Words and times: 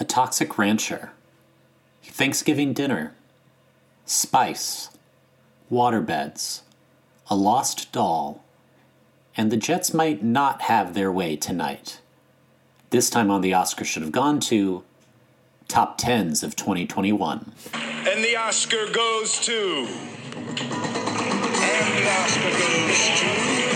A 0.00 0.04
toxic 0.04 0.58
rancher. 0.58 1.12
Thanksgiving 2.02 2.72
dinner. 2.72 3.14
Spice. 4.04 4.90
Waterbeds. 5.70 6.62
A 7.30 7.36
lost 7.36 7.92
doll. 7.92 8.42
And 9.36 9.52
the 9.52 9.56
Jets 9.56 9.94
might 9.94 10.22
not 10.22 10.62
have 10.62 10.94
their 10.94 11.12
way 11.12 11.36
tonight. 11.36 12.00
This 12.90 13.08
time 13.08 13.30
on 13.30 13.40
the 13.40 13.54
Oscar 13.54 13.84
should 13.84 14.02
have 14.02 14.12
gone 14.12 14.40
to 14.40 14.82
top 15.68 15.96
tens 15.96 16.42
of 16.42 16.56
2021. 16.56 17.52
And 17.74 18.24
the 18.24 18.36
Oscar 18.36 18.90
goes 18.92 19.38
to. 19.40 19.88
And 21.56 21.98
the 21.98 22.10
Oscar 22.10 22.50
goes 22.50 23.20
to 23.20 23.73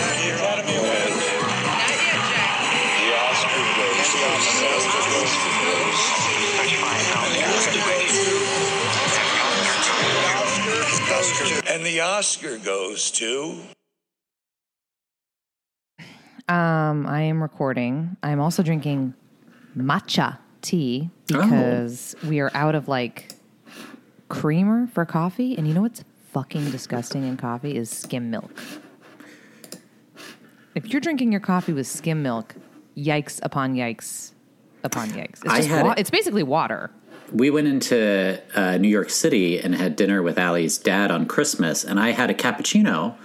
And 11.67 11.85
the 11.85 12.01
Oscar 12.01 12.57
goes 12.57 13.11
to. 13.11 13.61
Um, 16.47 17.05
I 17.05 17.21
am 17.21 17.43
recording. 17.43 18.17
I'm 18.23 18.39
also 18.39 18.63
drinking 18.63 19.13
matcha 19.77 20.39
tea 20.63 21.11
because 21.27 22.15
we 22.27 22.39
are 22.39 22.49
out 22.55 22.73
of 22.73 22.87
like 22.87 23.35
creamer 24.27 24.87
for 24.87 25.05
coffee. 25.05 25.55
And 25.55 25.67
you 25.67 25.75
know 25.75 25.81
what's 25.81 26.03
fucking 26.31 26.71
disgusting 26.71 27.23
in 27.23 27.37
coffee 27.37 27.75
is 27.75 27.91
skim 27.91 28.31
milk. 28.31 28.59
If 30.73 30.87
you're 30.87 31.01
drinking 31.01 31.31
your 31.31 31.41
coffee 31.41 31.73
with 31.73 31.85
skim 31.85 32.23
milk, 32.23 32.55
yikes 33.03 33.39
upon 33.43 33.75
yikes 33.75 34.31
upon 34.83 35.09
yikes. 35.09 35.43
It's, 35.45 35.55
just 35.55 35.67
had 35.69 35.85
wa- 35.85 35.91
it- 35.91 35.99
it's 35.99 36.09
basically 36.09 36.43
water. 36.43 36.91
We 37.31 37.51
went 37.51 37.67
into 37.67 38.41
uh, 38.55 38.77
New 38.77 38.87
York 38.87 39.11
City 39.11 39.59
and 39.59 39.75
had 39.75 39.95
dinner 39.95 40.23
with 40.23 40.39
Allie's 40.39 40.79
dad 40.79 41.11
on 41.11 41.27
Christmas, 41.27 41.83
and 41.83 41.99
I 41.99 42.09
had 42.11 42.29
a 42.31 42.33
cappuccino. 42.33 43.15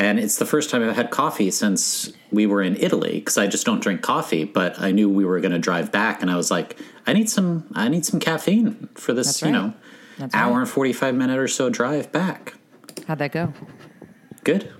And 0.00 0.20
it's 0.20 0.36
the 0.36 0.46
first 0.46 0.70
time 0.70 0.88
I've 0.88 0.94
had 0.94 1.10
coffee 1.10 1.50
since 1.50 2.12
we 2.30 2.46
were 2.46 2.62
in 2.62 2.76
Italy 2.76 3.14
because 3.18 3.36
I 3.36 3.48
just 3.48 3.66
don't 3.66 3.80
drink 3.82 4.00
coffee. 4.00 4.44
But 4.44 4.80
I 4.80 4.92
knew 4.92 5.08
we 5.10 5.24
were 5.24 5.40
going 5.40 5.50
to 5.50 5.58
drive 5.58 5.90
back, 5.90 6.22
and 6.22 6.30
I 6.30 6.36
was 6.36 6.52
like, 6.52 6.78
I 7.04 7.12
need 7.12 7.28
some, 7.28 7.66
I 7.74 7.88
need 7.88 8.06
some 8.06 8.20
caffeine 8.20 8.88
for 8.94 9.12
this, 9.12 9.26
That's 9.26 9.42
you 9.42 9.50
know, 9.50 9.74
That's 10.18 10.32
hour 10.36 10.52
right. 10.52 10.60
and 10.60 10.68
forty 10.68 10.92
five 10.92 11.16
minute 11.16 11.40
or 11.40 11.48
so 11.48 11.68
drive 11.68 12.12
back. 12.12 12.54
How'd 13.08 13.18
that 13.18 13.32
go? 13.32 13.52
Good, 14.44 14.72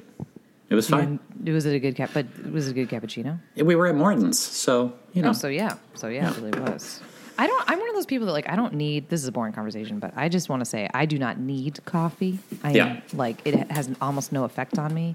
it 0.71 0.75
was 0.75 0.89
fine. 0.89 1.19
And 1.45 1.55
was 1.55 1.67
it 1.67 1.75
a 1.75 1.79
good 1.79 1.97
cap? 1.97 2.11
But 2.13 2.27
was 2.51 2.69
it 2.69 2.73
a 2.73 2.75
good 2.85 2.89
cappuccino? 2.89 3.39
We 3.57 3.75
were 3.75 3.87
at 3.87 3.95
Morton's, 3.95 4.39
so 4.39 4.93
you 5.13 5.23
know. 5.23 5.31
Oh, 5.31 5.33
so 5.33 5.49
yeah, 5.49 5.77
so 5.95 6.09
yeah, 6.09 6.31
it 6.31 6.37
really 6.39 6.59
was. 6.61 7.01
I 7.39 7.47
don't. 7.47 7.71
I'm 7.71 7.79
one 7.79 7.89
of 7.89 7.95
those 7.95 8.07
people 8.07 8.27
that 8.27 8.33
like 8.33 8.49
I 8.49 8.57
don't 8.57 8.75
need. 8.75 9.09
This 9.09 9.23
is 9.23 9.29
a 9.29 9.33
boring 9.33 9.53
conversation, 9.53 9.99
but 9.99 10.13
I 10.17 10.29
just 10.29 10.49
want 10.49 10.61
to 10.61 10.65
say 10.67 10.89
I 10.93 11.07
do 11.07 11.19
not 11.19 11.39
need 11.39 11.79
coffee. 11.85 12.39
I 12.65 12.73
Yeah. 12.73 12.87
am, 12.89 13.03
like 13.15 13.41
it 13.47 13.71
has 13.71 13.91
almost 14.01 14.33
no 14.33 14.45
effect 14.45 14.79
on 14.79 14.93
me, 14.93 15.15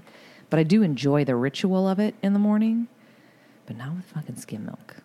but 0.50 0.58
I 0.58 0.62
do 0.62 0.82
enjoy 0.82 1.24
the 1.24 1.36
ritual 1.36 1.86
of 1.88 1.98
it 1.98 2.14
in 2.22 2.32
the 2.32 2.38
morning. 2.38 2.88
But 3.66 3.76
not 3.76 3.94
with 3.94 4.04
fucking 4.06 4.36
skim 4.36 4.66
milk. 4.66 4.96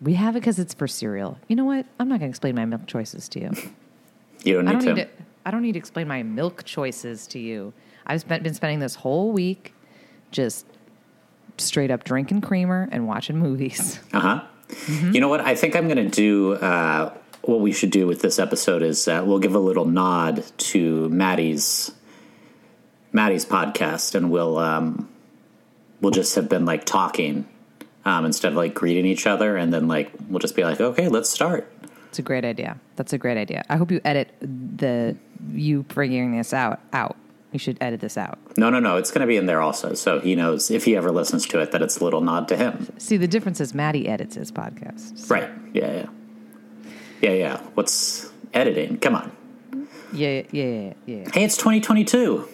We 0.00 0.14
have 0.14 0.34
it 0.36 0.40
because 0.40 0.58
it's 0.58 0.74
for 0.74 0.88
cereal. 0.88 1.38
You 1.48 1.56
know 1.56 1.64
what? 1.64 1.86
I'm 2.00 2.08
not 2.08 2.18
going 2.18 2.28
to 2.28 2.32
explain 2.32 2.56
my 2.56 2.64
milk 2.64 2.86
choices 2.86 3.28
to 3.30 3.40
you. 3.40 3.52
you 4.42 4.54
don't 4.54 4.68
I 4.68 4.72
don't 4.72 4.82
to. 4.82 4.94
need 4.94 5.02
to. 5.02 5.08
I 5.46 5.50
don't 5.50 5.62
need 5.62 5.72
to 5.72 5.78
explain 5.78 6.08
my 6.08 6.22
milk 6.22 6.64
choices 6.64 7.26
to 7.28 7.38
you. 7.38 7.72
I've 8.06 8.20
spent, 8.20 8.42
been 8.42 8.54
spending 8.54 8.80
this 8.80 8.94
whole 8.96 9.32
week 9.32 9.74
just 10.30 10.66
straight 11.58 11.90
up 11.90 12.04
drinking 12.04 12.40
creamer 12.40 12.88
and 12.90 13.06
watching 13.06 13.36
movies. 13.36 14.00
Uh 14.12 14.20
huh. 14.20 14.42
Mm-hmm. 14.68 15.12
You 15.12 15.20
know 15.20 15.28
what? 15.28 15.40
I 15.40 15.54
think 15.54 15.74
I'm 15.76 15.88
going 15.88 15.96
to 15.96 16.08
do. 16.08 16.54
Uh, 16.54 17.14
what 17.42 17.60
we 17.60 17.72
should 17.72 17.90
do 17.90 18.06
with 18.06 18.22
this 18.22 18.38
episode 18.38 18.82
is 18.82 19.08
uh, 19.08 19.22
we'll 19.24 19.38
give 19.38 19.54
a 19.54 19.58
little 19.58 19.84
nod 19.84 20.44
to 20.56 21.08
Maddie's 21.08 21.92
Maddie's 23.12 23.44
podcast, 23.44 24.14
and 24.14 24.30
we'll 24.30 24.58
um, 24.58 25.08
we'll 26.00 26.12
just 26.12 26.34
have 26.36 26.48
been 26.48 26.64
like 26.64 26.84
talking 26.84 27.46
um, 28.04 28.24
instead 28.24 28.52
of 28.52 28.56
like 28.56 28.74
greeting 28.74 29.06
each 29.06 29.26
other, 29.26 29.56
and 29.56 29.72
then 29.72 29.88
like 29.88 30.10
we'll 30.28 30.38
just 30.38 30.56
be 30.56 30.64
like, 30.64 30.80
okay, 30.80 31.08
let's 31.08 31.30
start. 31.30 31.70
It's 32.08 32.18
a 32.18 32.22
great 32.22 32.44
idea. 32.44 32.78
That's 32.96 33.12
a 33.12 33.18
great 33.18 33.38
idea. 33.38 33.64
I 33.68 33.76
hope 33.76 33.90
you 33.90 34.00
edit 34.04 34.30
the 34.40 35.16
you 35.52 35.84
figuring 35.88 36.36
this 36.36 36.52
out 36.52 36.80
out. 36.92 37.16
You 37.52 37.58
should 37.58 37.76
edit 37.80 38.00
this 38.00 38.16
out. 38.16 38.38
No, 38.56 38.70
no, 38.70 38.80
no. 38.80 38.96
It's 38.96 39.10
going 39.10 39.20
to 39.20 39.26
be 39.26 39.36
in 39.36 39.46
there 39.46 39.60
also, 39.60 39.92
so 39.94 40.20
he 40.20 40.34
knows 40.34 40.70
if 40.70 40.84
he 40.84 40.96
ever 40.96 41.10
listens 41.10 41.46
to 41.48 41.60
it 41.60 41.70
that 41.72 41.82
it's 41.82 41.98
a 41.98 42.04
little 42.04 42.22
nod 42.22 42.48
to 42.48 42.56
him. 42.56 42.88
See, 42.98 43.18
the 43.18 43.28
difference 43.28 43.60
is 43.60 43.74
Maddie 43.74 44.08
edits 44.08 44.36
his 44.36 44.50
podcast. 44.50 45.30
Right? 45.30 45.50
Yeah, 45.74 45.92
yeah, 45.92 46.06
yeah, 47.20 47.32
yeah. 47.32 47.60
What's 47.74 48.32
editing? 48.54 48.98
Come 48.98 49.14
on. 49.16 49.36
Yeah, 50.12 50.42
yeah, 50.50 50.64
yeah, 50.64 50.92
yeah. 51.06 51.30
Hey, 51.32 51.44
it's 51.44 51.56
2022. 51.58 52.48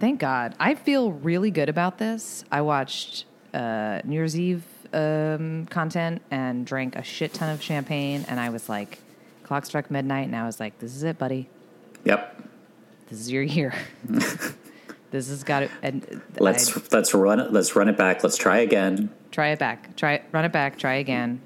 Thank 0.00 0.20
God. 0.20 0.54
I 0.58 0.74
feel 0.74 1.12
really 1.12 1.50
good 1.50 1.68
about 1.68 1.98
this. 1.98 2.44
I 2.50 2.62
watched 2.62 3.26
uh, 3.52 4.00
New 4.04 4.14
Year's 4.14 4.38
Eve 4.38 4.64
um, 4.92 5.66
content 5.66 6.22
and 6.30 6.66
drank 6.66 6.96
a 6.96 7.02
shit 7.02 7.34
ton 7.34 7.50
of 7.50 7.62
champagne, 7.62 8.24
and 8.28 8.40
I 8.40 8.48
was 8.48 8.68
like, 8.68 8.98
clock 9.42 9.66
struck 9.66 9.90
midnight, 9.90 10.26
and 10.26 10.36
I 10.36 10.46
was 10.46 10.60
like, 10.60 10.78
this 10.78 10.94
is 10.94 11.02
it, 11.02 11.18
buddy. 11.18 11.48
Yep. 12.04 12.42
This 13.08 13.20
is 13.20 13.30
your 13.30 13.42
year. 13.42 13.74
this 15.10 15.28
has 15.28 15.44
got 15.44 15.60
to. 15.60 15.70
And 15.82 16.22
Let's 16.38 16.76
I- 16.76 16.80
let's 16.92 17.14
run 17.14 17.40
it. 17.40 17.52
Let's 17.52 17.76
run 17.76 17.88
it 17.88 17.96
back. 17.96 18.22
Let's 18.24 18.36
try 18.36 18.58
again. 18.58 19.10
try 19.30 19.48
it 19.48 19.58
back. 19.58 19.96
Try 19.96 20.14
it. 20.14 20.24
Run 20.32 20.44
it 20.44 20.52
back. 20.52 20.78
Try 20.78 20.94
again. 20.94 21.40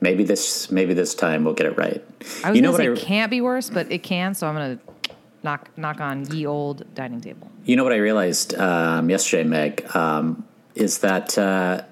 Maybe 0.00 0.22
this 0.24 0.70
maybe 0.70 0.94
this 0.94 1.14
time 1.14 1.44
we'll 1.44 1.54
get 1.54 1.66
it 1.66 1.76
right. 1.76 2.04
I 2.44 2.50
was 2.50 2.56
you 2.56 2.62
know 2.62 2.70
what 2.72 2.78
say 2.78 2.90
I 2.92 2.94
can't 2.94 3.30
be 3.30 3.40
worse, 3.40 3.68
but 3.70 3.90
it 3.90 4.02
can. 4.02 4.34
So 4.34 4.46
I'm 4.46 4.54
gonna 4.54 4.78
knock 5.42 5.70
knock 5.76 6.00
on 6.00 6.24
ye 6.32 6.46
old 6.46 6.84
dining 6.94 7.20
table. 7.20 7.50
you 7.64 7.74
know 7.76 7.84
what 7.84 7.92
I 7.92 7.96
realized 7.96 8.54
um, 8.54 9.10
yesterday, 9.10 9.44
Meg, 9.44 9.84
um, 9.96 10.46
is 10.76 10.98
that 10.98 11.36
uh, 11.36 11.82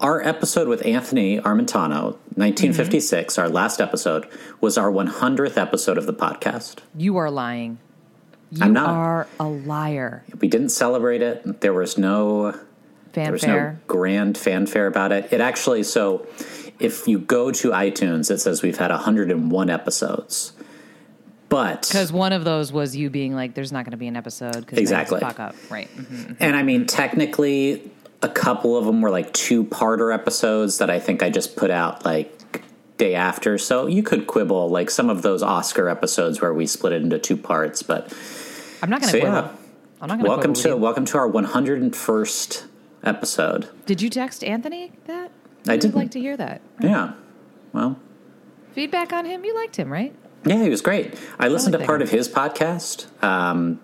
our 0.00 0.20
episode 0.22 0.68
with 0.68 0.84
Anthony 0.86 1.38
Armentano, 1.40 2.16
1956, 2.36 3.34
Mm-hmm. 3.34 3.40
our 3.42 3.48
last 3.48 3.80
episode, 3.80 4.28
was 4.60 4.76
our 4.78 4.90
100th 4.92 5.56
episode 5.56 5.96
of 5.98 6.06
the 6.06 6.12
podcast. 6.14 6.78
You 6.96 7.16
are 7.16 7.30
lying. 7.30 7.78
You 8.50 8.64
I'm 8.64 8.72
not. 8.72 8.88
are 8.88 9.26
a 9.38 9.44
liar. 9.48 10.24
We 10.40 10.48
didn't 10.48 10.70
celebrate 10.70 11.22
it. 11.22 11.60
There 11.60 11.72
was 11.72 11.98
no 11.98 12.58
there 13.12 13.32
was 13.32 13.46
no 13.46 13.76
grand 13.86 14.38
fanfare 14.38 14.86
about 14.86 15.12
it. 15.12 15.32
It 15.32 15.40
actually 15.40 15.82
so 15.82 16.26
if 16.78 17.08
you 17.08 17.18
go 17.18 17.50
to 17.50 17.70
iTunes, 17.70 18.30
it 18.30 18.38
says 18.38 18.62
we've 18.62 18.78
had 18.78 18.90
101 18.90 19.68
episodes. 19.70 20.52
But 21.48 21.82
Because 21.88 22.12
one 22.12 22.32
of 22.32 22.44
those 22.44 22.72
was 22.72 22.94
you 22.94 23.08
being 23.10 23.34
like, 23.34 23.54
"There's 23.54 23.72
not 23.72 23.84
going 23.84 23.92
to 23.92 23.96
be 23.96 24.06
an 24.06 24.16
episode." 24.16 24.66
Cause 24.66 24.78
Exactly. 24.78 25.18
Fuck 25.20 25.40
up. 25.40 25.54
Right. 25.70 25.88
Mhm. 25.96 26.36
And 26.40 26.54
I 26.54 26.62
mean, 26.62 26.86
technically, 26.86 27.90
a 28.22 28.28
couple 28.28 28.76
of 28.76 28.84
them 28.84 29.00
were 29.00 29.10
like 29.10 29.32
two 29.32 29.64
parter 29.64 30.12
episodes 30.14 30.78
that 30.78 30.90
I 30.90 31.00
think 31.00 31.22
I 31.22 31.30
just 31.30 31.56
put 31.56 31.70
out 31.70 32.04
like 32.04 32.62
day 32.98 33.14
after. 33.14 33.56
So 33.58 33.86
you 33.86 34.02
could 34.02 34.26
quibble 34.26 34.68
like 34.68 34.90
some 34.90 35.08
of 35.08 35.22
those 35.22 35.42
Oscar 35.42 35.88
episodes 35.88 36.40
where 36.42 36.52
we 36.52 36.66
split 36.66 36.92
it 36.92 37.02
into 37.02 37.18
two 37.18 37.36
parts. 37.36 37.82
But 37.82 38.12
I'm 38.82 38.90
not 38.90 39.00
going 39.00 39.12
so 39.12 39.18
to 39.18 39.24
yeah, 39.24 39.40
quibble. 39.42 39.58
I'm 40.00 40.08
not 40.08 40.14
going 40.18 40.24
to 40.24 40.28
welcome 40.28 40.52
to 40.54 40.76
welcome 40.76 41.04
to 41.06 41.18
our 41.18 41.28
101st 41.28 42.66
episode. 43.02 43.68
Did 43.86 44.00
you 44.00 44.10
text 44.10 44.44
Anthony 44.44 44.92
that? 45.06 45.32
I 45.66 45.76
didn't. 45.76 45.96
like 45.96 46.12
to 46.12 46.20
hear 46.20 46.36
that. 46.36 46.60
Yeah, 46.80 47.12
well, 47.72 47.98
Feedback 48.72 49.12
on 49.12 49.24
him. 49.24 49.44
You 49.44 49.54
liked 49.54 49.76
him, 49.76 49.92
right? 49.92 50.14
yeah, 50.44 50.62
he 50.62 50.68
was 50.68 50.80
great. 50.80 51.14
I 51.38 51.48
listened 51.48 51.72
like 51.74 51.82
to 51.82 51.86
part 51.86 51.98
guy. 52.00 52.04
of 52.04 52.10
his 52.10 52.28
podcast. 52.28 53.06
Um, 53.24 53.80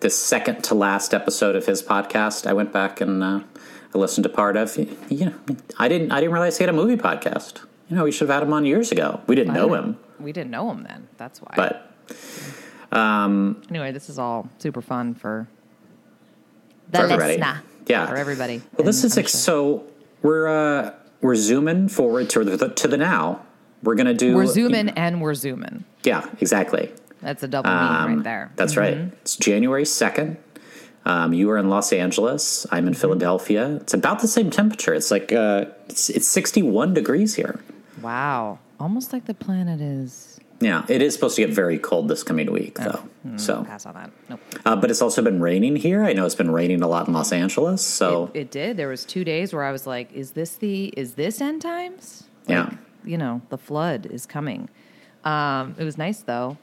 the 0.00 0.10
second 0.10 0.64
to 0.64 0.74
last 0.74 1.14
episode 1.14 1.54
of 1.54 1.66
his 1.66 1.80
podcast, 1.80 2.46
I 2.46 2.52
went 2.52 2.72
back 2.72 3.00
and 3.00 3.22
uh, 3.22 3.40
I 3.94 3.98
listened 3.98 4.24
to 4.24 4.28
part 4.28 4.56
of. 4.56 4.76
You 5.08 5.26
know, 5.26 5.34
I 5.78 5.86
didn't. 5.88 6.10
I 6.10 6.16
didn't 6.20 6.32
realize 6.32 6.58
he 6.58 6.64
had 6.64 6.70
a 6.70 6.76
movie 6.76 6.96
podcast. 6.96 7.60
You 7.88 7.96
know, 7.96 8.04
we 8.04 8.10
should 8.10 8.28
have 8.28 8.40
had 8.40 8.42
him 8.42 8.52
on 8.52 8.64
years 8.64 8.90
ago. 8.90 9.20
We 9.26 9.36
didn't 9.36 9.54
know 9.54 9.74
him, 9.74 9.98
We 10.18 10.32
didn't 10.32 10.50
know 10.50 10.70
him 10.70 10.82
then. 10.82 11.08
That's 11.18 11.40
why. 11.40 11.52
but 11.54 11.92
anyway, 12.92 13.92
this 13.92 14.08
is 14.08 14.18
all 14.18 14.48
super 14.58 14.82
fun 14.82 15.14
for 15.14 15.48
the 16.90 16.98
For 16.98 17.04
everybody. 17.04 17.32
listener. 17.38 17.62
Yeah. 17.86 18.06
For 18.06 18.16
everybody. 18.16 18.62
well, 18.76 18.84
this 18.84 19.04
is 19.04 19.16
ex- 19.18 19.32
so 19.32 19.84
we're 20.22 20.46
uh, 20.48 20.94
we're 21.20 21.34
zooming 21.36 21.88
forward 21.88 22.30
to 22.30 22.44
the 22.44 22.68
to 22.68 22.88
the 22.88 22.96
now. 22.96 23.42
We're 23.82 23.94
gonna 23.96 24.14
do. 24.14 24.34
We're 24.36 24.46
zooming 24.46 24.90
and 24.90 25.20
we're 25.20 25.34
zooming. 25.34 25.84
Yeah, 26.04 26.26
exactly. 26.40 26.92
That's 27.20 27.42
a 27.42 27.48
double 27.48 27.70
meaning 27.70 27.86
Um, 27.86 28.14
right 28.16 28.24
there. 28.24 28.50
That's 28.56 28.76
right. 28.76 28.96
It's 29.22 29.36
January 29.36 29.84
2nd. 29.84 30.36
Um, 31.04 31.32
you 31.32 31.50
are 31.50 31.58
in 31.58 31.68
Los 31.68 31.92
Angeles. 31.92 32.66
I'm 32.70 32.78
Mm-hmm. 32.80 32.88
in 32.88 32.94
Philadelphia. 32.94 33.76
It's 33.76 33.94
about 33.94 34.20
the 34.20 34.28
same 34.28 34.50
temperature. 34.50 34.92
It's 34.94 35.10
like 35.12 35.32
uh, 35.32 35.66
it's, 35.88 36.10
it's 36.10 36.26
61 36.28 36.94
degrees 36.94 37.34
here. 37.36 37.60
Wow. 38.00 38.58
Almost 38.80 39.12
like 39.12 39.26
the 39.26 39.34
planet 39.34 39.80
is. 39.80 40.31
Yeah, 40.62 40.84
it 40.88 41.02
is 41.02 41.14
supposed 41.14 41.36
to 41.36 41.42
get 41.46 41.54
very 41.54 41.78
cold 41.78 42.08
this 42.08 42.22
coming 42.22 42.50
week, 42.52 42.78
Oh. 42.80 42.84
though. 42.84 43.30
Hmm. 43.30 43.38
So, 43.38 43.64
Pass 43.64 43.84
on 43.86 43.94
that. 43.94 44.10
Nope. 44.28 44.40
uh, 44.64 44.76
but 44.76 44.90
it's 44.90 45.02
also 45.02 45.20
been 45.22 45.40
raining 45.40 45.76
here. 45.76 46.04
I 46.04 46.12
know 46.12 46.24
it's 46.26 46.34
been 46.34 46.50
raining 46.50 46.82
a 46.82 46.88
lot 46.88 47.08
in 47.08 47.14
Los 47.14 47.32
Angeles. 47.32 47.82
So, 47.82 48.30
It, 48.34 48.40
it 48.40 48.50
did. 48.50 48.76
There 48.76 48.88
was 48.88 49.04
two 49.04 49.24
days 49.24 49.52
where 49.52 49.64
I 49.64 49.72
was 49.72 49.86
like, 49.86 50.12
"Is 50.12 50.32
this 50.32 50.54
the? 50.56 50.86
Is 50.96 51.14
this 51.14 51.40
end 51.40 51.62
times?" 51.62 52.24
yeah, 52.48 52.70
you 53.04 53.16
know 53.18 53.40
the 53.48 53.58
flood 53.58 54.06
is 54.06 54.26
coming. 54.26 54.68
Um, 55.24 55.74
it 55.78 55.84
was 55.84 55.96
nice 55.98 56.20
though. 56.22 56.56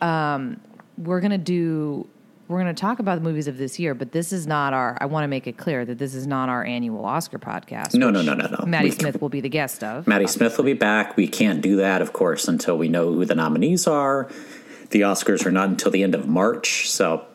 Um, 0.00 0.60
we're 0.96 1.20
gonna 1.20 1.38
do. 1.38 2.08
We're 2.48 2.62
going 2.62 2.74
to 2.74 2.80
talk 2.80 2.98
about 2.98 3.16
the 3.16 3.20
movies 3.20 3.46
of 3.46 3.58
this 3.58 3.78
year, 3.78 3.94
but 3.94 4.12
this 4.12 4.32
is 4.32 4.46
not 4.46 4.72
our. 4.72 4.96
I 5.02 5.04
want 5.04 5.24
to 5.24 5.28
make 5.28 5.46
it 5.46 5.58
clear 5.58 5.84
that 5.84 5.98
this 5.98 6.14
is 6.14 6.26
not 6.26 6.48
our 6.48 6.64
annual 6.64 7.04
Oscar 7.04 7.38
podcast. 7.38 7.92
No, 7.92 8.08
no, 8.08 8.22
no, 8.22 8.32
no, 8.32 8.46
no. 8.46 8.64
Maddie 8.64 8.88
We- 8.88 8.92
Smith 8.92 9.20
will 9.20 9.28
be 9.28 9.42
the 9.42 9.50
guest 9.50 9.84
of. 9.84 10.06
Maddie 10.06 10.26
Smith 10.26 10.56
will 10.56 10.64
be 10.64 10.72
back. 10.72 11.14
We 11.14 11.28
can't 11.28 11.60
do 11.60 11.76
that, 11.76 12.00
of 12.00 12.14
course, 12.14 12.48
until 12.48 12.78
we 12.78 12.88
know 12.88 13.12
who 13.12 13.26
the 13.26 13.34
nominees 13.34 13.86
are. 13.86 14.30
The 14.90 15.02
Oscars 15.02 15.44
are 15.44 15.50
not 15.50 15.68
until 15.68 15.92
the 15.92 16.02
end 16.02 16.14
of 16.14 16.26
March, 16.26 16.90
so 16.90 17.26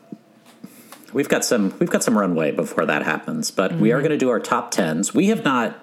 we've 1.14 1.30
got 1.30 1.46
some 1.46 1.76
we've 1.78 1.92
got 1.92 2.02
some 2.02 2.18
runway 2.18 2.50
before 2.52 2.88
that 2.88 3.04
happens. 3.04 3.52
But 3.52 3.76
we 3.76 3.92
are 3.92 3.98
mm-hmm. 3.98 4.08
going 4.08 4.18
to 4.20 4.26
do 4.26 4.32
our 4.32 4.40
top 4.40 4.72
tens. 4.72 5.14
We 5.14 5.28
have 5.28 5.44
not 5.44 5.78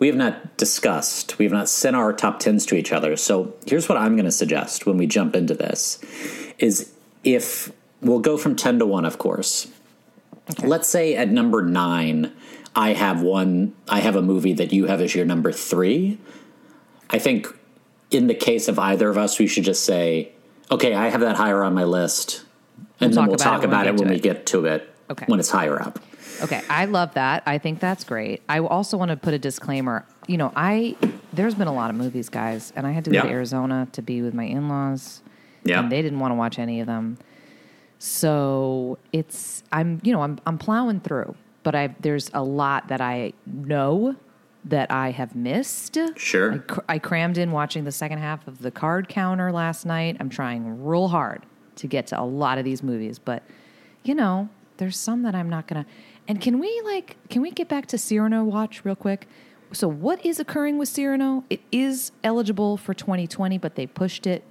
we 0.00 0.08
have 0.08 0.16
not 0.16 0.56
discussed. 0.56 1.38
We 1.38 1.44
have 1.44 1.52
not 1.52 1.68
sent 1.68 1.94
our 1.94 2.12
top 2.12 2.40
tens 2.40 2.66
to 2.66 2.74
each 2.74 2.90
other. 2.90 3.14
So 3.14 3.54
here's 3.64 3.88
what 3.88 3.96
I'm 3.96 4.16
going 4.16 4.24
to 4.24 4.32
suggest 4.32 4.86
when 4.86 4.96
we 4.96 5.06
jump 5.06 5.36
into 5.36 5.54
this: 5.54 6.00
is 6.58 6.92
if 7.22 7.70
we'll 8.00 8.20
go 8.20 8.36
from 8.36 8.56
ten 8.56 8.78
to 8.78 8.86
one, 8.86 9.04
of 9.04 9.18
course. 9.18 9.68
Let's 10.62 10.88
say 10.88 11.16
at 11.16 11.28
number 11.28 11.62
nine, 11.62 12.32
I 12.74 12.92
have 12.92 13.22
one. 13.22 13.74
I 13.88 14.00
have 14.00 14.16
a 14.16 14.22
movie 14.22 14.52
that 14.54 14.72
you 14.72 14.86
have 14.86 15.00
as 15.00 15.14
your 15.14 15.24
number 15.24 15.50
three. 15.52 16.18
I 17.10 17.18
think 17.18 17.48
in 18.10 18.26
the 18.28 18.34
case 18.34 18.68
of 18.68 18.78
either 18.78 19.08
of 19.08 19.18
us, 19.18 19.38
we 19.38 19.46
should 19.46 19.64
just 19.64 19.84
say, 19.84 20.32
"Okay, 20.70 20.94
I 20.94 21.08
have 21.08 21.20
that 21.20 21.36
higher 21.36 21.62
on 21.64 21.74
my 21.74 21.84
list," 21.84 22.44
and 23.00 23.12
then 23.12 23.16
talk 23.16 23.26
we'll 23.26 23.34
about 23.36 23.44
talk 23.44 23.64
it 23.64 23.68
when 23.68 23.70
about 23.70 23.84
we 23.86 23.88
it 23.88 23.92
get 23.92 23.98
when 24.00 24.08
to 24.08 24.14
we 24.14 24.20
get 24.20 24.46
to 24.46 24.66
it. 24.66 24.94
Okay. 25.10 25.24
when 25.26 25.40
it's 25.40 25.50
higher 25.50 25.80
up. 25.80 25.98
Okay, 26.42 26.60
I 26.68 26.84
love 26.84 27.14
that. 27.14 27.42
I 27.46 27.58
think 27.58 27.80
that's 27.80 28.04
great. 28.04 28.42
I 28.48 28.58
also 28.60 28.96
want 28.96 29.10
to 29.10 29.16
put 29.16 29.32
a 29.34 29.38
disclaimer. 29.38 30.04
You 30.26 30.36
know, 30.36 30.52
I 30.54 30.96
there's 31.32 31.54
been 31.54 31.68
a 31.68 31.74
lot 31.74 31.90
of 31.90 31.96
movies, 31.96 32.28
guys, 32.28 32.72
and 32.76 32.86
I 32.86 32.92
had 32.92 33.04
to 33.06 33.10
go 33.10 33.22
to 33.22 33.28
Arizona 33.28 33.88
to 33.92 34.02
be 34.02 34.22
with 34.22 34.34
my 34.34 34.44
in-laws. 34.44 35.22
Yeah. 35.64 35.80
and 35.80 35.90
they 35.90 36.00
didn't 36.00 36.20
want 36.20 36.30
to 36.30 36.36
watch 36.36 36.60
any 36.60 36.80
of 36.80 36.86
them. 36.86 37.18
So 38.06 38.98
it's 39.12 39.64
I'm 39.72 40.00
you 40.04 40.12
know 40.12 40.22
I'm 40.22 40.38
I'm 40.46 40.58
plowing 40.58 41.00
through, 41.00 41.34
but 41.64 41.74
I 41.74 41.94
there's 41.98 42.30
a 42.32 42.42
lot 42.42 42.86
that 42.86 43.00
I 43.00 43.32
know 43.44 44.14
that 44.64 44.92
I 44.92 45.10
have 45.10 45.34
missed. 45.34 45.98
Sure. 46.14 46.52
I, 46.54 46.58
cr- 46.58 46.80
I 46.88 46.98
crammed 47.00 47.36
in 47.36 47.50
watching 47.50 47.82
the 47.82 47.90
second 47.90 48.18
half 48.18 48.46
of 48.46 48.62
the 48.62 48.70
card 48.70 49.08
counter 49.08 49.50
last 49.50 49.84
night. 49.86 50.16
I'm 50.20 50.28
trying 50.28 50.84
real 50.84 51.08
hard 51.08 51.46
to 51.76 51.88
get 51.88 52.06
to 52.08 52.20
a 52.20 52.22
lot 52.22 52.58
of 52.58 52.64
these 52.64 52.80
movies, 52.80 53.18
but 53.18 53.42
you 54.04 54.14
know, 54.14 54.48
there's 54.76 54.96
some 54.96 55.22
that 55.22 55.34
I'm 55.34 55.50
not 55.50 55.66
gonna. 55.66 55.84
And 56.28 56.40
can 56.40 56.60
we 56.60 56.80
like 56.84 57.16
can 57.28 57.42
we 57.42 57.50
get 57.50 57.68
back 57.68 57.86
to 57.86 57.98
Cyrano 57.98 58.44
watch 58.44 58.84
real 58.84 58.96
quick? 58.96 59.26
So 59.72 59.88
what 59.88 60.24
is 60.24 60.38
occurring 60.38 60.78
with 60.78 60.88
Cyrano? 60.88 61.42
It 61.50 61.60
is 61.72 62.12
eligible 62.22 62.76
for 62.76 62.94
2020, 62.94 63.58
but 63.58 63.74
they 63.74 63.88
pushed 63.88 64.28
it 64.28 64.44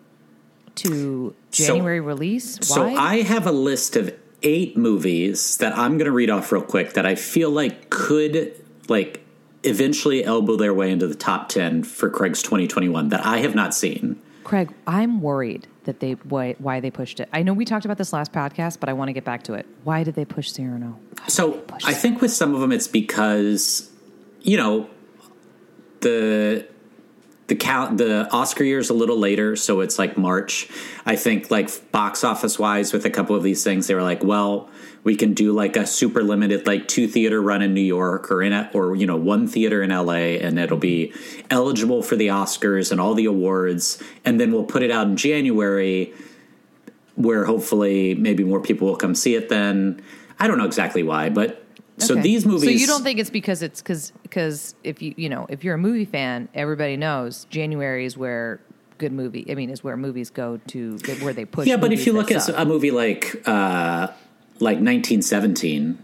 to 0.76 1.34
So- 1.52 1.66
January 1.66 2.00
release. 2.00 2.58
Why? 2.70 2.76
So 2.76 2.84
I 2.96 3.22
have 3.22 3.48
a 3.48 3.52
list 3.52 3.96
of 3.96 4.14
eight 4.44 4.78
movies 4.78 5.58
that 5.58 5.78
I'm 5.78 5.98
going 5.98 6.06
to 6.06 6.12
read 6.12 6.30
off 6.30 6.52
real 6.52 6.62
quick 6.62 6.94
that 6.94 7.06
I 7.06 7.16
feel 7.16 7.50
like 7.50 7.90
could 7.90 8.54
like 8.88 9.22
eventually 9.64 10.24
elbow 10.24 10.56
their 10.56 10.74
way 10.74 10.92
into 10.92 11.08
the 11.08 11.16
top 11.16 11.50
10 11.50 11.84
for 11.84 12.10
Craig's 12.10 12.44
2021 12.44 13.10
that 13.10 13.26
I 13.26 13.38
have 13.40 13.56
not 13.56 13.74
seen. 13.74 14.22
Craig, 14.44 14.72
I'm 14.86 15.22
worried 15.22 15.66
that 15.86 16.00
they 16.02 16.12
why, 16.14 16.56
why 16.60 16.80
they 16.80 16.92
pushed 16.92 17.20
it. 17.20 17.28
I 17.34 17.42
know 17.42 17.54
we 17.54 17.66
talked 17.66 17.86
about 17.86 17.98
this 17.98 18.14
last 18.14 18.32
podcast, 18.32 18.80
but 18.80 18.90
I 18.90 18.94
want 18.94 19.10
to 19.10 19.14
get 19.14 19.24
back 19.26 19.42
to 19.44 19.54
it. 19.54 19.66
Why 19.84 20.04
did 20.04 20.14
they 20.14 20.26
push 20.26 20.52
Cyrano? 20.52 21.00
So 21.28 21.64
I 21.84 21.94
think 21.94 22.22
with 22.22 22.32
some 22.32 22.54
of 22.54 22.62
them, 22.62 22.72
it's 22.72 22.88
because 22.88 23.90
you 24.44 24.58
know 24.58 24.88
the 26.02 26.68
the 27.48 27.56
count 27.56 28.00
the 28.00 28.28
Oscar 28.32 28.64
year 28.64 28.80
is 28.80 28.90
a 28.90 28.94
little 28.94 29.18
later, 29.18 29.56
so 29.56 29.82
it's 29.82 30.00
like 30.00 30.18
March. 30.18 30.68
I 31.06 31.16
think 31.16 31.52
like 31.52 31.92
box 31.92 32.24
office 32.24 32.58
wise, 32.58 32.92
with 32.92 33.06
a 33.06 33.10
couple 33.10 33.36
of 33.36 33.44
these 33.44 33.64
things, 33.64 33.88
they 33.88 33.94
were 33.94 34.02
like, 34.02 34.24
well, 34.24 34.70
we 35.04 35.16
can 35.16 35.34
do 35.36 35.54
like 35.54 35.78
a 35.78 35.86
super 35.86 36.24
limited 36.24 36.66
like 36.66 36.88
two 36.88 37.08
theater 37.08 37.40
run 37.40 37.62
in 37.62 37.76
New 37.76 37.82
York 37.82 38.32
or 38.32 38.42
in 38.42 38.52
a, 38.52 38.72
or 38.74 38.96
you 38.96 39.06
know 39.06 39.18
one 39.18 39.48
theater 39.48 39.84
in 39.84 39.92
LA, 39.92 40.38
and 40.42 40.58
it'll 40.58 40.78
be 40.78 41.14
eligible 41.52 42.02
for 42.02 42.16
the 42.16 42.28
Oscars 42.28 42.92
and 42.92 43.00
all 43.00 43.14
the 43.14 43.26
awards, 43.26 44.02
and 44.24 44.40
then 44.40 44.52
we'll 44.52 44.64
put 44.64 44.82
it 44.82 44.90
out 44.90 45.08
in 45.08 45.16
January 45.16 46.14
where 47.16 47.46
hopefully 47.46 48.14
maybe 48.16 48.44
more 48.44 48.60
people 48.60 48.88
will 48.88 48.98
come 48.98 49.16
see 49.16 49.36
it 49.36 49.50
then. 49.50 50.02
I 50.40 50.48
don't 50.48 50.58
know 50.58 50.66
exactly 50.66 51.04
why, 51.04 51.30
but 51.30 51.65
so 51.98 52.14
Okay. 52.14 52.22
these 52.24 52.46
movies. 52.46 52.64
So 52.64 52.70
you 52.70 52.88
don't 52.88 53.04
think 53.04 53.20
it's 53.20 53.30
because 53.30 53.62
it's 53.62 53.82
because 53.82 54.12
because 54.24 54.76
if 54.84 55.02
you 55.02 55.14
you 55.18 55.30
know 55.30 55.46
if 55.50 55.64
you're 55.64 55.76
a 55.76 55.80
movie 55.80 56.06
fan, 56.06 56.50
everybody 56.54 56.98
knows 56.98 57.46
January 57.50 58.06
is 58.06 58.18
where 58.18 58.60
good 58.98 59.12
movie. 59.12 59.46
I 59.50 59.56
mean, 59.56 59.70
is 59.70 59.84
where 59.84 59.98
movies 59.98 60.30
go 60.30 60.60
to 60.68 60.98
where 61.22 61.34
they 61.34 61.46
push. 61.46 61.68
Yeah, 61.68 61.78
but 61.78 61.92
if 61.92 62.06
you 62.06 62.14
look 62.14 62.32
at 62.32 62.44
suck. 62.44 62.56
a 62.58 62.66
movie 62.66 62.92
like 62.92 63.42
uh, 63.48 64.08
like 64.60 64.78
1917, 64.78 65.98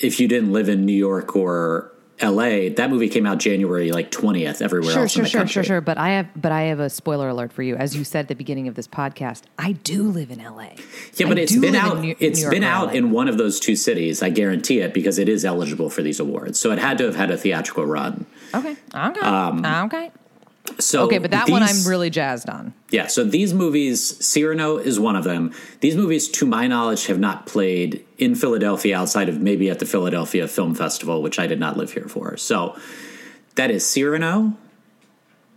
if 0.00 0.20
you 0.20 0.28
didn't 0.28 0.52
live 0.52 0.68
in 0.68 0.84
New 0.84 0.92
York 0.92 1.36
or 1.36 1.89
L.A., 2.20 2.68
that 2.70 2.90
movie 2.90 3.08
came 3.08 3.26
out 3.26 3.38
January 3.38 3.90
like 3.92 4.10
20th 4.10 4.60
everywhere 4.62 4.92
Sure, 4.92 5.02
else 5.02 5.12
in 5.16 5.20
sure, 5.20 5.24
the 5.24 5.30
sure, 5.30 5.40
country. 5.40 5.52
sure, 5.52 5.64
sure. 5.64 5.80
But 5.80 5.98
I 5.98 6.10
have, 6.10 6.26
but 6.36 6.52
I 6.52 6.62
have 6.62 6.80
a 6.80 6.90
spoiler 6.90 7.28
alert 7.28 7.52
for 7.52 7.62
you. 7.62 7.76
As 7.76 7.96
you 7.96 8.04
said 8.04 8.20
at 8.20 8.28
the 8.28 8.34
beginning 8.34 8.68
of 8.68 8.74
this 8.74 8.86
podcast, 8.88 9.42
I 9.58 9.72
do 9.72 10.02
live 10.04 10.30
in 10.30 10.38
LA. 10.42 10.70
Yeah, 11.16 11.26
but 11.28 11.38
I 11.38 11.42
it's 11.42 11.56
been 11.56 11.74
out. 11.74 12.00
New- 12.00 12.16
it's 12.18 12.42
New 12.42 12.50
been 12.50 12.64
out 12.64 12.94
in 12.94 13.10
one 13.10 13.28
of 13.28 13.38
those 13.38 13.58
two 13.60 13.76
cities. 13.76 14.22
I 14.22 14.30
guarantee 14.30 14.80
it 14.80 14.92
because 14.94 15.18
it 15.18 15.28
is 15.28 15.44
eligible 15.44 15.90
for 15.90 16.02
these 16.02 16.20
awards. 16.20 16.60
So 16.60 16.70
it 16.72 16.78
had 16.78 16.98
to 16.98 17.04
have 17.04 17.16
had 17.16 17.30
a 17.30 17.36
theatrical 17.36 17.84
run. 17.86 18.26
Okay, 18.54 18.76
okay, 18.94 19.20
um, 19.20 19.64
okay, 19.64 20.10
So 20.78 21.04
okay. 21.04 21.18
But 21.18 21.30
that 21.32 21.48
one 21.50 21.62
I'm 21.62 21.84
really 21.86 22.10
jazzed 22.10 22.48
on. 22.48 22.72
Yeah, 22.90 23.06
so 23.06 23.24
these 23.24 23.52
movies, 23.54 24.24
Cyrano 24.24 24.76
is 24.78 24.98
one 25.00 25.16
of 25.16 25.24
them. 25.24 25.52
These 25.80 25.96
movies, 25.96 26.28
to 26.28 26.46
my 26.46 26.66
knowledge, 26.66 27.06
have 27.06 27.18
not 27.18 27.46
played 27.46 28.04
in 28.18 28.34
Philadelphia 28.34 28.96
outside 28.96 29.28
of 29.28 29.40
maybe 29.40 29.68
at 29.70 29.78
the 29.78 29.86
Philadelphia 29.86 30.46
Film 30.48 30.74
Festival, 30.74 31.22
which 31.22 31.38
I 31.38 31.46
did 31.46 31.60
not 31.60 31.76
live 31.76 31.92
here 31.92 32.08
for. 32.08 32.36
So 32.36 32.76
that 33.56 33.70
is 33.70 33.84
Cyrano, 33.86 34.56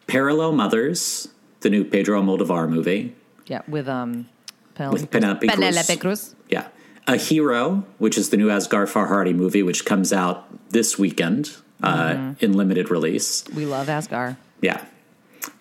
Parallel 0.07 0.54
Mothers, 0.54 1.30
the 1.62 1.69
new 1.69 1.83
Pedro 1.83 2.21
Almodovar 2.21 2.69
movie, 2.69 3.15
Yeah, 3.48 3.62
with 3.68 3.88
um, 3.88 4.27
With 4.77 5.10
Penelope 5.12 5.48
Cruz. 5.48 5.60
Penelope 5.60 5.98
Cruz. 5.98 6.36
yeah, 6.50 6.68
A 7.07 7.15
Hero, 7.15 7.86
which 8.00 8.18
is 8.18 8.30
the 8.30 8.38
new 8.38 8.48
Asghar 8.48 8.86
Farhadi 8.92 9.33
movie, 9.33 9.63
which 9.63 9.86
comes 9.86 10.12
out 10.12 10.48
this 10.71 10.98
weekend 11.00 11.56
uh, 11.81 12.33
in 12.39 12.54
limited 12.54 12.89
release. 12.89 13.44
We 13.56 13.65
love 13.65 13.88
Asghar. 13.88 14.38
Yeah. 14.62 14.83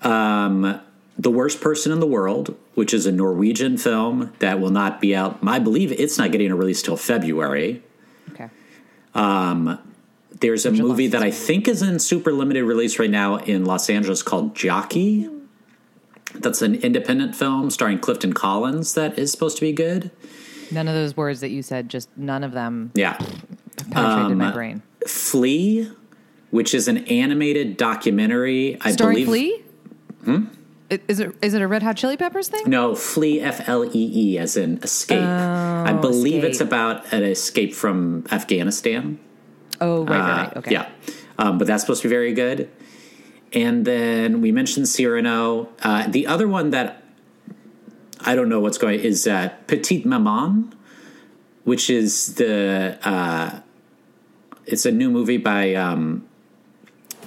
Um, 0.02 0.80
the 1.18 1.30
Worst 1.30 1.60
Person 1.60 1.92
in 1.92 2.00
the 2.00 2.06
World, 2.06 2.56
which 2.74 2.94
is 2.94 3.06
a 3.06 3.12
Norwegian 3.12 3.76
film 3.76 4.32
that 4.38 4.60
will 4.60 4.70
not 4.70 5.00
be 5.00 5.14
out. 5.14 5.38
I 5.46 5.58
believe 5.58 5.92
it's 5.92 6.18
not 6.18 6.32
getting 6.32 6.50
a 6.50 6.56
release 6.56 6.82
till 6.82 6.96
February. 6.96 7.82
Okay. 8.32 8.48
There's 10.40 10.66
a 10.66 10.72
movie 10.72 11.06
that 11.08 11.22
I 11.22 11.30
think 11.30 11.68
is 11.68 11.82
in 11.82 11.98
super 12.00 12.32
limited 12.32 12.64
release 12.64 12.98
right 12.98 13.10
now 13.10 13.36
in 13.36 13.64
Los 13.64 13.88
Angeles 13.88 14.22
called 14.22 14.56
Jockey. 14.56 15.28
That's 16.34 16.62
an 16.62 16.76
independent 16.76 17.36
film 17.36 17.70
starring 17.70 17.98
Clifton 18.00 18.32
Collins 18.32 18.94
that 18.94 19.18
is 19.18 19.30
supposed 19.30 19.56
to 19.58 19.60
be 19.60 19.72
good. 19.72 20.10
None 20.72 20.88
of 20.88 20.94
those 20.94 21.16
words 21.16 21.40
that 21.42 21.50
you 21.50 21.62
said, 21.62 21.88
just 21.90 22.08
none 22.16 22.42
of 22.42 22.52
them 22.52 22.90
Yeah. 22.94 23.18
penetrated 23.90 24.32
Um, 24.32 24.38
my 24.38 24.50
brain. 24.52 24.82
Flee, 25.06 25.90
which 26.50 26.72
is 26.74 26.88
an 26.88 26.98
animated 27.08 27.76
documentary. 27.76 28.78
I 28.80 28.92
Starring 28.92 29.26
believe 29.26 29.26
Flea. 29.28 29.61
Hmm. 30.24 30.44
Is 31.08 31.20
it 31.20 31.34
is 31.40 31.54
it 31.54 31.62
a 31.62 31.68
Red 31.68 31.82
Hot 31.82 31.96
Chili 31.96 32.18
Peppers 32.18 32.48
thing? 32.48 32.64
No, 32.66 32.94
flee 32.94 33.40
F 33.40 33.66
L 33.66 33.84
E 33.84 33.90
E 33.94 34.38
as 34.38 34.58
in 34.58 34.78
escape. 34.82 35.22
I 35.22 35.92
believe 35.94 36.44
it's 36.44 36.60
about 36.60 37.10
an 37.14 37.22
escape 37.22 37.72
from 37.74 38.24
Afghanistan. 38.30 39.18
Oh, 39.80 40.04
right, 40.04 40.10
right, 40.10 40.20
Uh, 40.20 40.36
right. 40.44 40.56
Okay. 40.58 40.72
Yeah, 40.72 40.88
um, 41.38 41.56
but 41.56 41.66
that's 41.66 41.82
supposed 41.82 42.02
to 42.02 42.08
be 42.08 42.14
very 42.14 42.34
good. 42.34 42.68
And 43.54 43.86
then 43.86 44.42
we 44.42 44.52
mentioned 44.52 44.86
Cyrano. 44.86 45.70
Uh, 45.82 46.08
the 46.08 46.26
other 46.26 46.46
one 46.46 46.70
that 46.70 47.02
I 48.20 48.34
don't 48.34 48.50
know 48.50 48.60
what's 48.60 48.78
going 48.78 49.00
is 49.00 49.26
uh, 49.26 49.48
Petite 49.66 50.04
Maman, 50.04 50.74
which 51.64 51.88
is 51.88 52.34
the 52.34 52.98
uh, 53.02 53.60
it's 54.66 54.84
a 54.84 54.92
new 54.92 55.10
movie 55.10 55.38
by 55.38 55.74
um, 55.74 56.28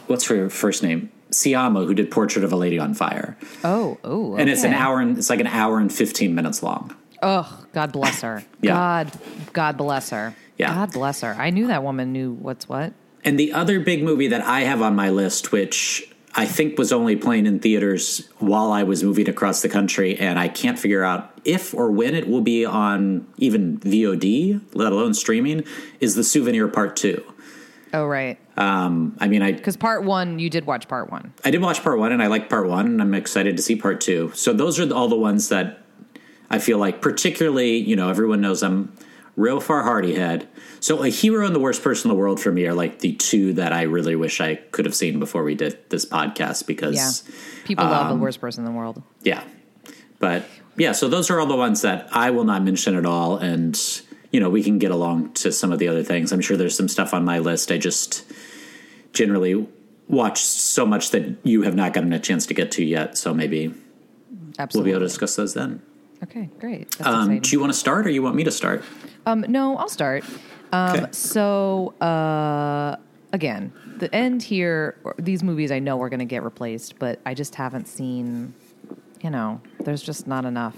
what's 0.06 0.28
her 0.28 0.52
first 0.52 0.84
name 0.84 1.10
Sciamma, 1.36 1.86
who 1.86 1.94
did 1.94 2.10
Portrait 2.12 2.44
of 2.46 2.51
a 2.54 2.56
Lady 2.56 2.80
on 2.80 2.94
Fire, 2.94 3.38
Oh, 3.63 3.98
oh. 4.04 4.36
and 4.36 4.50
it's 4.50 4.63
an 4.63 4.74
hour 4.74 5.00
and 5.00 5.18
it's 5.18 5.30
like 5.30 5.39
an 5.42 5.48
hour 5.48 5.80
and 5.80 5.92
fifteen 5.92 6.34
minutes 6.34 6.63
long. 6.63 6.96
Oh, 7.22 7.65
God 7.74 7.92
bless 7.92 8.22
her. 8.22 8.44
Yeah. 8.62 8.74
God, 8.74 9.12
God 9.54 9.77
bless 9.77 10.10
her. 10.12 10.36
Yeah. 10.58 10.74
God 10.74 10.92
bless 10.94 11.22
her. 11.22 11.34
I 11.38 11.50
knew 11.51 11.68
that 11.68 11.84
woman 11.84 12.12
knew 12.12 12.32
what's 12.34 12.68
what. 12.70 12.94
And 13.24 13.38
the 13.39 13.54
other 13.54 13.80
big 13.80 14.04
movie 14.04 14.27
that 14.30 14.42
I 14.42 14.62
have 14.62 14.82
on 14.82 14.96
my 14.96 15.10
list, 15.10 15.51
which 15.51 16.12
I 16.36 16.46
think 16.46 16.77
was 16.77 16.92
only 16.92 17.15
playing 17.15 17.46
in 17.46 17.60
theaters 17.60 18.27
while 18.39 18.72
I 18.72 18.84
was 18.84 19.04
moving 19.04 19.27
across 19.30 19.62
the 19.62 19.70
country, 19.70 20.18
and 20.18 20.38
I 20.39 20.48
can't 20.48 20.77
figure 20.80 21.04
out 21.04 21.32
if 21.44 21.74
or 21.74 21.92
when 21.92 22.13
it 22.15 22.27
will 22.27 22.42
be 22.42 22.65
on 22.65 23.27
even 23.38 23.80
VOD, 23.80 24.62
let 24.74 24.92
alone 24.92 25.13
streaming, 25.13 25.63
is 26.00 26.15
The 26.15 26.24
Souvenir 26.24 26.68
Part 26.68 26.96
2. 26.98 27.24
Oh, 27.96 28.06
right. 28.06 28.38
Um, 28.58 29.16
I 29.20 29.28
mean, 29.28 29.42
I 29.42 29.52
Because 29.54 29.78
part 29.78 30.04
one, 30.04 30.40
you 30.40 30.50
did 30.50 30.66
watch 30.66 30.88
part 30.88 31.10
one. 31.12 31.34
I 31.44 31.52
did 31.52 31.62
watch 31.62 31.82
part 31.82 31.98
one, 31.98 32.12
and 32.12 32.22
I 32.22 32.28
like 32.28 32.50
part 32.50 32.68
one, 32.68 32.86
and 32.88 33.02
I'm 33.02 33.14
excited 33.14 33.56
to 33.58 33.64
see 33.64 33.75
part 33.75 34.02
two. 34.02 34.32
So 34.36 34.54
those 34.54 34.80
are 34.80 34.94
all 34.94 35.08
the 35.08 35.16
ones 35.16 35.50
that 35.50 35.80
I 36.50 36.60
feel 36.60 36.78
like, 36.78 37.02
particularly, 37.02 37.78
you 37.78 37.96
know, 37.96 38.10
everyone 38.10 38.42
knows 38.42 38.64
I'm 38.64 38.94
real 39.36 39.60
Farhadi 39.62 40.16
head. 40.16 40.48
So 40.80 41.04
a 41.04 41.10
hero 41.10 41.46
and 41.46 41.56
the 41.56 41.60
worst 41.60 41.84
person 41.84 42.10
in 42.10 42.16
the 42.16 42.20
world 42.20 42.40
for 42.40 42.52
me 42.52 42.66
are 42.68 42.74
like 42.74 43.00
the 43.00 43.14
two 43.14 43.54
that 43.54 43.74
I 43.74 43.84
really 43.84 44.16
wish 44.16 44.40
I 44.40 44.56
could 44.56 44.86
have 44.86 44.96
seen 44.96 45.20
before 45.20 45.44
we 45.44 45.56
did 45.56 45.78
this 45.90 46.06
podcast 46.06 46.68
because 46.68 46.96
Yeah. 46.96 47.34
People 47.66 47.86
love 47.86 48.10
the 48.10 48.16
worst 48.22 48.40
person 48.40 48.66
in 48.66 48.72
the 48.72 48.78
world. 48.78 49.02
yeah. 49.24 49.44
But 50.20 50.46
yeah, 50.78 50.94
so 50.94 51.10
those 51.10 51.30
are 51.30 51.40
all 51.40 51.48
the 51.48 51.56
ones 51.56 51.82
that 51.82 52.08
I 52.12 52.32
will 52.32 52.46
not 52.46 52.64
mention 52.64 52.96
at 52.96 53.06
all. 53.06 53.38
And, 53.38 53.75
you 54.36 54.42
know, 54.42 54.50
we 54.50 54.62
can 54.62 54.77
get 54.80 54.92
along 54.92 55.32
to 55.32 55.50
some 55.50 55.72
of 55.72 55.80
the 55.80 55.88
other 55.88 56.04
things. 56.04 56.34
I'm 56.34 56.42
sure 56.42 56.58
there's 56.58 56.75
some 56.75 56.89
stuff 56.89 57.13
on 57.13 57.24
my 57.24 57.39
list. 57.39 57.72
I 57.72 57.77
just 57.77 58.30
generally 59.13 59.65
watch 60.10 60.44
so 60.44 60.86
much 60.86 61.12
that 61.12 61.38
you 61.44 61.62
have 61.62 61.74
not 61.74 61.94
gotten 61.94 62.12
a 62.12 62.20
chance 62.20 62.46
to 62.48 62.54
get 62.54 62.70
to 62.72 62.84
yet. 62.84 63.18
So 63.18 63.34
maybe 63.34 63.74
we'll 64.74 64.84
be 64.84 64.89
able 64.89 65.00
to 65.00 65.06
discuss 65.06 65.38
those 65.38 65.54
then. 65.54 65.82
Okay, 66.22 66.50
great. 66.60 66.92
That's 66.98 67.08
Um, 67.08 67.39
do 67.39 67.50
you 67.50 67.62
want 67.62 67.72
to 67.72 67.80
start 67.80 68.06
or 68.06 68.10
you 68.10 68.22
want 68.22 68.36
me 68.36 68.44
to 68.44 68.51
start? 68.51 68.84
Um, 69.25 69.46
no, 69.48 69.77
I'll 69.77 69.88
start. 69.88 70.25
Um, 70.74 70.98
Okay. 70.98 71.06
So, 71.12 71.94
uh, 72.01 72.98
again, 73.32 73.72
the 74.00 74.13
end 74.13 74.44
here, 74.44 74.98
these 75.18 75.44
movies 75.44 75.72
I 75.72 75.80
know 75.80 76.01
are 76.01 76.10
going 76.10 76.20
to 76.20 76.25
get 76.25 76.44
replaced, 76.44 77.00
but 77.00 77.22
I 77.25 77.36
just 77.36 77.56
haven't 77.56 77.88
seen, 77.88 78.54
you 79.22 79.30
know, 79.30 79.62
there's 79.80 80.01
just 80.01 80.27
not 80.27 80.44
enough. 80.44 80.75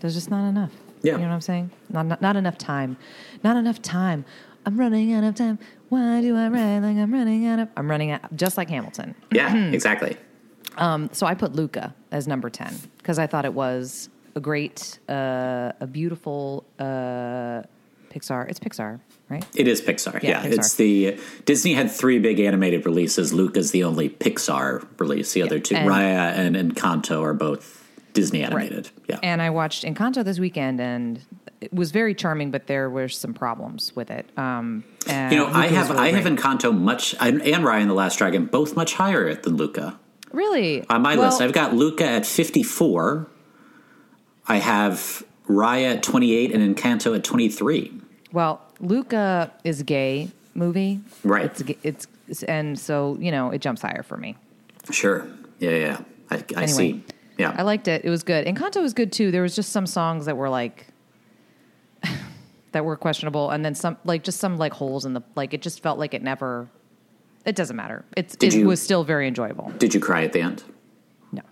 There's 0.00 0.12
just 0.12 0.30
not 0.30 0.46
enough. 0.46 0.72
Yeah. 1.02 1.12
You 1.12 1.18
know 1.22 1.28
what 1.28 1.34
I'm 1.34 1.40
saying? 1.40 1.70
Not, 1.88 2.06
not, 2.06 2.20
not 2.22 2.36
enough 2.36 2.58
time. 2.58 2.96
Not 3.42 3.56
enough 3.56 3.80
time. 3.82 4.24
I'm 4.66 4.78
running 4.78 5.12
out 5.14 5.24
of 5.24 5.34
time. 5.34 5.58
Why 5.88 6.20
do 6.20 6.36
I 6.36 6.48
write 6.48 6.80
like 6.80 6.96
I'm 6.96 7.12
running 7.12 7.46
out 7.46 7.58
of? 7.60 7.68
I'm 7.76 7.90
running 7.90 8.10
out, 8.10 8.36
just 8.36 8.56
like 8.56 8.68
Hamilton. 8.68 9.14
Yeah, 9.32 9.54
exactly. 9.70 10.16
So 11.12 11.26
I 11.26 11.34
put 11.34 11.54
Luca 11.54 11.94
as 12.12 12.26
number 12.28 12.48
10 12.50 12.74
because 12.98 13.18
I 13.18 13.26
thought 13.26 13.44
it 13.44 13.52
was 13.54 14.08
a 14.34 14.40
great, 14.40 14.98
uh, 15.08 15.72
a 15.80 15.86
beautiful 15.86 16.64
uh, 16.78 17.62
Pixar. 18.10 18.48
It's 18.48 18.58
Pixar, 18.60 19.00
right? 19.28 19.44
It 19.54 19.66
is 19.68 19.82
Pixar. 19.82 20.22
Yeah, 20.22 20.30
Yeah, 20.30 20.42
Pixar. 20.46 20.58
it's 20.58 20.74
the 20.74 21.18
Disney 21.44 21.74
had 21.74 21.90
three 21.90 22.18
big 22.18 22.38
animated 22.40 22.86
releases. 22.86 23.32
Luca's 23.32 23.70
the 23.72 23.84
only 23.84 24.08
Pixar 24.08 24.86
release. 24.98 25.32
The 25.32 25.42
other 25.42 25.58
two, 25.58 25.74
and- 25.76 25.88
Raya 25.88 26.32
and 26.36 26.56
Encanto, 26.56 27.22
are 27.22 27.34
both 27.34 27.79
Disney 28.12 28.42
animated. 28.42 28.90
Yeah. 29.08 29.18
And 29.22 29.40
I 29.42 29.50
watched 29.50 29.84
Encanto 29.84 30.24
this 30.24 30.38
weekend, 30.38 30.80
and 30.80 31.20
it 31.60 31.72
was 31.72 31.90
very 31.90 32.14
charming, 32.14 32.50
but 32.50 32.66
there 32.66 32.88
were 32.90 33.08
some 33.08 33.34
problems 33.34 33.94
with 33.94 34.10
it. 34.10 34.26
Um, 34.38 34.84
and 35.06 35.32
You 35.32 35.38
know, 35.38 35.46
I 35.46 35.48
Luca 35.48 35.60
was 35.66 35.72
have 35.76 35.90
really 35.90 36.00
I 36.02 36.12
have 36.12 36.24
great. 36.24 36.38
Encanto 36.38 36.76
much 36.78 37.14
and 37.20 37.42
and 37.42 37.64
Raya 37.64 37.80
and 37.82 37.90
the 37.90 37.94
Last 37.94 38.16
Dragon 38.18 38.46
both 38.46 38.76
much 38.76 38.94
higher 38.94 39.34
than 39.34 39.56
Luca 39.56 39.98
really 40.32 40.84
on 40.88 41.02
my 41.02 41.16
Well, 41.16 41.26
list. 41.26 41.40
I've 41.42 41.52
got 41.52 41.74
Luca 41.74 42.04
at 42.06 42.24
fifty 42.26 42.62
four. 42.62 43.26
I 44.46 44.56
have 44.58 45.22
Raya 45.48 45.96
at 45.96 46.02
twenty 46.02 46.34
eight 46.34 46.52
and 46.54 46.76
Encanto 46.76 47.14
at 47.16 47.24
twenty 47.24 47.48
three. 47.48 47.92
Well, 48.32 48.60
Luca 48.80 49.52
is 49.64 49.80
a 49.80 49.84
gay 49.84 50.30
movie, 50.54 51.00
Right. 51.24 51.44
It's, 51.46 51.60
a 51.60 51.64
ga- 51.64 51.78
it's 51.82 52.06
it's- 52.28 52.42
and 52.44 52.78
so 52.78 53.16
you 53.20 53.30
know 53.30 53.50
it 53.50 53.60
jumps 53.60 53.82
higher 53.82 54.02
for 54.02 54.16
me. 54.16 54.36
Sure. 54.90 55.26
Yeah, 55.58 55.70
yeah. 55.70 56.00
I, 56.30 56.36
I 56.56 56.62
Anyway, 56.62 56.66
see. 56.68 57.04
Yeah. 57.40 57.54
I 57.56 57.62
liked 57.62 57.88
it. 57.88 58.04
It 58.04 58.10
was 58.10 58.22
good. 58.22 58.46
Encanto 58.46 58.80
was 58.82 58.94
good 58.94 59.10
too. 59.12 59.30
There 59.30 59.42
was 59.42 59.54
just 59.56 59.70
some 59.72 59.86
songs 59.86 60.26
that 60.26 60.36
were 60.36 60.48
like 60.48 60.86
that 62.72 62.84
were 62.84 62.96
questionable, 62.96 63.50
and 63.50 63.64
then 63.64 63.74
some 63.74 63.96
like 64.04 64.22
just 64.22 64.38
some 64.38 64.56
like 64.58 64.72
holes 64.72 65.04
in 65.04 65.12
the 65.14 65.22
like. 65.34 65.54
It 65.54 65.62
just 65.62 65.82
felt 65.82 65.98
like 65.98 66.14
it 66.14 66.22
never. 66.22 66.68
It 67.44 67.56
doesn't 67.56 67.76
matter. 67.76 68.04
It's 68.16 68.36
Did 68.36 68.52
it 68.54 68.58
you- 68.58 68.66
was 68.66 68.80
still 68.82 69.02
very 69.02 69.26
enjoyable. 69.26 69.72
Did 69.78 69.94
you 69.94 70.00
cry 70.00 70.22
at 70.24 70.32
the 70.34 70.40
end? 70.42 70.62
No, 71.32 71.42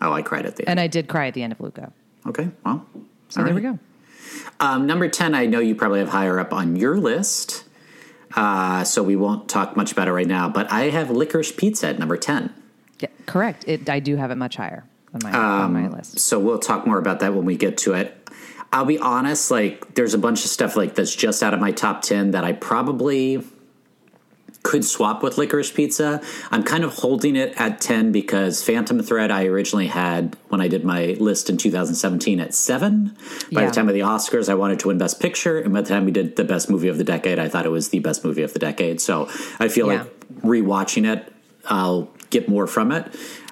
Oh, 0.00 0.12
I 0.12 0.22
cried 0.22 0.46
at 0.46 0.56
the 0.56 0.62
end. 0.62 0.68
and 0.70 0.80
I 0.80 0.86
did 0.86 1.08
cry 1.08 1.26
at 1.26 1.34
the 1.34 1.42
end 1.42 1.52
of 1.52 1.60
Luca. 1.60 1.92
okay. 2.26 2.50
Well. 2.64 2.86
So 3.30 3.40
there 3.42 3.46
right. 3.46 3.54
we 3.54 3.60
go. 3.62 3.78
Um, 4.60 4.86
number 4.86 5.08
10, 5.08 5.34
I 5.34 5.46
know 5.46 5.58
you 5.58 5.74
probably 5.74 5.98
have 5.98 6.10
higher 6.10 6.38
up 6.38 6.52
on 6.52 6.76
your 6.76 6.96
list. 6.98 7.64
Uh, 8.36 8.84
so 8.84 9.02
we 9.02 9.16
won't 9.16 9.48
talk 9.48 9.76
much 9.76 9.90
about 9.92 10.06
it 10.08 10.12
right 10.12 10.26
now, 10.26 10.48
but 10.48 10.70
I 10.70 10.90
have 10.90 11.10
licorice 11.10 11.50
pizza 11.52 11.88
at 11.88 11.98
number 11.98 12.16
10. 12.16 12.52
Yeah, 13.00 13.08
correct. 13.26 13.64
It 13.66 13.88
I 13.90 13.98
do 14.00 14.16
have 14.16 14.30
it 14.30 14.36
much 14.36 14.56
higher 14.56 14.84
on 15.14 15.20
my 15.22 15.32
on 15.32 15.72
my 15.72 15.84
um, 15.86 15.92
list. 15.92 16.18
So 16.18 16.38
we'll 16.38 16.58
talk 16.58 16.86
more 16.86 16.98
about 16.98 17.20
that 17.20 17.34
when 17.34 17.44
we 17.44 17.56
get 17.56 17.78
to 17.78 17.94
it. 17.94 18.20
I'll 18.72 18.84
be 18.84 18.98
honest, 18.98 19.50
like 19.50 19.94
there's 19.94 20.14
a 20.14 20.18
bunch 20.18 20.44
of 20.44 20.50
stuff 20.50 20.76
like 20.76 20.96
that's 20.96 21.14
just 21.14 21.42
out 21.42 21.54
of 21.54 21.60
my 21.60 21.70
top 21.70 22.02
10 22.02 22.32
that 22.32 22.42
I 22.44 22.52
probably 22.52 23.44
could 24.64 24.84
swap 24.84 25.22
with 25.22 25.36
licorice 25.36 25.70
pizza. 25.70 26.22
I'm 26.50 26.62
kind 26.62 26.84
of 26.84 26.94
holding 26.94 27.36
it 27.36 27.52
at 27.60 27.80
10 27.82 28.12
because 28.12 28.64
Phantom 28.64 28.98
Thread 29.02 29.30
I 29.30 29.44
originally 29.44 29.88
had 29.88 30.36
when 30.48 30.60
I 30.62 30.68
did 30.68 30.84
my 30.84 31.16
list 31.20 31.50
in 31.50 31.58
2017 31.58 32.40
at 32.40 32.54
7. 32.54 33.14
By 33.52 33.60
Yeah. 33.60 33.66
the 33.68 33.72
time 33.74 33.88
of 33.88 33.94
the 33.94 34.00
Oscars, 34.00 34.48
I 34.48 34.54
wanted 34.54 34.78
to 34.80 34.88
win 34.88 34.96
best 34.98 35.20
picture 35.20 35.58
and 35.58 35.72
by 35.74 35.82
the 35.82 35.88
time 35.90 36.06
we 36.06 36.12
did 36.12 36.36
the 36.36 36.44
best 36.44 36.70
movie 36.70 36.88
of 36.88 36.96
the 36.98 37.04
decade, 37.04 37.38
I 37.38 37.48
thought 37.48 37.66
it 37.66 37.70
was 37.70 37.90
the 37.90 37.98
best 37.98 38.24
movie 38.24 38.42
of 38.42 38.54
the 38.54 38.58
decade. 38.58 39.00
So 39.02 39.28
I 39.60 39.68
feel 39.68 39.86
Yeah. 39.92 39.98
like 40.04 40.40
rewatching 40.40 41.06
it, 41.12 41.30
I'll 41.66 42.08
get 42.30 42.48
more 42.48 42.66
from 42.66 42.90
it. 42.90 43.06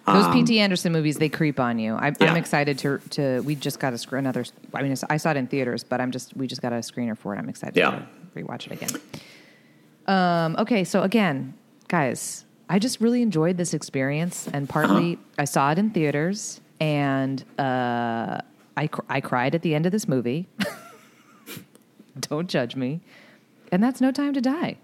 Those 0.06 0.26
P.T. 0.34 0.58
Anderson 0.58 0.92
movies, 0.92 1.16
they 1.16 1.28
creep 1.28 1.60
on 1.60 1.78
you. 1.78 1.94
I, 1.94 2.08
Um, 2.08 2.14
Yeah. 2.20 2.30
I'm 2.30 2.36
excited 2.36 2.78
to 2.78 2.98
to. 3.10 3.40
We 3.42 3.54
just 3.54 3.78
got 3.78 3.92
a 3.92 3.98
screen 3.98 4.20
another. 4.20 4.44
I 4.74 4.82
mean, 4.82 4.94
I 5.08 5.16
saw 5.16 5.30
it 5.30 5.36
in 5.36 5.46
theaters, 5.46 5.84
but 5.84 6.00
I'm 6.00 6.10
just 6.10 6.36
we 6.36 6.46
just 6.46 6.60
got 6.62 6.72
a 6.72 6.76
screener 6.76 7.16
for 7.16 7.34
it. 7.34 7.38
I'm 7.38 7.48
excited 7.48 7.76
Yeah. 7.76 7.90
to 7.90 8.06
rewatch 8.42 8.66
it 8.66 8.72
again. 8.72 8.90
Um, 10.06 10.56
okay, 10.58 10.82
so 10.82 11.02
again, 11.02 11.54
guys, 11.86 12.44
I 12.68 12.78
just 12.80 13.00
really 13.00 13.22
enjoyed 13.22 13.56
this 13.56 13.72
experience, 13.74 14.48
and 14.52 14.68
partly 14.68 15.12
Uh-huh. 15.14 15.22
I 15.38 15.44
saw 15.44 15.70
it 15.70 15.78
in 15.78 15.90
theaters, 15.90 16.60
and 16.80 17.44
uh, 17.58 18.38
I 18.76 18.88
cr- 18.88 19.02
I 19.08 19.20
cried 19.20 19.54
at 19.54 19.62
the 19.62 19.74
end 19.74 19.86
of 19.86 19.92
this 19.92 20.08
movie. 20.08 20.48
Don't 22.20 22.48
judge 22.48 22.76
me, 22.76 23.00
and 23.70 23.82
that's 23.82 24.00
No 24.00 24.10
Time 24.10 24.34
to 24.34 24.40
Die. 24.40 24.76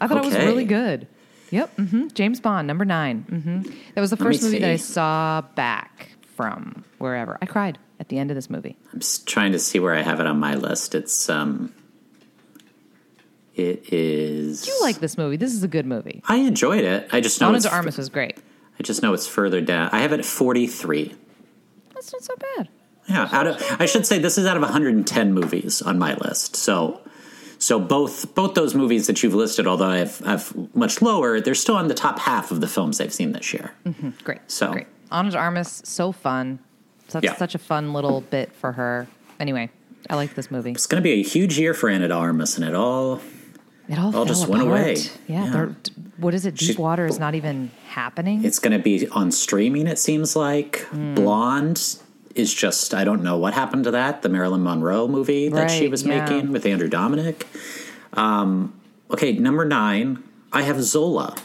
I 0.00 0.06
thought 0.06 0.18
it 0.18 0.24
was 0.26 0.34
really 0.36 0.64
good. 0.64 1.06
Yep, 1.50 1.76
Mm-hmm. 1.76 2.06
James 2.08 2.40
Bond, 2.40 2.66
number 2.66 2.84
9 2.84 3.26
mm-hmm. 3.30 3.62
That 3.94 4.00
was 4.00 4.10
the 4.10 4.16
first 4.16 4.42
movie 4.42 4.58
that 4.58 4.70
I 4.70 4.76
saw 4.76 5.42
back 5.54 6.10
from 6.36 6.84
wherever. 6.98 7.38
I 7.40 7.46
cried 7.46 7.78
at 8.00 8.08
the 8.08 8.18
end 8.18 8.30
of 8.30 8.34
this 8.34 8.50
movie. 8.50 8.76
I'm 8.92 9.00
trying 9.26 9.52
to 9.52 9.58
see 9.58 9.80
where 9.80 9.94
I 9.94 10.02
have 10.02 10.20
it 10.20 10.26
on 10.26 10.38
my 10.38 10.54
list. 10.54 10.94
It's 10.94 11.28
um, 11.28 11.72
it 13.54 13.92
is. 13.92 14.66
You 14.66 14.78
like 14.80 15.00
this 15.00 15.18
movie? 15.18 15.36
This 15.36 15.52
is 15.52 15.62
a 15.62 15.68
good 15.68 15.86
movie. 15.86 16.22
I 16.28 16.36
enjoyed 16.36 16.84
it. 16.84 17.08
I 17.12 17.20
just 17.20 17.40
know 17.40 17.52
it's. 17.54 17.64
de 17.64 17.72
Armas 17.72 17.98
was 17.98 18.08
great. 18.08 18.38
I 18.78 18.82
just 18.82 19.02
know 19.02 19.12
it's 19.12 19.26
further 19.26 19.60
down. 19.60 19.90
I 19.92 20.00
have 20.00 20.12
it 20.12 20.20
at 20.20 20.24
43. 20.24 21.14
That's 21.94 22.12
not 22.12 22.22
so 22.22 22.34
bad. 22.56 22.68
Yeah, 23.08 23.28
out 23.32 23.46
of 23.46 23.76
I 23.80 23.86
should 23.86 24.06
say 24.06 24.18
this 24.18 24.38
is 24.38 24.46
out 24.46 24.56
of 24.56 24.62
110 24.62 25.32
movies 25.32 25.82
on 25.82 25.98
my 25.98 26.14
list. 26.14 26.54
So, 26.54 27.00
so 27.58 27.78
both 27.80 28.34
both 28.34 28.54
those 28.54 28.74
movies 28.74 29.06
that 29.06 29.22
you've 29.22 29.34
listed, 29.34 29.66
although 29.66 29.88
I 29.88 29.98
have, 29.98 30.22
I've 30.24 30.74
much 30.74 31.02
lower, 31.02 31.40
they're 31.40 31.54
still 31.54 31.78
in 31.78 31.88
the 31.88 31.94
top 31.94 32.18
half 32.20 32.50
of 32.50 32.60
the 32.60 32.68
films 32.68 33.00
I've 33.00 33.12
seen 33.12 33.32
this 33.32 33.52
year. 33.52 33.72
Great. 34.24 34.40
So- 34.46 34.72
great. 34.72 34.86
Ana 35.10 35.30
de 35.30 35.38
Armas, 35.38 35.80
so 35.84 36.12
fun. 36.12 36.58
Such 37.08 37.24
Yeah. 37.24 37.34
such 37.36 37.54
a 37.54 37.58
fun 37.58 37.92
little 37.94 38.20
bit 38.20 38.52
for 38.54 38.72
her. 38.72 39.06
Anyway, 39.40 39.70
I 40.10 40.16
like 40.16 40.34
this 40.34 40.50
movie. 40.50 40.72
It's 40.72 40.86
going 40.86 41.02
to 41.02 41.04
be 41.04 41.12
a 41.20 41.22
huge 41.22 41.58
year 41.58 41.72
for 41.72 41.88
Ana 41.88 42.08
de 42.08 42.14
Armas, 42.14 42.56
and 42.58 42.66
it 42.68 42.74
all 42.74 43.20
It 43.88 43.98
all, 43.98 44.14
all 44.14 44.24
just 44.26 44.46
went 44.48 44.62
apart. 44.64 44.80
away. 44.80 44.96
Yeah. 45.26 45.44
Yeah. 45.46 45.66
What 46.18 46.34
is 46.34 46.44
it? 46.44 46.56
Deep 46.56 46.66
She's- 46.66 46.78
Water 46.78 47.06
is 47.06 47.18
not 47.18 47.34
even 47.34 47.70
happening. 47.88 48.44
It's 48.44 48.58
going 48.58 48.76
to 48.76 48.82
be 48.82 49.08
on 49.08 49.30
streaming, 49.32 49.86
it 49.86 49.98
seems 49.98 50.36
like. 50.36 50.80
Hmm. 50.90 51.14
Blonde 51.14 51.96
is 52.34 52.52
just, 52.52 52.94
I 52.94 53.04
don't 53.04 53.22
know 53.22 53.36
what 53.36 53.54
happened 53.54 53.84
to 53.84 53.90
that, 53.92 54.22
the 54.22 54.28
Marilyn 54.28 54.62
Monroe 54.62 55.08
movie 55.08 55.48
that 55.48 55.70
she 55.70 55.88
was 55.88 56.02
yeah. 56.02 56.24
making 56.24 56.52
with 56.52 56.66
Andrew 56.66 56.88
Dominik. 56.88 57.44
Um, 58.12 58.78
okay, 59.10 59.32
number 59.32 59.64
nine, 59.64 60.22
I 60.52 60.62
have 60.62 60.82
Zola. 60.82 61.36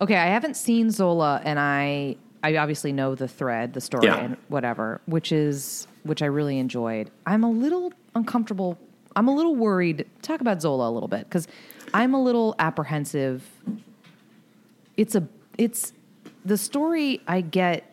Okay, 0.00 0.16
I 0.16 0.26
haven't 0.26 0.56
seen 0.56 0.90
Zola, 0.90 1.40
and 1.44 1.58
I 1.58 2.16
I 2.42 2.56
obviously 2.56 2.92
know 2.92 3.14
the 3.14 3.28
thread, 3.28 3.74
the 3.74 3.80
story, 3.80 4.06
Yeah. 4.06 4.16
and 4.16 4.36
whatever, 4.48 5.00
which 5.06 5.30
is 5.30 5.86
which 6.04 6.22
I 6.22 6.26
really 6.26 6.58
enjoyed. 6.58 7.10
I'm 7.26 7.44
a 7.44 7.50
little 7.50 7.92
uncomfortable. 8.14 8.78
I'm 9.14 9.28
a 9.28 9.34
little 9.34 9.54
worried. 9.54 10.06
Talk 10.22 10.40
about 10.40 10.62
Zola 10.62 10.88
a 10.88 10.92
little 10.92 11.08
bit 11.08 11.24
because 11.24 11.46
I'm 11.92 12.14
a 12.14 12.22
little 12.22 12.54
apprehensive. 12.58 13.46
It's 14.96 15.14
a 15.14 15.28
it's 15.58 15.92
the 16.44 16.56
story. 16.56 17.20
I 17.28 17.42
get 17.42 17.89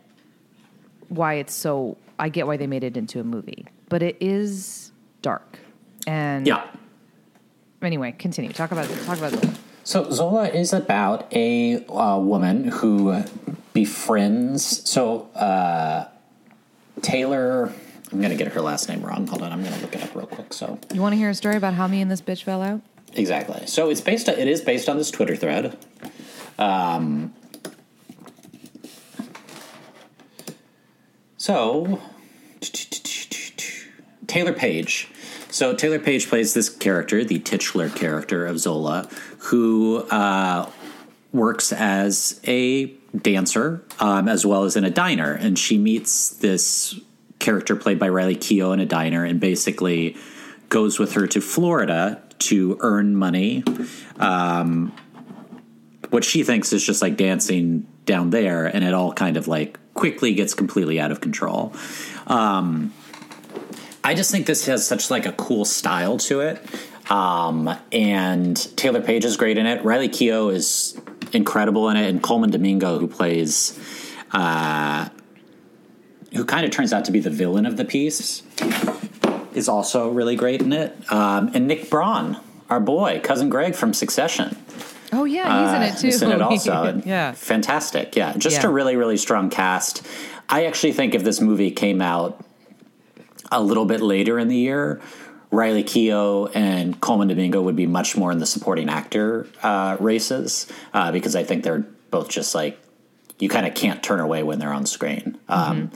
why 1.10 1.36
it's 1.36 1.54
so. 1.54 1.98
I 2.20 2.30
get 2.30 2.48
why 2.48 2.58
they 2.58 2.68
made 2.68 2.84
it 2.84 2.98
into 2.98 3.20
a 3.20 3.24
movie, 3.24 3.66
but 3.90 4.02
it 4.02 4.18
is 4.20 4.92
dark. 5.22 5.60
And 6.08 6.48
Yeah. 6.48 6.66
anyway, 7.82 8.16
continue. 8.18 8.52
Talk 8.52 8.72
about 8.72 8.90
talk 9.06 9.18
about 9.18 9.34
Zola. 9.34 9.54
So 9.84 10.10
Zola 10.12 10.48
is 10.50 10.74
about 10.74 11.28
a 11.34 11.86
uh, 11.86 12.18
woman 12.20 12.66
who 12.66 13.24
befriends. 13.74 14.88
So 14.90 15.30
uh, 15.36 16.08
Taylour, 17.02 17.72
I'm 18.12 18.18
going 18.20 18.32
to 18.32 18.36
get 18.36 18.52
her 18.54 18.62
last 18.62 18.90
name 18.90 19.02
wrong. 19.02 19.28
Hold 19.28 19.44
on, 19.44 19.52
I'm 19.52 19.62
going 19.62 19.74
to 19.76 19.82
look 19.82 19.96
it 19.96 20.04
up 20.04 20.16
real 20.16 20.26
quick. 20.26 20.52
So 20.54 20.80
You 20.94 21.02
want 21.02 21.14
to 21.14 21.18
hear 21.18 21.30
a 21.30 21.36
story 21.36 21.56
about 21.56 21.76
how 21.76 21.88
me 21.88 22.02
and 22.02 22.10
this 22.10 22.22
bitch 22.22 22.44
fell 22.44 22.62
out? 22.62 22.82
Exactly. 23.14 23.66
So 23.68 23.90
it's 23.90 24.02
based. 24.02 24.28
On, 24.28 24.36
It 24.36 24.48
is 24.48 24.62
based 24.62 24.90
on 24.90 24.98
this 24.98 25.12
Twitter 25.12 25.36
thread. 25.36 25.78
Um, 26.60 27.34
so 31.38 32.02
Taylour 34.28 34.56
Paige. 34.56 35.10
So 35.50 35.74
Taylour 35.74 36.04
Paige 36.04 36.28
plays 36.28 36.54
this 36.54 36.70
character, 36.70 37.24
the 37.24 37.40
titular 37.40 37.90
character 37.90 38.46
of 38.46 38.60
Zola, 38.60 39.10
who 39.40 39.98
uh, 40.12 40.70
works 41.32 41.72
as 41.72 42.40
a 42.46 42.88
dancer 43.22 43.84
um, 44.00 44.28
as 44.28 44.46
well 44.46 44.64
as 44.64 44.76
in 44.76 44.84
a 44.84 44.90
diner, 44.90 45.34
and 45.34 45.58
she 45.58 45.78
meets 45.78 46.30
this 46.30 47.00
character 47.40 47.76
played 47.76 48.00
by 48.00 48.10
Riley 48.10 48.36
Keough 48.36 48.74
in 48.74 48.80
a 48.80 48.86
diner, 48.86 49.24
and 49.24 49.40
basically 49.40 50.18
goes 50.70 51.00
with 51.00 51.14
her 51.14 51.28
to 51.28 51.42
Florida 51.42 52.22
to 52.40 52.78
earn 52.82 53.16
money. 53.16 53.64
Um, 54.20 54.94
what 56.10 56.24
she 56.24 56.44
thinks 56.44 56.74
is 56.74 56.86
just 56.86 57.02
like 57.02 57.18
dancing 57.18 57.88
down 58.06 58.30
there, 58.30 58.66
and 58.66 58.84
it 58.84 58.94
all 58.94 59.14
kind 59.14 59.38
of 59.38 59.48
like 59.48 59.80
quickly 59.98 60.34
gets 60.34 60.54
completely 60.54 61.00
out 61.00 61.12
of 61.12 61.20
control. 61.20 61.74
Um, 62.28 62.94
I 64.04 64.14
just 64.14 64.32
think 64.32 64.46
this 64.46 64.66
has 64.68 64.88
such 64.88 65.12
like 65.12 65.26
a 65.26 65.34
cool 65.34 65.66
style 65.66 66.18
to 66.20 66.40
it. 66.40 66.64
Um, 67.12 67.68
and 67.92 68.56
Taylour 68.56 69.06
Paige 69.06 69.26
is 69.26 69.36
great 69.36 69.58
in 69.58 69.66
it. 69.66 69.84
Riley 69.84 70.08
Keough 70.08 70.54
is 70.54 71.00
incredible 71.34 71.90
in 71.90 71.98
it, 71.98 72.08
and 72.10 72.22
Colman 72.22 72.52
Domingo, 72.52 73.00
who 73.00 73.08
plays, 73.08 73.78
uh, 74.32 75.10
who 76.34 76.46
kind 76.46 76.66
of 76.66 76.72
turns 76.72 76.94
out 76.94 77.06
to 77.06 77.12
be 77.12 77.20
the 77.20 77.30
villain 77.30 77.66
of 77.66 77.76
the 77.76 77.86
piece, 77.86 78.44
is 79.54 79.68
also 79.68 80.10
really 80.10 80.36
great 80.36 80.62
in 80.62 80.72
it. 80.74 80.96
Um, 81.12 81.52
and 81.54 81.68
Nick 81.68 81.90
Braun, 81.90 82.38
our 82.70 82.80
boy, 82.80 83.20
cousin 83.24 83.50
Greg 83.50 83.74
from 83.74 83.94
Succession, 83.94 84.56
Oh 85.14 85.24
yeah, 85.26 85.66
he's 85.66 85.74
in 85.76 85.82
it 85.84 85.98
too. 86.02 86.08
He's 86.08 86.22
in 86.22 86.32
it 86.32 86.42
also. 86.42 87.02
yeah. 87.06 87.32
fantastic. 87.32 88.16
Yeah, 88.16 88.34
just 88.38 88.62
Yeah. 88.62 88.68
a 88.68 88.72
really 88.72 88.96
really 88.96 89.18
strong 89.18 89.50
cast. 89.50 90.06
I 90.50 90.66
actually 90.66 90.94
think 90.94 91.14
if 91.16 91.24
this 91.24 91.42
movie 91.42 91.72
came 91.72 92.02
out 92.02 92.44
a 93.52 93.62
little 93.62 93.86
bit 93.86 94.02
later 94.02 94.38
in 94.40 94.48
the 94.48 94.58
year, 94.58 95.02
Riley 95.52 95.84
Keough 95.84 96.52
and 96.54 97.00
Colman 97.00 97.30
Domingo 97.30 97.62
would 97.62 97.76
be 97.76 97.88
much 97.88 98.18
more 98.18 98.32
in 98.32 98.40
the 98.40 98.46
supporting 98.46 98.90
actor 98.90 99.48
uh, 99.64 99.96
races 100.00 100.68
uh, 100.94 101.12
because 101.12 101.36
I 101.36 101.44
think 101.44 101.64
they're 101.64 101.86
both 102.12 102.30
just 102.30 102.54
like 102.56 102.78
you 103.40 103.48
kind 103.50 103.66
of 103.68 103.74
can't 103.76 104.02
turn 104.04 104.20
away 104.20 104.44
when 104.44 104.60
they're 104.60 104.74
on 104.74 104.86
screen. 104.86 105.38
Um, 105.48 105.92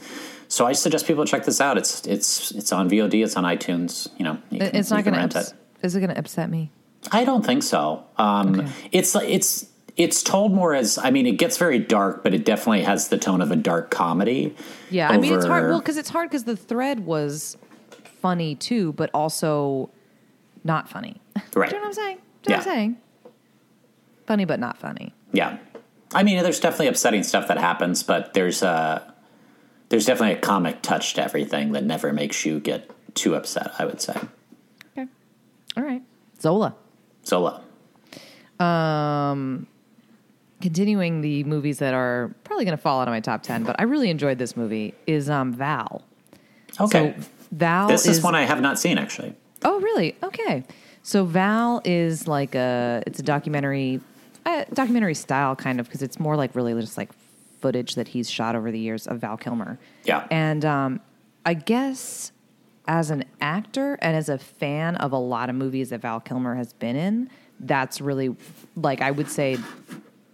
so 0.48 0.66
I 0.66 0.74
suggest 0.74 1.08
people 1.08 1.26
check 1.26 1.44
this 1.46 1.60
out. 1.62 1.78
It's 1.78 2.06
it's 2.08 2.52
it's 2.52 2.72
on 2.72 2.90
VOD. 2.90 3.24
It's 3.24 3.36
on 3.36 3.44
iTunes. 3.46 4.10
You 4.18 4.26
know, 4.26 4.38
you 4.50 4.60
can- 4.60 4.76
It's 4.76 4.92
not 4.92 5.04
going 5.04 5.30
to. 5.30 5.40
it. 5.40 5.54
Is 5.82 5.96
it 5.96 6.00
going 6.02 6.12
to 6.12 6.18
upset 6.20 6.50
me? 6.50 6.72
I 7.12 7.24
don't 7.24 7.46
think 7.46 7.64
so. 7.64 8.04
Um, 8.18 8.60
Okay. 8.60 8.72
It's 8.92 9.16
it's 9.16 9.68
it's 9.98 10.24
told 10.24 10.54
more 10.54 10.74
as 10.74 10.98
I 10.98 11.12
mean, 11.12 11.26
it 11.28 11.34
gets 11.34 11.58
very 11.58 11.80
dark, 11.80 12.24
but 12.24 12.34
it 12.34 12.46
definitely 12.46 12.84
has 12.84 13.10
the 13.10 13.18
tone 13.18 13.42
of 13.42 13.52
a 13.52 13.56
dark 13.56 13.90
comedy. 13.92 14.56
Yeah, 14.90 15.10
I 15.10 15.18
mean 15.18 15.34
it's 15.34 15.46
hard. 15.46 15.70
Well, 15.70 15.80
because 15.80 15.98
it's 15.98 16.10
hard 16.10 16.30
because 16.30 16.44
the 16.46 16.56
thread 16.58 17.06
was 17.06 17.58
funny 18.22 18.56
too, 18.56 18.94
but 18.94 19.10
also 19.14 19.90
not 20.64 20.90
funny. 20.90 21.20
Right. 21.56 21.70
Do 21.70 21.76
you 21.76 21.82
know 21.82 21.88
what 21.88 21.88
I'm 21.88 21.94
saying? 21.94 22.18
Do 22.44 22.52
you 22.52 22.58
know 22.58 22.58
what 22.60 22.68
I'm 22.68 22.74
saying? 22.74 22.98
Funny, 24.28 24.46
but 24.46 24.60
not 24.60 24.78
funny. 24.78 25.14
Yeah, 25.34 25.58
I 26.14 26.24
mean, 26.24 26.42
there's 26.44 26.60
definitely 26.60 26.88
upsetting 26.88 27.24
stuff 27.24 27.48
that 27.50 27.58
happens, 27.58 28.04
but 28.04 28.34
there's 28.34 28.62
a 28.64 29.14
there's 29.90 30.06
definitely 30.06 30.36
a 30.36 30.40
comic 30.40 30.82
touch 30.82 31.16
to 31.16 31.24
everything 31.24 31.74
that 31.74 31.84
never 31.84 32.14
makes 32.14 32.46
you 32.46 32.60
get 32.60 32.90
too 33.16 33.36
upset. 33.36 33.72
I 33.78 33.86
would 33.86 34.00
say 34.02 34.16
Okay. 34.98 35.08
All 35.76 35.84
right. 35.84 36.02
Zola. 36.40 36.76
Zola. 37.32 37.62
Continuing 40.62 41.22
the 41.22 41.44
movies 41.46 41.80
that 41.80 41.96
are 41.96 42.32
probably 42.44 42.66
going 42.66 42.78
to 42.78 42.82
fall 42.82 43.02
out 43.02 43.08
of 43.08 43.12
my 43.12 43.20
top 43.20 43.42
ten, 43.42 43.64
but 43.64 43.76
I 43.80 43.84
really 43.84 44.12
enjoyed 44.12 44.38
this 44.38 44.56
movie. 44.56 44.94
Is 45.08 45.30
um 45.30 45.54
Val. 45.54 46.04
Okay, 46.80 47.16
So 47.18 47.24
Val 47.52 47.88
this 47.88 48.06
is, 48.06 48.18
is 48.18 48.24
one 48.24 48.36
I 48.36 48.44
have 48.44 48.62
not 48.62 48.78
seen 48.78 48.98
actually. 49.00 49.34
Oh, 49.64 49.80
really? 49.80 50.16
Okay. 50.22 50.64
So 51.04 51.26
Val 51.26 51.82
is 51.84 52.28
like 52.28 52.54
a 52.54 53.02
it's 53.08 53.20
a 53.20 53.24
documentary 53.24 54.02
uh, 54.46 54.66
documentary 54.74 55.16
style 55.16 55.56
kind 55.56 55.80
of 55.80 55.88
because 55.88 56.02
it's 56.04 56.20
more 56.20 56.36
like 56.36 56.54
really 56.56 56.80
just 56.80 56.98
like 56.98 57.10
footage 57.60 57.96
that 57.96 58.08
he's 58.10 58.30
shot 58.30 58.56
over 58.56 58.72
the 58.72 58.80
years 58.80 59.08
of 59.08 59.20
Val 59.20 59.38
Kilmer. 59.38 59.80
Yeah. 60.04 60.28
And 60.30 60.64
um 60.64 61.00
I 61.46 61.56
guess 61.56 62.32
as 62.92 63.10
an 63.10 63.24
actor 63.40 63.98
and 64.02 64.18
as 64.18 64.28
a 64.28 64.38
fan 64.38 64.98
of 64.98 65.14
a 65.14 65.18
lot 65.18 65.50
of 65.50 65.56
movies 65.56 65.92
that 65.92 66.02
Val 66.02 66.20
Kilmer 66.20 66.56
has 66.56 66.74
been 66.74 66.98
in, 66.98 67.30
that's 67.62 68.02
really 68.02 68.36
like 68.76 69.02
I 69.02 69.12
would 69.12 69.30
say 69.30 69.58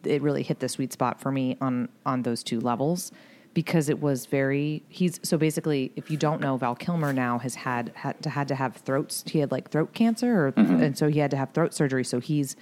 it 0.04 0.24
really 0.24 0.42
hit 0.42 0.60
the 0.60 0.68
sweet 0.68 0.92
spot 0.92 1.22
for 1.22 1.32
me 1.32 1.56
on 1.62 1.88
on 2.04 2.24
those 2.24 2.42
two 2.42 2.60
levels 2.60 3.12
because 3.54 3.90
it 3.90 4.02
was 4.02 4.26
very 4.26 4.82
he's 4.90 5.20
so 5.22 5.38
basically 5.38 5.92
if 5.96 6.10
you 6.10 6.18
don't 6.18 6.42
know 6.42 6.58
Val 6.58 6.74
Kilmer 6.74 7.14
now 7.14 7.38
has 7.38 7.54
had 7.54 7.92
had 7.94 8.24
to 8.24 8.30
had 8.32 8.48
to 8.48 8.56
have 8.56 8.78
throats 8.78 9.24
he 9.28 9.38
had 9.38 9.52
like 9.52 9.70
throat 9.70 9.94
cancer 9.94 10.48
or, 10.48 10.52
mm-hmm. 10.54 10.82
and 10.82 10.98
so 10.98 11.10
he 11.10 11.20
had 11.20 11.30
to 11.30 11.38
have 11.38 11.52
throat 11.52 11.76
surgery. 11.76 12.04
So 12.04 12.20
he's 12.20 12.56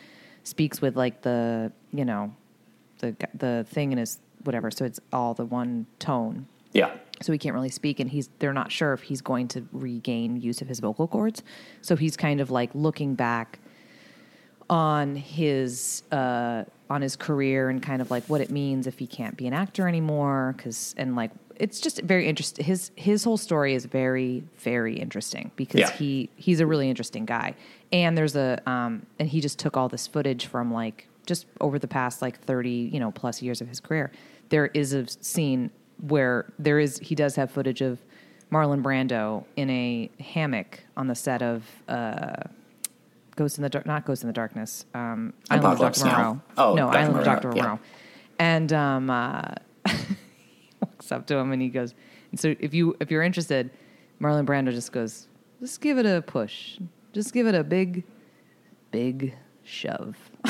speaks 0.43 0.81
with 0.81 0.97
like 0.97 1.21
the 1.21 1.71
you 1.93 2.03
know 2.03 2.35
the 2.99 3.15
the 3.33 3.65
thing 3.69 3.93
in 3.93 3.97
his 3.97 4.19
whatever. 4.43 4.71
So 4.71 4.83
it's 4.83 4.99
all 5.13 5.33
the 5.33 5.45
one 5.45 5.85
tone 5.99 6.47
Yeah, 6.75 6.91
so 7.21 7.31
he 7.31 7.37
can't 7.39 7.55
really 7.55 7.69
speak 7.69 7.99
and 7.99 8.09
he's 8.09 8.29
they're 8.39 8.53
not 8.53 8.71
sure 8.71 8.93
if 8.93 9.01
he's 9.03 9.21
going 9.21 9.47
to 9.49 9.65
regain 9.71 10.39
use 10.41 10.61
of 10.61 10.67
his 10.67 10.79
vocal 10.79 11.07
cords. 11.07 11.41
So 11.81 11.95
he's 11.95 12.15
kind 12.17 12.41
of 12.41 12.51
like 12.51 12.69
looking 12.75 13.15
back 13.15 13.59
on 14.69 15.15
his 15.15 16.03
uh 16.11 16.63
on 16.89 17.01
his 17.01 17.15
career 17.15 17.69
and 17.69 17.81
kind 17.81 18.01
of 18.01 18.09
like 18.11 18.23
what 18.25 18.41
it 18.41 18.49
means 18.49 18.87
if 18.87 18.97
he 18.99 19.07
can't 19.07 19.37
be 19.37 19.47
an 19.47 19.53
actor 19.53 19.87
anymore 19.87 20.55
cuz 20.57 20.93
and 20.97 21.15
like 21.15 21.31
it's 21.57 21.79
just 21.79 22.01
very 22.01 22.27
interesting 22.27 22.65
his 22.65 22.91
his 22.95 23.23
whole 23.23 23.37
story 23.37 23.73
is 23.75 23.85
very 23.85 24.43
very 24.57 24.97
interesting 24.97 25.51
because 25.55 25.79
Yeah. 25.79 25.91
he 25.91 26.29
he's 26.35 26.59
a 26.59 26.65
really 26.67 26.89
interesting 26.89 27.25
guy. 27.25 27.55
And 27.93 28.17
there's 28.17 28.35
a 28.35 28.59
um 28.69 29.05
and 29.19 29.29
he 29.29 29.39
just 29.39 29.59
took 29.59 29.77
all 29.77 29.87
this 29.87 30.07
footage 30.07 30.47
from 30.47 30.73
like 30.73 31.07
just 31.25 31.45
over 31.61 31.79
the 31.79 31.87
past 31.87 32.21
like 32.21 32.39
30 32.41 32.89
you 32.91 32.99
know 32.99 33.11
plus 33.11 33.41
years 33.41 33.61
of 33.61 33.67
his 33.69 33.79
career. 33.79 34.11
There 34.49 34.67
is 34.73 34.93
a 34.93 35.05
scene 35.07 35.69
where 36.07 36.51
there 36.59 36.79
is 36.79 36.99
he 36.99 37.15
does 37.15 37.35
have 37.35 37.51
footage 37.51 37.81
of 37.81 37.99
Marlon 38.51 38.81
Brando 38.81 39.45
in 39.55 39.69
a 39.69 40.09
hammock 40.19 40.81
on 40.95 41.07
the 41.07 41.15
set 41.15 41.41
of 41.41 41.63
uh 41.87 42.35
Ghost 43.35 43.57
in 43.57 43.63
the 43.63 43.69
Dark, 43.69 43.85
not 43.85 44.05
Ghost 44.05 44.23
in 44.23 44.27
the 44.27 44.33
Darkness. 44.33 44.85
Um, 44.93 45.33
Island 45.49 45.73
of 45.73 45.79
Dr. 45.79 46.05
Moreau. 46.05 46.41
Oh, 46.57 46.75
no, 46.75 46.87
Dr. 46.87 46.97
Island 46.97 47.19
of 47.19 47.25
Dr. 47.25 47.51
yeah. 47.53 47.63
Moreau. 47.63 47.79
And 48.39 48.73
um, 48.73 49.09
uh, 49.09 49.41
he 49.87 49.95
walks 50.79 51.11
up 51.11 51.27
to 51.27 51.35
him 51.35 51.51
and 51.51 51.61
he 51.61 51.69
goes, 51.69 51.93
and 52.31 52.39
so 52.39 52.55
if 52.59 52.73
you 52.73 52.95
if 52.99 53.11
you're 53.11 53.23
interested, 53.23 53.71
Marlon 54.21 54.45
Brando 54.45 54.71
just 54.71 54.91
goes, 54.91 55.27
just 55.59 55.81
give 55.81 55.97
it 55.97 56.05
a 56.05 56.21
push, 56.21 56.79
just 57.13 57.33
give 57.33 57.47
it 57.47 57.55
a 57.55 57.63
big, 57.63 58.03
big 58.91 59.35
shove. 59.63 60.17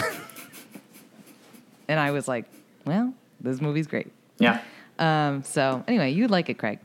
and 1.88 2.00
I 2.00 2.12
was 2.12 2.28
like, 2.28 2.46
well, 2.86 3.14
this 3.40 3.62
movie's 3.62 3.88
great. 3.88 4.12
yeah, 4.38 4.62
Um, 5.00 5.44
so 5.44 5.84
anyway, 5.88 6.12
you'd 6.12 6.32
like 6.32 6.50
it, 6.50 6.58
Craig. 6.58 6.80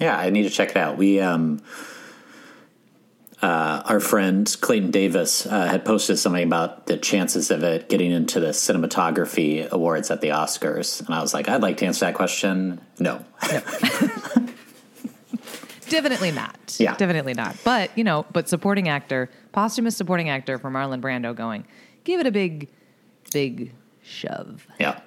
yeah. 0.00 0.16
I 0.18 0.30
need 0.30 0.44
to 0.44 0.50
check 0.50 0.70
it 0.70 0.76
out. 0.76 0.96
We 0.96 1.20
um, 1.20 1.62
uh, 3.42 3.82
our 3.86 4.00
friend 4.00 4.54
Clayton 4.60 4.90
Davis 4.90 5.46
uh, 5.46 5.66
had 5.66 5.84
posted 5.84 6.18
something 6.18 6.44
about 6.44 6.86
the 6.86 6.96
chances 6.96 7.50
of 7.50 7.62
it 7.64 7.88
getting 7.88 8.10
into 8.12 8.38
the 8.38 8.48
cinematography 8.48 9.68
awards 9.70 10.10
at 10.10 10.20
the 10.20 10.28
Oscars, 10.28 11.00
and 11.04 11.14
I 11.14 11.22
was 11.22 11.32
like, 11.32 11.48
I'd 11.48 11.62
like 11.62 11.78
to 11.78 11.86
answer 11.86 12.04
that 12.04 12.14
question. 12.14 12.80
No, 12.98 13.24
Definitely 15.88 16.30
not. 16.30 16.76
Yeah. 16.78 16.94
Definitely 16.96 17.34
not. 17.34 17.56
But, 17.64 17.90
you 17.98 18.04
know, 18.04 18.24
but 18.32 18.48
supporting 18.48 18.88
actor, 18.88 19.28
posthumous 19.52 19.96
supporting 19.96 20.28
actor 20.28 20.56
for 20.58 20.70
Marlon 20.70 21.00
Brando 21.00 21.34
going, 21.34 21.66
give 22.04 22.20
it 22.20 22.26
a 22.26 22.30
big, 22.30 22.68
big 23.32 23.72
shove. 24.02 24.66
Yeah. 24.78 25.00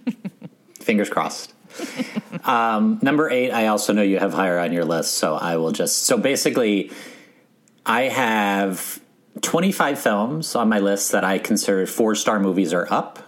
Fingers 0.80 1.10
crossed. 1.10 1.53
um, 2.44 2.98
number 3.02 3.30
eight, 3.30 3.50
I 3.50 3.66
also 3.68 3.92
know 3.92 4.02
you 4.02 4.18
have 4.18 4.32
higher 4.32 4.58
on 4.58 4.72
your 4.72 4.84
list, 4.84 5.14
so 5.14 5.34
I 5.34 5.56
will 5.56 5.72
just. 5.72 6.02
So 6.04 6.18
basically, 6.18 6.90
I 7.86 8.02
have 8.02 9.00
25 9.42 9.98
films 9.98 10.54
on 10.54 10.68
my 10.68 10.78
list 10.78 11.12
that 11.12 11.24
I 11.24 11.38
consider 11.38 11.86
four 11.86 12.14
star 12.14 12.38
movies 12.38 12.72
or 12.72 12.92
up. 12.92 13.18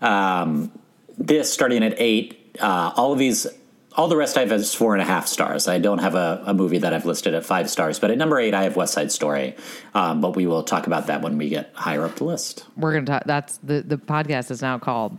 Um, 0.00 0.72
this 1.18 1.52
starting 1.52 1.82
at 1.82 1.94
eight, 1.98 2.56
uh, 2.60 2.92
all 2.96 3.12
of 3.12 3.18
these. 3.18 3.46
All 3.94 4.08
the 4.08 4.16
rest 4.16 4.38
I 4.38 4.40
have 4.40 4.52
is 4.52 4.74
four 4.74 4.94
and 4.94 5.02
a 5.02 5.04
half 5.04 5.26
stars. 5.26 5.68
I 5.68 5.78
don't 5.78 5.98
have 5.98 6.14
a, 6.14 6.42
a 6.46 6.54
movie 6.54 6.78
that 6.78 6.94
I've 6.94 7.04
listed 7.04 7.34
at 7.34 7.44
five 7.44 7.68
stars. 7.68 7.98
But 7.98 8.10
at 8.10 8.16
number 8.16 8.40
eight, 8.40 8.54
I 8.54 8.62
have 8.62 8.74
West 8.74 8.94
Side 8.94 9.12
Story. 9.12 9.54
Um, 9.92 10.22
but 10.22 10.34
we 10.34 10.46
will 10.46 10.62
talk 10.62 10.86
about 10.86 11.08
that 11.08 11.20
when 11.20 11.36
we 11.36 11.50
get 11.50 11.72
higher 11.74 12.02
up 12.06 12.16
the 12.16 12.24
list. 12.24 12.64
We're 12.74 12.92
going 12.92 13.04
to 13.04 13.12
talk, 13.12 13.24
that's 13.26 13.58
the, 13.58 13.82
the 13.82 13.98
podcast 13.98 14.50
is 14.50 14.62
now 14.62 14.78
called, 14.78 15.18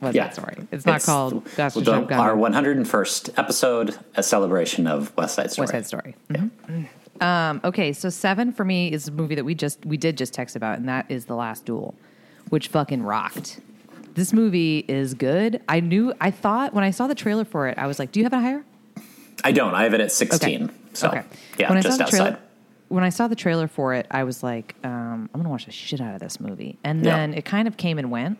what's 0.00 0.14
Yeah. 0.16 0.24
that 0.24 0.34
story? 0.34 0.56
It's 0.72 0.86
not 0.86 1.02
called 1.02 1.44
Dr. 1.56 1.80
the- 1.80 1.84
Shotgun. 1.84 2.18
our 2.20 2.34
101st 2.36 3.30
episode, 3.36 3.96
a 4.16 4.22
celebration 4.22 4.86
of 4.86 5.16
West 5.16 5.34
Side 5.34 5.50
Story. 5.50 5.64
West 5.64 5.72
Side 5.72 5.86
Story. 5.86 6.14
Mhm. 6.30 6.50
Um, 7.20 7.60
okay, 7.64 7.92
so 7.92 8.08
seven 8.10 8.52
for 8.52 8.64
me 8.64 8.92
is 8.92 9.08
a 9.08 9.12
movie 9.12 9.34
that 9.34 9.44
we 9.44 9.54
just 9.54 9.84
we 9.84 9.96
did 9.96 10.16
just 10.16 10.32
text 10.32 10.54
about, 10.56 10.78
and 10.78 10.88
that 10.88 11.06
is 11.08 11.24
The 11.24 11.34
Last 11.34 11.64
Duel, 11.64 11.94
which 12.48 12.68
fucking 12.68 13.02
rocked. 13.02 13.60
This 14.14 14.32
movie 14.32 14.84
is 14.88 15.14
good. 15.14 15.60
I 15.68 15.80
knew 15.80 16.12
I 16.20 16.30
thought 16.30 16.74
when 16.74 16.84
I 16.84 16.90
saw 16.90 17.06
the 17.08 17.14
trailer 17.14 17.44
for 17.44 17.66
it, 17.68 17.76
I 17.78 17.86
was 17.86 17.98
like, 17.98 18.12
"Do 18.12 18.20
you 18.20 18.24
have 18.24 18.32
it 18.32 18.36
higher?" 18.36 18.64
I 19.44 19.52
don't. 19.52 19.74
I 19.74 19.84
have 19.84 19.94
it 19.94 20.00
at 20.00 20.10
16. 20.12 20.70
So, 20.92 21.08
okay. 21.08 21.22
yeah, 21.58 21.68
when 21.68 21.78
I 21.78 21.82
just 21.82 21.94
saw 21.96 21.98
the 21.98 22.04
outside. 22.04 22.16
trailer, 22.18 22.38
when 22.88 23.04
I 23.04 23.08
saw 23.10 23.28
the 23.28 23.36
trailer 23.36 23.68
for 23.68 23.94
it, 23.94 24.06
I 24.10 24.24
was 24.24 24.42
like, 24.42 24.74
um, 24.82 25.28
I'm 25.32 25.40
gonna 25.40 25.48
watch 25.50 25.66
the 25.66 25.70
shit 25.72 26.00
out 26.00 26.14
of 26.14 26.20
this 26.20 26.40
movie. 26.40 26.76
And 26.82 27.04
Yeah. 27.04 27.16
then 27.16 27.34
it 27.34 27.44
kind 27.44 27.68
of 27.68 27.76
came 27.76 27.98
and 27.98 28.10
went, 28.10 28.38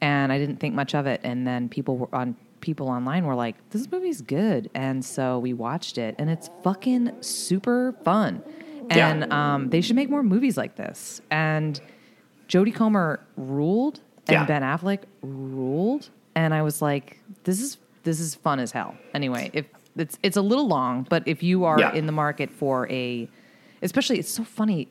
and 0.00 0.32
I 0.32 0.38
didn't 0.38 0.56
think 0.56 0.74
much 0.74 0.94
of 0.94 1.06
it. 1.06 1.20
And 1.24 1.46
then 1.46 1.68
people 1.68 1.96
were 1.98 2.14
on 2.14 2.36
people 2.60 2.88
online 2.88 3.24
were 3.26 3.34
like, 3.34 3.56
"This 3.70 3.90
movie's 3.90 4.22
good," 4.22 4.70
and 4.74 5.04
so 5.04 5.38
we 5.38 5.52
watched 5.52 5.98
it, 5.98 6.14
and 6.18 6.28
it's 6.30 6.50
fucking 6.62 7.12
super 7.20 7.94
fun. 8.04 8.42
Yeah. 8.90 9.08
And 9.08 9.32
um, 9.32 9.70
they 9.70 9.80
should 9.80 9.96
make 9.96 10.08
more 10.10 10.22
movies 10.22 10.56
like 10.56 10.76
this. 10.76 11.20
And 11.30 11.80
Jodie 12.48 12.74
Comer 12.74 13.20
ruled, 13.36 14.00
and 14.28 14.34
Yeah. 14.34 14.46
Ben 14.46 14.62
Affleck 14.62 15.00
ruled, 15.22 16.10
and 16.34 16.54
I 16.54 16.62
was 16.62 16.80
like, 16.82 17.18
"This 17.44 17.60
is 17.60 17.78
this 18.04 18.20
is 18.20 18.34
fun 18.34 18.60
as 18.60 18.72
hell." 18.72 18.94
Anyway, 19.14 19.50
if 19.52 19.66
it's 19.96 20.18
it's 20.22 20.36
a 20.36 20.42
little 20.42 20.66
long, 20.68 21.06
but 21.08 21.22
if 21.26 21.42
you 21.42 21.64
are 21.64 21.78
Yeah. 21.80 21.92
in 21.94 22.06
the 22.06 22.12
market 22.12 22.50
for 22.50 22.88
a, 22.90 23.28
especially 23.82 24.18
it's 24.18 24.30
so 24.30 24.44
funny 24.44 24.88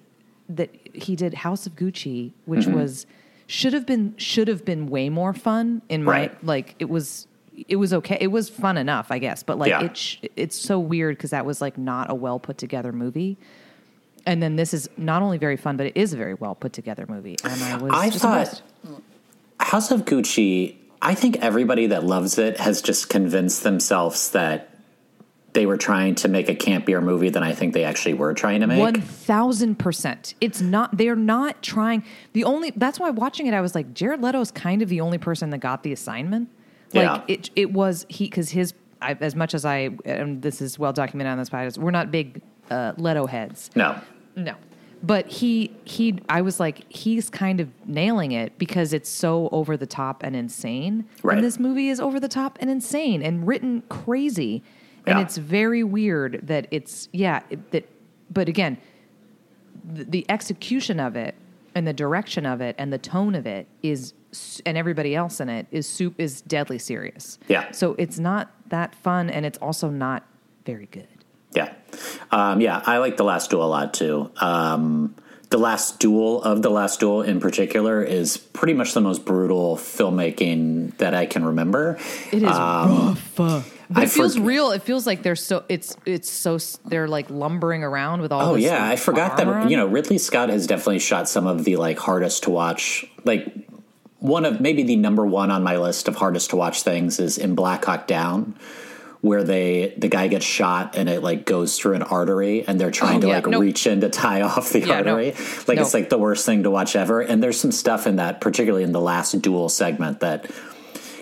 that 0.49 0.69
he 0.93 1.15
did 1.15 1.33
House 1.33 1.65
of 1.65 1.75
Gucci, 1.75 2.31
which 2.45 2.65
Mm-hmm. 2.65 2.75
was 2.79 3.05
should 3.47 3.73
have 3.73 3.85
been 3.85 4.15
should 4.17 4.47
have 4.47 4.65
been 4.65 4.87
way 4.89 5.09
more 5.09 5.33
fun 5.33 5.81
in 5.89 6.03
my 6.03 6.11
Right. 6.11 6.43
like 6.43 6.75
it 6.79 6.89
was 6.89 7.27
it 7.67 7.75
was 7.77 7.93
okay 7.93 8.17
it 8.19 8.27
was 8.27 8.49
fun 8.49 8.75
enough 8.77 9.07
I 9.11 9.19
guess 9.19 9.43
but 9.43 9.57
like 9.57 9.69
Yeah. 9.69 9.83
it 9.85 9.95
sh- 9.97 10.17
it's 10.35 10.55
so 10.57 10.79
weird 10.79 11.15
because 11.17 11.29
that 11.29 11.45
was 11.45 11.61
like 11.61 11.77
not 11.77 12.09
a 12.09 12.15
well 12.15 12.39
put 12.39 12.57
together 12.57 12.91
movie. 12.91 13.37
And 14.27 14.41
then 14.41 14.55
this 14.55 14.73
is 14.73 14.89
not 14.97 15.21
only 15.21 15.37
very 15.37 15.55
fun, 15.55 15.77
but 15.77 15.85
it 15.85 15.95
is 15.95 16.11
a 16.11 16.17
very 16.17 16.33
well 16.33 16.55
put 16.55 16.73
together 16.73 17.05
movie. 17.07 17.35
And 17.43 17.61
I 17.61 17.77
was 17.77 17.91
I 17.93 18.09
just 18.09 18.23
thought 18.23 18.39
impressed. 18.39 18.63
House 19.59 19.91
of 19.91 20.05
Gucci, 20.05 20.75
I 21.01 21.13
think 21.13 21.37
everybody 21.37 21.85
that 21.87 22.03
loves 22.03 22.39
it 22.39 22.59
has 22.59 22.81
just 22.81 23.09
convinced 23.09 23.61
themselves 23.63 24.31
that 24.31 24.74
they 25.55 25.65
were 25.65 25.77
trying 25.77 26.13
to 26.15 26.27
make 26.27 26.47
a 26.49 26.53
campier 26.55 27.01
movie 27.01 27.29
than 27.29 27.41
I 27.41 27.53
think 27.53 27.73
they 27.73 27.83
actually 27.83 28.13
were 28.13 28.35
trying 28.35 28.59
to 28.61 28.67
make. 28.67 28.79
One 28.79 29.01
thousand 29.01 29.79
percent. 29.79 30.35
It's 30.39 30.61
not. 30.61 30.95
They're 30.95 31.15
not 31.15 31.63
trying. 31.63 32.03
The 32.33 32.43
only. 32.43 32.71
That's 32.75 32.99
why 32.99 33.09
watching 33.09 33.47
it, 33.47 33.55
I 33.55 33.61
was 33.61 33.73
like, 33.73 33.93
Jared 33.95 34.21
Leto 34.21 34.39
is 34.41 34.51
kind 34.51 34.83
of 34.83 34.89
the 34.89 35.01
only 35.01 35.17
person 35.17 35.49
that 35.49 35.57
got 35.57 35.81
the 35.81 35.91
assignment. 35.91 36.49
Like 36.93 37.03
Yeah. 37.03 37.23
it. 37.27 37.49
It 37.55 37.73
was 37.73 38.05
he 38.07 38.25
because 38.25 38.51
his. 38.51 38.73
I, 39.01 39.17
as 39.19 39.35
much 39.35 39.53
as 39.53 39.65
I, 39.65 39.89
and 40.05 40.41
this 40.41 40.61
is 40.61 40.77
well 40.79 40.93
documented 40.93 41.31
on 41.31 41.37
this 41.39 41.49
podcast, 41.49 41.77
we're 41.79 41.91
not 41.91 42.11
big 42.11 42.41
uh, 42.69 42.93
Leto 42.97 43.25
heads. 43.25 43.71
no. 43.75 43.99
No. 44.35 44.53
But 45.03 45.27
he 45.27 45.71
he 45.83 46.17
I 46.29 46.41
was 46.41 46.59
like 46.59 46.91
he's 46.91 47.29
kind 47.29 47.59
of 47.59 47.69
nailing 47.85 48.31
it 48.31 48.57
because 48.57 48.91
it's 48.91 49.09
so 49.09 49.49
over 49.51 49.77
the 49.77 49.85
top 49.85 50.23
and 50.23 50.35
insane. 50.35 51.05
Right. 51.21 51.37
And 51.37 51.45
this 51.45 51.59
movie 51.59 51.89
is 51.89 51.99
over 51.99 52.19
the 52.19 52.27
top 52.29 52.57
and 52.61 52.69
insane 52.71 53.21
and 53.21 53.45
written 53.45 53.83
crazy. 53.89 54.63
And 55.07 55.19
Yeah. 55.19 55.23
it's 55.25 55.37
very 55.37 55.83
weird 55.83 56.41
that 56.43 56.67
it's 56.71 57.09
yeah, 57.13 57.41
it, 57.49 57.71
that 57.71 57.89
but 58.31 58.49
again, 58.49 58.77
the, 59.83 60.03
the 60.03 60.25
execution 60.29 60.99
of 60.99 61.15
it 61.15 61.35
and 61.75 61.85
the 61.85 61.93
direction 61.93 62.45
of 62.45 62.61
it 62.61 62.75
and 62.77 62.91
the 62.91 62.97
tone 62.97 63.35
of 63.35 63.45
it 63.45 63.67
is 63.83 64.13
and 64.65 64.77
everybody 64.77 65.15
else 65.15 65.39
in 65.39 65.47
it 65.49 65.67
is 65.71 65.87
soup 65.87 66.15
is 66.17 66.41
deadly 66.41 66.79
serious. 66.79 67.39
Yeah. 67.47 67.71
So 67.71 67.95
it's 67.97 68.19
not 68.19 68.51
that 68.69 68.95
fun 68.95 69.29
and 69.29 69.45
it's 69.45 69.57
also 69.59 69.89
not 69.89 70.23
very 70.65 70.87
good. 70.87 71.07
Yeah. 71.53 71.73
Um, 72.31 72.59
yeah, 72.59 72.81
I 72.85 72.97
like 72.97 73.15
The 73.15 73.23
Last 73.23 73.49
Duel 73.49 73.63
a 73.63 73.67
lot 73.67 73.93
too. 73.93 74.29
Um, 74.41 75.15
the 75.51 75.57
Last 75.57 75.99
Duel 75.99 76.41
of 76.43 76.63
The 76.63 76.69
Last 76.69 76.99
Duel 76.99 77.21
in 77.21 77.39
particular 77.39 78.03
is 78.03 78.35
pretty 78.35 78.73
much 78.73 78.93
the 78.93 78.99
most 78.99 79.23
brutal 79.23 79.77
filmmaking 79.77 80.97
that 80.97 81.13
I 81.13 81.25
can 81.27 81.45
remember. 81.45 81.97
It 82.31 82.43
is 82.43 82.49
rough. 82.49 83.39
But 83.89 83.99
I 83.99 84.03
it 84.03 84.09
feels 84.11 84.35
forg- 84.35 84.45
real. 84.45 84.71
It 84.71 84.81
feels 84.83 85.05
like 85.05 85.21
they're 85.23 85.35
so. 85.35 85.63
It's 85.69 85.95
it's 86.05 86.29
so. 86.29 86.57
They're 86.85 87.07
like 87.07 87.29
lumbering 87.29 87.83
around 87.83 88.21
with 88.21 88.31
all. 88.31 88.41
Oh 88.41 88.55
yeah, 88.55 88.83
I 88.87 88.95
forgot 88.95 89.37
that 89.37 89.47
on. 89.47 89.69
you 89.69 89.77
know 89.77 89.85
Ridley 89.85 90.17
Scott 90.17 90.49
has 90.49 90.65
definitely 90.67 90.99
shot 90.99 91.29
some 91.29 91.45
of 91.47 91.63
the 91.65 91.75
like 91.77 91.99
hardest 91.99 92.43
to 92.43 92.49
watch 92.49 93.05
like 93.25 93.53
one 94.19 94.45
of 94.45 94.59
maybe 94.59 94.83
the 94.83 94.95
number 94.95 95.25
one 95.25 95.51
on 95.51 95.61
my 95.63 95.77
list 95.77 96.07
of 96.07 96.15
hardest 96.15 96.49
to 96.51 96.55
watch 96.55 96.81
things 96.81 97.19
is 97.19 97.37
in 97.37 97.53
Black 97.53 97.85
Hawk 97.85 98.07
Down 98.07 98.57
where 99.21 99.43
they 99.43 99.93
the 99.97 100.07
guy 100.07 100.27
gets 100.27 100.45
shot 100.45 100.95
and 100.95 101.09
it 101.09 101.23
like 101.23 101.45
goes 101.45 101.77
through 101.79 101.93
an 101.95 102.03
artery 102.03 102.63
and 102.67 102.79
they're 102.79 102.91
trying 102.91 103.17
Oh, 103.17 103.21
to 103.21 103.27
yeah, 103.27 103.35
like 103.35 103.47
nope. 103.47 103.61
reach 103.61 103.87
in 103.87 104.01
to 104.01 104.09
tie 104.09 104.41
off 104.43 104.69
the 104.71 104.79
Yeah, 104.81 105.01
no. 105.01 105.13
artery. 105.13 105.33
Like 105.67 105.79
it's 105.79 105.93
like 105.95 106.09
the 106.09 106.17
worst 106.19 106.45
thing 106.45 106.61
to 106.63 106.69
watch 106.71 106.95
ever. 106.95 107.21
And 107.21 107.41
there's 107.41 107.59
some 107.59 107.71
stuff 107.71 108.05
in 108.07 108.17
that, 108.17 108.39
particularly 108.41 108.83
in 108.83 108.91
the 108.91 109.01
last 109.01 109.41
duel 109.41 109.67
segment 109.69 110.19
that 110.19 110.49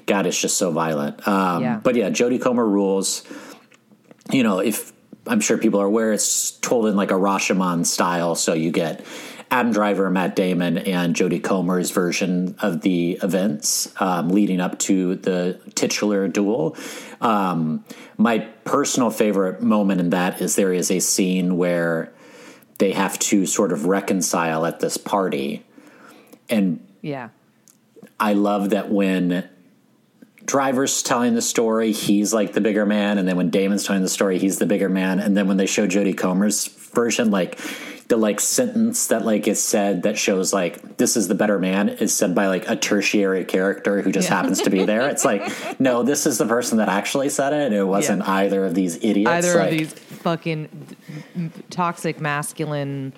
God 0.06 0.26
is 0.26 0.40
just 0.40 0.58
so 0.58 0.72
violent. 0.72 1.26
Um 1.28 1.62
Yeah. 1.64 1.80
but 1.84 1.96
yeah, 1.96 2.10
Jodie 2.10 2.42
Comer 2.42 2.66
rules 2.66 3.24
you 4.32 4.44
know, 4.44 4.60
if 4.60 4.94
I'm 5.28 5.40
sure 5.40 5.58
people 5.58 5.82
are 5.82 5.86
aware, 5.86 6.14
it's 6.14 6.52
told 6.52 6.88
in 6.88 6.96
like 6.96 7.12
a 7.12 7.16
Rashomon 7.16 7.86
style. 7.86 8.36
So 8.36 8.54
you 8.54 8.72
get 8.72 9.06
Adam 9.52 9.72
Driver, 9.72 10.10
Matt 10.10 10.36
Damon, 10.36 10.78
and 10.78 11.16
Jodie 11.16 11.44
Comer's 11.44 11.92
version 11.92 12.56
of 12.60 12.82
the 12.82 13.20
events 13.22 13.94
um, 14.02 14.30
leading 14.30 14.60
up 14.60 14.80
to 14.80 15.16
the 15.16 15.60
titular 15.76 16.28
duel. 16.28 16.76
Um, 17.22 17.84
my 18.18 18.40
personal 18.66 19.12
favorite 19.12 19.62
moment 19.62 20.00
in 20.02 20.10
that 20.12 20.42
is 20.42 20.56
there 20.56 20.74
is 20.74 20.90
a 20.90 21.00
scene 21.00 21.58
where 21.58 22.12
they 22.80 22.92
have 22.94 23.20
to 23.20 23.46
sort 23.46 23.72
of 23.72 23.86
reconcile 23.86 24.66
at 24.66 24.80
this 24.80 24.98
party. 24.98 25.64
And 26.50 26.86
Yeah. 27.02 27.30
I 28.20 28.34
love 28.34 28.72
that 28.72 28.92
when 28.92 29.48
Driver's 30.46 31.02
telling 31.04 31.36
the 31.36 31.42
story, 31.42 31.92
he's 31.92 32.34
like 32.34 32.54
the 32.54 32.62
bigger 32.62 32.86
man, 32.86 33.18
and 33.18 33.28
then 33.28 33.38
when 33.38 33.50
Damon's 33.50 33.86
telling 33.86 34.02
the 34.02 34.10
story, 34.10 34.40
he's 34.40 34.60
the 34.60 34.66
bigger 34.66 34.90
man, 34.90 35.20
and 35.20 35.36
then 35.38 35.48
when 35.48 35.58
they 35.58 35.66
show 35.66 35.88
Jodie 35.88 36.18
Comer's 36.18 36.68
version, 36.68 37.32
like 37.32 37.60
the 38.10 38.18
like 38.18 38.40
sentence 38.42 39.08
that 39.08 39.24
like 39.24 39.48
is 39.48 39.64
said 39.64 40.04
that 40.04 40.18
shows 40.18 40.52
like 40.52 40.98
this 40.98 41.16
is 41.16 41.30
the 41.30 41.36
better 41.36 41.58
man 41.58 41.88
is 41.88 42.14
said 42.14 42.36
by 42.36 42.48
like 42.48 42.70
a 42.70 42.76
tertiary 42.76 43.46
character 43.46 44.02
who 44.02 44.12
just 44.12 44.30
Yeah. 44.30 44.36
happens 44.36 44.62
to 44.64 44.70
be 44.70 44.84
there. 44.84 45.08
It's 45.08 45.24
like 45.24 45.80
no, 45.80 46.04
this 46.04 46.26
is 46.26 46.38
the 46.38 46.46
person 46.46 46.80
that 46.80 46.90
actually 46.90 47.30
said 47.30 47.54
it. 47.54 47.72
It 47.72 47.86
wasn't 47.86 48.24
Yeah. 48.24 48.32
either 48.34 48.66
of 48.66 48.76
these 48.76 48.98
idiots. 49.02 49.30
Either 49.48 49.58
like, 49.58 49.72
of 49.72 49.78
these 49.78 49.94
fucking 49.94 50.70
toxic 51.70 52.20
masculine 52.20 53.14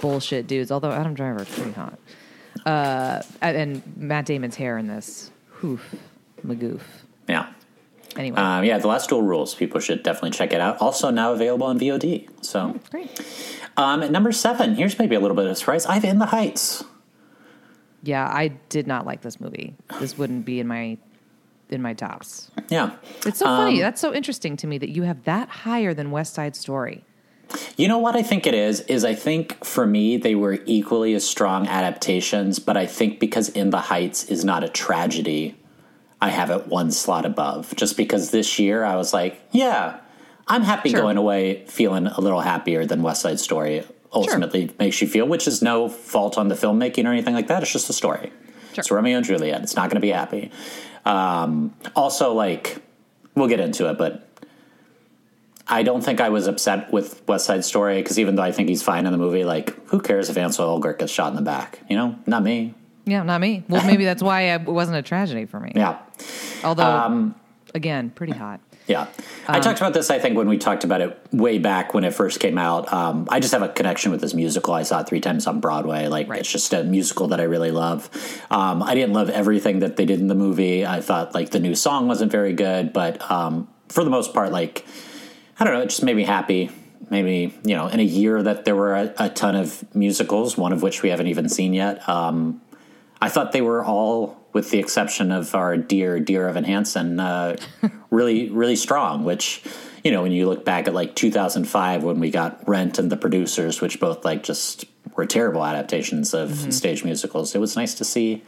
bullshit 0.00 0.46
dudes. 0.46 0.70
Although 0.70 0.92
Adam 0.92 1.14
Driver 1.14 1.42
is 1.42 1.48
pretty 1.48 1.72
hot. 1.72 1.98
Uh, 2.64 3.22
and 3.42 3.82
Matt 3.96 4.26
Damon's 4.26 4.56
hair 4.56 4.78
in 4.78 4.86
this. 4.86 5.32
Magoof. 6.44 6.82
Yeah. 7.28 7.52
Anyway. 8.16 8.36
Um, 8.36 8.64
yeah, 8.64 8.78
the 8.78 8.88
last 8.88 9.08
duel 9.08 9.22
rules. 9.22 9.54
People 9.54 9.80
should 9.80 10.02
definitely 10.02 10.30
check 10.30 10.52
it 10.52 10.60
out. 10.60 10.80
Also 10.80 11.10
now 11.10 11.32
available 11.32 11.66
on 11.66 11.78
VOD. 11.78 12.28
So 12.44 12.80
Great. 12.90 13.08
Um, 13.76 14.02
at 14.02 14.10
number 14.10 14.32
seven, 14.32 14.74
here's 14.74 14.98
maybe 14.98 15.14
a 15.14 15.20
little 15.20 15.36
bit 15.36 15.46
of 15.46 15.52
a 15.52 15.54
surprise. 15.54 15.86
I 15.86 15.94
have 15.94 16.04
In 16.04 16.18
the 16.18 16.26
Heights. 16.26 16.84
Yeah, 18.02 18.26
I 18.26 18.48
did 18.68 18.86
not 18.86 19.06
like 19.06 19.20
this 19.20 19.40
movie. 19.40 19.74
This 20.00 20.16
wouldn't 20.16 20.44
be 20.44 20.60
in 20.60 20.66
my 20.66 20.98
in 21.68 21.82
my 21.82 21.94
tops. 21.94 22.50
Yeah. 22.68 22.96
It's 23.24 23.38
so 23.38 23.44
funny. 23.44 23.78
That's 23.80 24.00
so 24.00 24.12
interesting 24.12 24.56
to 24.56 24.66
me 24.66 24.78
that 24.78 24.90
you 24.90 25.04
have 25.04 25.22
that 25.24 25.48
higher 25.48 25.94
than 25.94 26.10
West 26.10 26.34
Side 26.34 26.56
Story. 26.56 27.04
You 27.76 27.88
know 27.88 27.98
what 27.98 28.16
I 28.16 28.22
think 28.22 28.46
it 28.46 28.54
is? 28.54 28.80
Is 28.82 29.04
I 29.04 29.14
think 29.14 29.64
for 29.64 29.86
me, 29.86 30.16
they 30.16 30.34
were 30.34 30.58
equally 30.66 31.14
as 31.14 31.26
strong 31.26 31.66
adaptations, 31.66 32.58
but 32.58 32.76
I 32.76 32.86
think 32.86 33.20
because 33.20 33.48
In 33.50 33.70
the 33.70 33.80
Heights 33.80 34.24
is 34.24 34.44
not 34.44 34.64
a 34.64 34.68
tragedy, 34.68 35.56
I 36.22 36.28
have 36.28 36.50
it 36.50 36.66
one 36.66 36.90
slot 36.90 37.24
above. 37.24 37.74
Just 37.76 37.96
because 37.96 38.30
this 38.30 38.58
year 38.58 38.84
I 38.84 38.96
was 38.96 39.12
like, 39.12 39.40
yeah, 39.52 40.00
I'm 40.46 40.62
happy 40.62 40.90
Sure. 40.90 41.00
going 41.00 41.16
away 41.16 41.64
feeling 41.66 42.06
a 42.06 42.20
little 42.20 42.40
happier 42.40 42.84
than 42.84 43.02
West 43.02 43.22
Side 43.22 43.40
Story 43.40 43.84
ultimately 44.12 44.70
makes 44.78 45.00
you 45.00 45.06
feel, 45.08 45.26
which 45.26 45.46
is 45.46 45.62
no 45.62 45.88
fault 45.88 46.36
on 46.36 46.48
the 46.48 46.54
filmmaking 46.54 47.04
or 47.06 47.12
anything 47.12 47.34
like 47.34 47.46
that. 47.46 47.62
It's 47.62 47.72
just 47.72 47.88
a 47.88 47.92
story. 47.92 48.32
Sure. 48.72 48.78
It's 48.78 48.90
Romeo 48.90 49.16
and 49.16 49.24
Juliet. 49.26 49.62
It's 49.62 49.76
not 49.76 49.88
going 49.88 49.96
to 49.96 50.00
be 50.00 50.10
happy. 50.10 50.50
Um, 51.04 51.74
also, 51.96 52.32
like, 52.34 52.78
we'll 53.34 53.48
get 53.48 53.60
into 53.60 53.88
it, 53.88 53.96
but 53.96 54.26
I 55.66 55.82
don't 55.84 56.02
think 56.02 56.20
I 56.20 56.28
was 56.30 56.46
upset 56.48 56.92
with 56.92 57.22
West 57.28 57.46
Side 57.46 57.64
Story 57.64 58.02
because 58.02 58.18
even 58.18 58.34
though 58.34 58.42
I 58.42 58.50
think 58.52 58.68
he's 58.68 58.82
fine 58.82 59.06
in 59.06 59.12
the 59.12 59.18
movie, 59.18 59.44
like, 59.44 59.70
who 59.86 60.00
cares 60.00 60.28
if 60.28 60.36
Ansel 60.36 60.66
Elgort 60.80 60.98
gets 60.98 61.12
shot 61.12 61.30
in 61.30 61.36
the 61.36 61.42
back? 61.42 61.80
You 61.88 61.96
know, 61.96 62.18
not 62.26 62.42
me. 62.42 62.74
Yeah, 63.06 63.22
not 63.22 63.40
me. 63.40 63.64
Well, 63.68 63.84
maybe 63.86 64.04
that's 64.04 64.22
why 64.22 64.42
it 64.54 64.62
wasn't 64.62 64.98
a 64.98 65.02
tragedy 65.02 65.46
for 65.46 65.58
me. 65.60 65.72
Yeah. 65.74 65.98
Although, 66.64 66.84
Um, 66.84 67.34
again, 67.74 68.10
pretty 68.10 68.32
hot. 68.34 68.60
Yeah. 68.86 69.06
I 69.46 69.56
Um, 69.56 69.62
talked 69.62 69.78
about 69.80 69.94
this, 69.94 70.10
I 70.10 70.18
think, 70.18 70.36
when 70.36 70.48
we 70.48 70.58
talked 70.58 70.82
about 70.84 71.00
it 71.00 71.16
way 71.32 71.58
back 71.58 71.94
when 71.94 72.02
it 72.04 72.12
first 72.12 72.40
came 72.40 72.58
out. 72.58 72.92
Um, 72.92 73.26
I 73.30 73.38
just 73.38 73.52
have 73.52 73.62
a 73.62 73.68
connection 73.68 74.10
with 74.10 74.20
this 74.20 74.34
musical. 74.34 74.74
I 74.74 74.82
saw 74.82 75.00
it 75.00 75.06
three 75.08 75.20
times 75.20 75.46
on 75.46 75.60
Broadway. 75.60 76.08
Like, 76.08 76.28
Right. 76.28 76.40
it's 76.40 76.50
just 76.50 76.72
a 76.72 76.82
musical 76.82 77.28
that 77.28 77.40
I 77.40 77.44
really 77.44 77.70
love. 77.70 78.10
Um, 78.50 78.82
I 78.82 78.94
didn't 78.94 79.12
love 79.12 79.30
everything 79.30 79.78
that 79.80 79.96
they 79.96 80.04
did 80.06 80.18
in 80.18 80.26
the 80.26 80.34
movie. 80.34 80.84
I 80.84 81.00
thought, 81.00 81.34
like, 81.34 81.50
the 81.50 81.60
new 81.60 81.74
song 81.76 82.08
wasn't 82.08 82.32
very 82.32 82.52
good, 82.52 82.92
but 82.92 83.28
um, 83.30 83.68
for 83.88 84.02
the 84.02 84.10
most 84.10 84.34
part, 84.34 84.50
like, 84.50 84.84
I 85.58 85.64
don't 85.64 85.74
know, 85.74 85.80
it 85.82 85.90
just 85.90 86.02
made 86.02 86.16
me 86.16 86.24
happy 86.24 86.70
maybe 87.08 87.52
you 87.64 87.74
know 87.74 87.88
in 87.88 87.98
a 87.98 88.04
year 88.04 88.40
that 88.40 88.64
there 88.64 88.76
were 88.76 88.94
a, 88.94 89.12
a 89.18 89.28
ton 89.28 89.56
of 89.56 89.82
musicals, 89.96 90.56
one 90.56 90.72
of 90.72 90.80
which 90.80 91.02
we 91.02 91.08
haven't 91.08 91.26
even 91.26 91.48
seen 91.48 91.72
yet. 91.74 92.00
I 93.20 93.28
thought 93.28 93.52
they 93.52 93.60
were 93.60 93.84
all, 93.84 94.38
with 94.52 94.70
the 94.70 94.78
exception 94.78 95.30
of 95.30 95.54
our 95.54 95.76
dear 95.76 96.20
dear 96.20 96.48
Evan 96.48 96.64
Hansen, 96.64 97.20
uh, 97.20 97.56
really 98.10 98.50
really 98.50 98.76
strong. 98.76 99.24
Which 99.24 99.62
you 100.04 100.10
know 100.10 100.22
when 100.22 100.32
you 100.32 100.48
look 100.48 100.64
back 100.64 100.88
at 100.88 100.94
like 100.94 101.14
2005 101.14 102.02
when 102.02 102.20
we 102.20 102.30
got 102.30 102.66
Rent 102.68 102.98
and 102.98 103.10
The 103.10 103.16
Producers, 103.16 103.80
which 103.80 104.00
both 104.00 104.24
like 104.24 104.42
just 104.42 104.84
were 105.16 105.26
terrible 105.26 105.64
adaptations 105.64 106.34
of 106.34 106.72
stage 106.72 107.04
musicals. 107.04 107.54
It 107.54 107.58
was 107.58 107.76
nice 107.76 107.94
to 107.94 108.04
see 108.04 108.42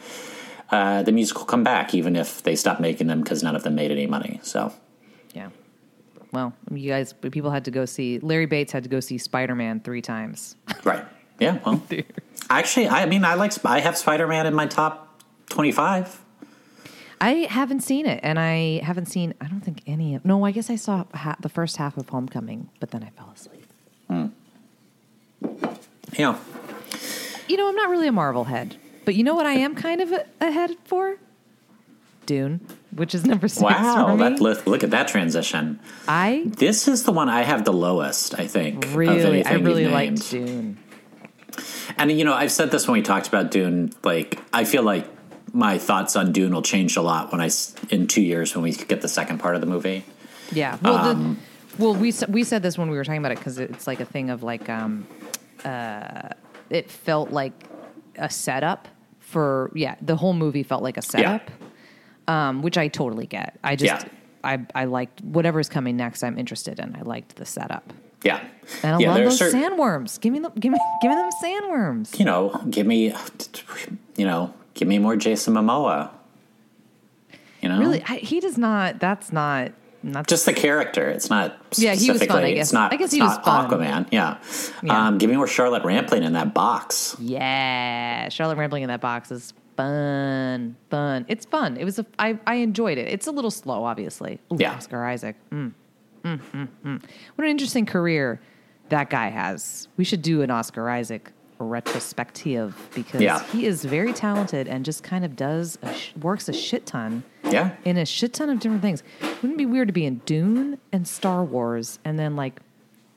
uh, 0.71 1.03
the 1.03 1.13
musical 1.13 1.45
come 1.45 1.63
back, 1.63 1.95
even 1.95 2.17
if 2.17 2.43
they 2.43 2.57
stopped 2.57 2.81
making 2.81 3.07
them 3.07 3.21
because 3.23 3.43
none 3.43 3.55
of 3.55 3.63
them 3.63 3.75
made 3.75 3.91
any 3.91 4.07
money. 4.07 4.41
So 4.43 4.73
Yeah. 5.35 5.51
Well, 6.33 6.55
you 6.71 6.89
guys, 6.89 7.13
people 7.13 7.51
had 7.51 7.67
to 7.67 7.71
go 7.71 7.85
see. 7.85 8.19
Larry 8.21 8.47
Bates 8.47 8.73
had 8.73 8.85
to 8.85 8.89
go 8.89 9.01
see 9.01 9.19
Spider 9.19 9.55
Man 9.55 9.81
three 9.81 10.01
times. 10.01 10.57
right, 10.85 11.05
yeah. 11.43 11.59
Well, 11.65 11.83
actually, 12.51 12.89
I 12.89 13.07
mean, 13.07 13.25
I 13.25 13.35
like 13.35 13.53
I 13.65 13.81
have 13.81 13.97
Spider 13.97 14.27
Man 14.27 14.47
in 14.47 14.55
my 14.55 14.67
top 14.67 15.21
25. 15.51 16.21
I 17.21 17.47
haven't 17.49 17.81
seen 17.81 18.07
it, 18.07 18.19
and 18.23 18.39
I 18.39 18.81
haven't 18.83 19.07
seen. 19.07 19.35
I 19.41 19.47
don't 19.47 19.61
think 19.61 19.83
any 19.87 20.15
of. 20.17 20.25
No, 20.25 20.45
I 20.45 20.51
guess 20.51 20.71
I 20.71 20.77
saw 20.77 21.05
ha- 21.15 21.37
the 21.41 21.49
first 21.49 21.77
half 21.77 21.97
of 21.97 22.09
Homecoming, 22.09 22.69
but 22.81 22.91
then 22.91 23.05
I 23.05 23.11
fell 23.11 23.31
asleep. 23.35 23.67
Hmm. 24.09 24.27
Yeah. 26.19 26.37
You 27.49 27.57
know, 27.57 27.69
I'm 27.69 27.77
not 27.77 27.91
really 27.91 28.09
a 28.09 28.13
Marvel 28.13 28.45
head, 28.45 28.77
but 29.05 29.15
you 29.15 29.25
know 29.25 29.35
what 29.35 29.47
I 29.47 29.53
am 29.53 29.75
kind 29.75 30.01
of 30.01 30.13
a, 30.13 30.27
a 30.41 30.51
head 30.51 30.77
for? 30.85 31.17
Dune, 32.25 32.61
which 32.95 33.15
is 33.15 33.27
number 33.27 33.49
six 33.49 33.63
Wow, 33.63 34.07
for 34.07 34.13
me. 34.17 34.19
that 34.19 34.41
look, 34.41 34.65
look 34.67 34.85
at 34.85 34.91
that 34.91 35.09
transition. 35.09 35.81
I 36.07 36.45
This 36.47 36.87
is 36.87 37.03
the 37.05 37.11
one 37.13 37.29
I 37.29 37.43
have 37.43 37.65
the 37.65 37.73
lowest, 37.73 38.39
I 38.39 38.47
think. 38.47 38.87
really, 38.95 39.45
I 39.45 39.55
really 39.55 39.89
liked. 39.89 40.31
Dune. 40.31 40.79
And 41.97 42.11
you 42.13 42.25
know, 42.25 42.35
I've 42.35 42.53
said 42.53 42.71
this 42.71 42.87
when 42.87 42.95
we 42.95 43.03
talked 43.03 43.29
about 43.29 43.51
Dune. 43.51 43.93
Like, 44.03 44.39
I 44.53 44.65
feel 44.65 44.83
like 44.83 45.07
my 45.53 45.79
thoughts 45.79 46.17
on 46.17 46.33
Dune 46.33 46.55
will 46.55 46.63
change 46.63 46.97
a 46.97 47.03
lot 47.03 47.31
when 47.33 47.41
I 47.41 47.51
in 47.91 48.07
two 48.07 48.23
years 48.23 48.55
when 48.55 48.63
we 48.63 48.73
get 48.73 49.01
the 49.01 49.09
second 49.09 49.39
part 49.39 49.55
of 49.55 49.61
the 49.61 49.67
movie. 49.67 50.05
Yeah. 50.53 50.79
Well, 50.83 50.97
Um, 50.97 51.39
the, 51.77 51.83
well, 51.83 51.95
we 51.95 52.13
we 52.29 52.45
said 52.45 52.63
this 52.63 52.77
when 52.79 52.91
we 52.91 52.97
were 52.97 53.05
talking 53.05 53.19
about 53.19 53.33
it 53.33 53.39
because 53.39 53.59
it's 53.59 53.87
like 53.87 54.01
a 54.01 54.05
thing 54.05 54.31
of 54.31 54.43
like, 54.43 54.69
um, 54.69 55.07
uh, 55.65 56.29
it 56.71 56.91
felt 56.91 57.31
like 57.31 57.53
a 58.17 58.29
setup 58.31 58.89
for 59.19 59.71
yeah. 59.75 59.97
The 60.03 60.17
whole 60.17 60.35
movie 60.35 60.63
felt 60.63 60.83
like 60.83 60.97
a 60.97 61.03
setup, 61.03 61.51
um, 62.29 62.63
which 62.63 62.77
I 62.79 62.89
totally 62.89 63.27
get. 63.27 63.59
I 63.65 63.77
just 63.77 64.05
Yeah. 64.05 64.11
I 64.45 64.67
I 64.75 64.85
liked 64.87 65.21
whatever's 65.23 65.69
coming 65.69 65.97
next. 65.97 66.23
I'm 66.23 66.39
interested 66.39 66.79
in. 66.79 66.97
I 66.97 67.03
liked 67.03 67.37
the 67.37 67.45
setup, 67.47 67.93
Yeah, 68.25 68.45
and 68.83 68.97
I 68.97 68.99
yeah. 69.01 69.09
love 69.15 69.25
those 69.25 69.39
certain- 69.39 69.61
sandworms. 69.61 70.21
Give 70.21 70.33
me 70.33 70.39
the 70.39 70.51
give 70.51 70.73
me 70.73 70.79
give 71.03 71.11
me 71.11 71.17
them 71.17 71.31
sandworms. 71.43 72.19
You 72.19 72.25
know, 72.25 72.61
give 72.71 72.87
me, 72.87 73.15
you 74.17 74.27
know, 74.27 74.53
give 74.75 74.89
me 74.89 74.99
more 74.99 75.17
Jason 75.17 75.55
Momoa. 75.55 76.11
You 77.61 77.69
know, 77.69 77.79
Really, 77.79 78.03
I, 78.03 78.17
he 78.17 78.41
does 78.41 78.59
not. 78.59 78.99
That's 78.99 79.33
not. 79.33 79.73
Not 80.05 80.27
just 80.27 80.47
the 80.47 80.53
character. 80.53 81.09
It's 81.09 81.31
not 81.31 81.57
Yeah, 81.77 81.95
he 81.95 82.11
was 82.11 82.25
fun. 82.25 82.43
I 82.43 82.53
guess. 82.55 82.67
It's 82.69 82.73
not. 82.73 82.93
I 82.93 82.97
guess 82.97 83.13
he 83.13 83.23
was 83.23 83.39
fun. 83.39 83.71
Aquaman. 83.71 84.09
Yeah. 84.11 84.39
Yeah. 84.83 85.07
Um, 85.07 85.19
give 85.19 85.31
me 85.31 85.37
more 85.37 85.47
Charlotte 85.47 85.85
Rampling 85.85 86.25
in 86.25 86.33
that 86.33 86.53
box. 86.55 87.15
Yeah, 87.21 88.29
Charlotte 88.29 88.59
Rampling 88.59 88.83
in 88.83 88.89
that 88.89 89.01
box 89.01 89.31
is 89.31 89.55
fun, 89.77 90.75
fun. 90.91 91.25
It's 91.29 91.47
fun. 91.47 91.77
It 91.77 91.85
was 91.85 92.01
a. 92.01 92.07
I 92.19 92.37
I 92.49 92.57
enjoyed 92.57 92.99
it. 92.99 93.09
It's 93.13 93.29
a 93.29 93.31
little 93.31 93.53
slow, 93.53 93.85
obviously. 93.85 94.41
Ooh, 94.53 94.57
Yeah. 94.59 94.75
Oscar 94.75 95.05
Isaac. 95.05 95.37
Mm. 95.53 95.73
Mm, 96.25 96.41
mm, 96.55 96.69
mm. 96.85 97.03
What 97.35 97.45
an 97.45 97.51
interesting 97.51 97.87
career 97.87 98.41
that 98.91 99.11
guy 99.11 99.29
has. 99.31 99.89
We 99.97 100.05
should 100.05 100.23
do 100.23 100.43
an 100.43 100.51
Oscar 100.51 100.89
Isaac 100.89 101.33
retrospective 101.59 102.75
because 102.95 103.21
Yeah. 103.21 103.43
he 103.45 103.67
is 103.67 103.85
very 103.85 104.13
talented 104.13 104.67
and 104.69 104.85
just 104.85 105.03
kind 105.03 105.25
of 105.25 105.37
does 105.37 105.79
a 105.83 105.93
sh- 105.95 106.13
works 106.21 106.49
a 106.49 106.53
shit 106.53 106.87
ton 106.87 107.23
Yeah. 107.45 107.71
in 107.85 107.97
a 107.97 108.05
shit 108.07 108.33
ton 108.33 108.51
of 108.51 108.61
different 108.61 108.83
things. 108.83 109.03
Wouldn't 109.21 109.53
it 109.55 109.59
be 109.59 109.67
weird 109.67 109.89
to 109.89 109.93
be 109.93 110.05
in 110.05 110.17
Dune 110.27 110.79
and 110.93 111.07
Star 111.07 111.45
Wars 111.45 111.99
and 112.05 112.19
then 112.19 112.37
like 112.37 112.61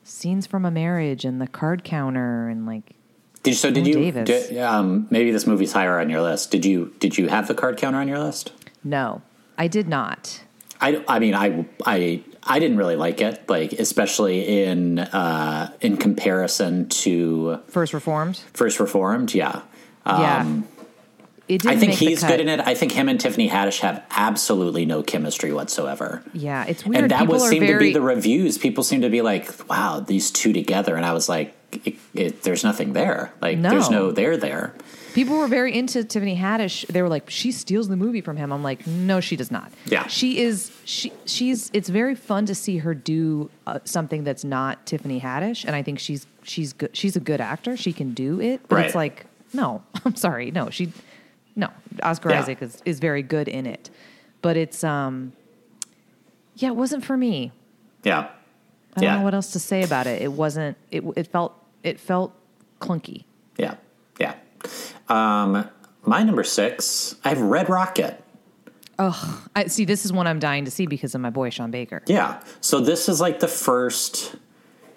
scenes 0.04 0.46
from 0.46 0.64
a 0.64 0.70
marriage 0.70 1.24
and 1.24 1.40
the 1.40 1.46
card 1.48 1.82
counter 1.84 2.48
and 2.48 2.66
like 2.66 2.94
Did 3.42 3.54
so? 3.56 3.70
Did 3.70 3.86
you? 3.86 3.94
Davis. 3.94 4.26
Did, 4.28 4.58
um, 4.58 5.06
maybe 5.10 5.30
this 5.32 5.46
movie's 5.46 5.72
higher 5.72 5.98
on 6.00 6.08
your 6.10 6.22
list. 6.22 6.50
Did 6.50 6.64
you? 6.64 6.92
Did 7.00 7.18
you 7.18 7.28
have 7.28 7.48
the 7.48 7.54
card 7.54 7.76
counter 7.76 7.98
on 7.98 8.08
your 8.08 8.18
list? 8.18 8.52
no, 8.84 9.22
I 9.58 9.66
did 9.68 9.88
not. 9.88 10.42
I, 10.80 11.02
I 11.08 11.18
mean, 11.18 11.34
I, 11.34 11.64
I, 11.86 12.22
I 12.46 12.58
didn't 12.58 12.76
really 12.76 12.96
like 12.96 13.20
it, 13.20 13.48
like 13.48 13.72
especially 13.72 14.64
in 14.64 14.98
uh, 15.00 15.72
in 15.80 15.96
comparison 15.96 16.88
to 16.88 17.60
First 17.68 17.92
Reformed. 17.92 18.38
First 18.52 18.80
Reformed. 18.80 19.34
Yeah, 19.34 19.62
yeah. 20.06 20.42
It 21.48 21.62
didn't 21.62 21.70
Um, 21.70 21.76
I 21.76 21.80
think 21.80 21.92
he's 21.92 22.24
good 22.24 22.40
in 22.40 22.48
it. 22.48 22.58
I 22.60 22.74
think 22.74 22.90
him 22.90 23.08
and 23.08 23.20
Tiffany 23.20 23.48
Haddish 23.48 23.78
have 23.80 24.02
absolutely 24.10 24.84
no 24.84 25.04
chemistry 25.04 25.52
whatsoever. 25.52 26.22
Yeah, 26.32 26.64
it's 26.64 26.84
weird. 26.84 27.02
And 27.02 27.10
that 27.12 27.20
People 27.20 27.36
are 27.36 27.48
seem 27.48 27.64
to 27.66 27.78
be 27.78 27.92
the 27.92 28.00
reviews. 28.00 28.58
People 28.58 28.82
seem 28.82 29.02
to 29.02 29.10
be 29.10 29.22
like, 29.22 29.68
"Wow, 29.68 30.00
these 30.00 30.30
two 30.32 30.52
together," 30.52 30.96
and 30.96 31.06
I 31.06 31.12
was 31.12 31.28
like, 31.28 31.54
it, 31.84 31.94
it, 32.14 32.42
"There's 32.42 32.64
nothing 32.64 32.94
there. 32.94 33.32
Like, 33.40 33.62
there's 33.62 33.88
No. 33.90 34.06
no 34.06 34.10
there 34.12 34.36
there." 34.36 34.74
People 35.16 35.38
were 35.38 35.48
very 35.48 35.74
into 35.74 36.04
Tiffany 36.04 36.36
Haddish. 36.36 36.86
They 36.88 37.00
were 37.00 37.08
like, 37.08 37.30
she 37.30 37.50
steals 37.50 37.88
the 37.88 37.96
movie 37.96 38.20
from 38.20 38.36
him. 38.36 38.52
I'm 38.52 38.62
like, 38.62 38.86
no, 38.86 39.20
she 39.20 39.34
does 39.34 39.50
not. 39.50 39.72
Yeah. 39.86 40.06
she 40.06 40.38
is. 40.40 40.70
She 40.84 41.10
she's. 41.24 41.70
It's 41.72 41.88
very 41.88 42.14
fun 42.14 42.44
to 42.46 42.54
see 42.54 42.76
her 42.78 42.94
do 42.94 43.50
uh, 43.66 43.80
something 43.84 44.22
that's 44.24 44.44
not 44.44 44.84
Tiffany 44.86 45.18
Haddish, 45.18 45.64
and 45.64 45.74
I 45.74 45.82
think 45.82 45.98
she's 45.98 46.26
she's 46.42 46.72
good. 46.74 46.94
She's 46.94 47.16
a 47.16 47.20
good 47.20 47.40
actor. 47.40 47.76
She 47.76 47.92
can 47.92 48.12
do 48.14 48.40
it, 48.40 48.60
but 48.68 48.84
it's 48.84 48.94
like, 48.94 49.24
no, 49.52 49.82
I'm 50.04 50.14
sorry, 50.14 50.50
no, 50.50 50.70
she, 50.70 50.92
no. 51.56 51.70
Oscar 52.02 52.30
Yeah. 52.30 52.40
Isaac 52.40 52.62
is 52.62 52.82
is 52.84 53.00
very 53.00 53.22
good 53.22 53.48
in 53.48 53.66
it, 53.66 53.90
but 54.42 54.56
it's 54.58 54.84
um, 54.84 55.32
yeah, 56.56 56.68
it 56.68 56.76
wasn't 56.76 57.04
for 57.04 57.16
me. 57.16 57.52
Yeah, 58.04 58.28
I 58.96 59.00
don't 59.00 59.18
know 59.18 59.24
what 59.24 59.34
else 59.34 59.52
to 59.52 59.58
say 59.58 59.82
about 59.82 60.06
it. 60.06 60.20
It 60.20 60.32
wasn't. 60.32 60.76
It 60.90 61.02
it 61.16 61.26
felt 61.26 61.54
it 61.82 61.98
felt 61.98 62.32
clunky. 62.80 63.24
yeah, 63.56 63.76
yeah. 64.20 64.34
Um, 65.08 65.68
my 66.04 66.22
number 66.22 66.44
six, 66.44 67.16
I 67.24 67.30
have 67.30 67.40
Red 67.40 67.68
Rocket. 67.68 68.22
Oh, 68.98 69.44
I 69.54 69.66
see. 69.66 69.84
This 69.84 70.04
is 70.04 70.12
one 70.12 70.26
I'm 70.26 70.38
dying 70.38 70.64
to 70.64 70.70
see 70.70 70.86
because 70.86 71.14
of 71.14 71.20
my 71.20 71.30
boy 71.30 71.50
Sean 71.50 71.70
Baker. 71.70 72.02
Yeah. 72.06 72.42
So 72.60 72.80
this 72.80 73.08
is 73.08 73.20
like 73.20 73.40
the 73.40 73.48
first 73.48 74.36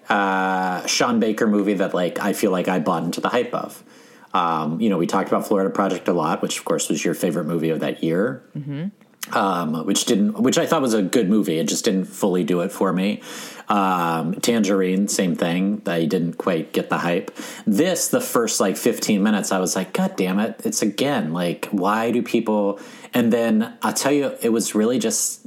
uh, 0.08 0.86
Sean 0.86 1.20
Baker 1.20 1.46
movie 1.46 1.74
that 1.74 1.92
like 1.94 2.18
I 2.18 2.32
feel 2.32 2.50
like 2.50 2.68
I 2.68 2.78
bought 2.78 3.04
into 3.04 3.20
the 3.20 3.28
hype 3.28 3.52
of. 3.52 3.84
Um, 4.32 4.80
you 4.80 4.88
know, 4.88 4.96
we 4.96 5.06
talked 5.06 5.28
about 5.28 5.46
Florida 5.46 5.70
Project 5.70 6.06
a 6.08 6.12
lot, 6.12 6.40
which 6.40 6.58
of 6.58 6.64
course 6.64 6.88
was 6.88 7.04
your 7.04 7.14
favorite 7.14 7.44
movie 7.46 7.70
of 7.70 7.80
that 7.80 8.02
year. 8.02 8.42
Um, 9.32 9.86
which 9.86 10.04
didn't, 10.04 10.40
which 10.40 10.58
I 10.58 10.66
thought 10.66 10.82
was 10.82 10.94
a 10.94 11.02
good 11.02 11.28
movie. 11.28 11.58
It 11.58 11.68
just 11.68 11.84
didn't 11.84 12.06
fully 12.06 12.44
do 12.44 12.60
it 12.60 12.72
for 12.72 12.92
me. 12.92 13.22
Um, 13.68 14.34
Tangerine, 14.34 15.06
same 15.06 15.36
thing. 15.36 15.82
I 15.86 16.04
didn't 16.04 16.34
quite 16.34 16.72
get 16.72 16.90
the 16.90 16.98
hype. 16.98 17.30
This, 17.66 18.08
the 18.08 18.20
first 18.20 18.60
like 18.60 18.76
15 18.76 19.22
minutes, 19.22 19.52
I 19.52 19.60
was 19.60 19.76
like, 19.76 19.92
God 19.92 20.16
damn 20.16 20.40
it. 20.40 20.60
It's 20.64 20.82
again, 20.82 21.32
like, 21.32 21.68
why 21.70 22.10
do 22.10 22.20
people, 22.22 22.80
and 23.14 23.32
then 23.32 23.76
I'll 23.82 23.92
tell 23.92 24.10
you, 24.10 24.36
it 24.42 24.48
was 24.48 24.74
really 24.74 24.98
just 24.98 25.46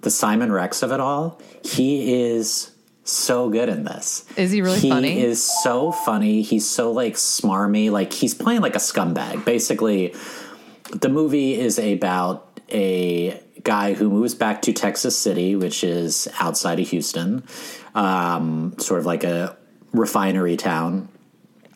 the 0.00 0.10
Simon 0.10 0.52
Rex 0.52 0.82
of 0.82 0.92
it 0.92 1.00
all. 1.00 1.40
He 1.64 2.22
is 2.22 2.70
so 3.02 3.50
good 3.50 3.68
in 3.68 3.84
this. 3.84 4.24
Is 4.36 4.50
he 4.50 4.62
really 4.62 4.78
he 4.78 4.88
funny? 4.88 5.14
He 5.14 5.24
is 5.24 5.42
so 5.62 5.92
funny. 5.92 6.42
He's 6.42 6.68
so 6.68 6.92
like 6.92 7.14
smarmy. 7.14 7.90
Like 7.90 8.12
he's 8.12 8.34
playing 8.34 8.60
like 8.60 8.74
a 8.74 8.78
scumbag. 8.78 9.44
Basically, 9.44 10.14
the 10.92 11.08
movie 11.08 11.58
is 11.58 11.78
about 11.78 12.53
a 12.70 13.40
guy 13.62 13.94
who 13.94 14.10
moves 14.10 14.34
back 14.34 14.62
to 14.62 14.72
Texas 14.72 15.18
City, 15.18 15.56
which 15.56 15.84
is 15.84 16.28
outside 16.38 16.80
of 16.80 16.88
Houston, 16.88 17.44
um, 17.94 18.74
sort 18.78 19.00
of 19.00 19.06
like 19.06 19.24
a 19.24 19.56
refinery 19.92 20.56
town. 20.56 21.08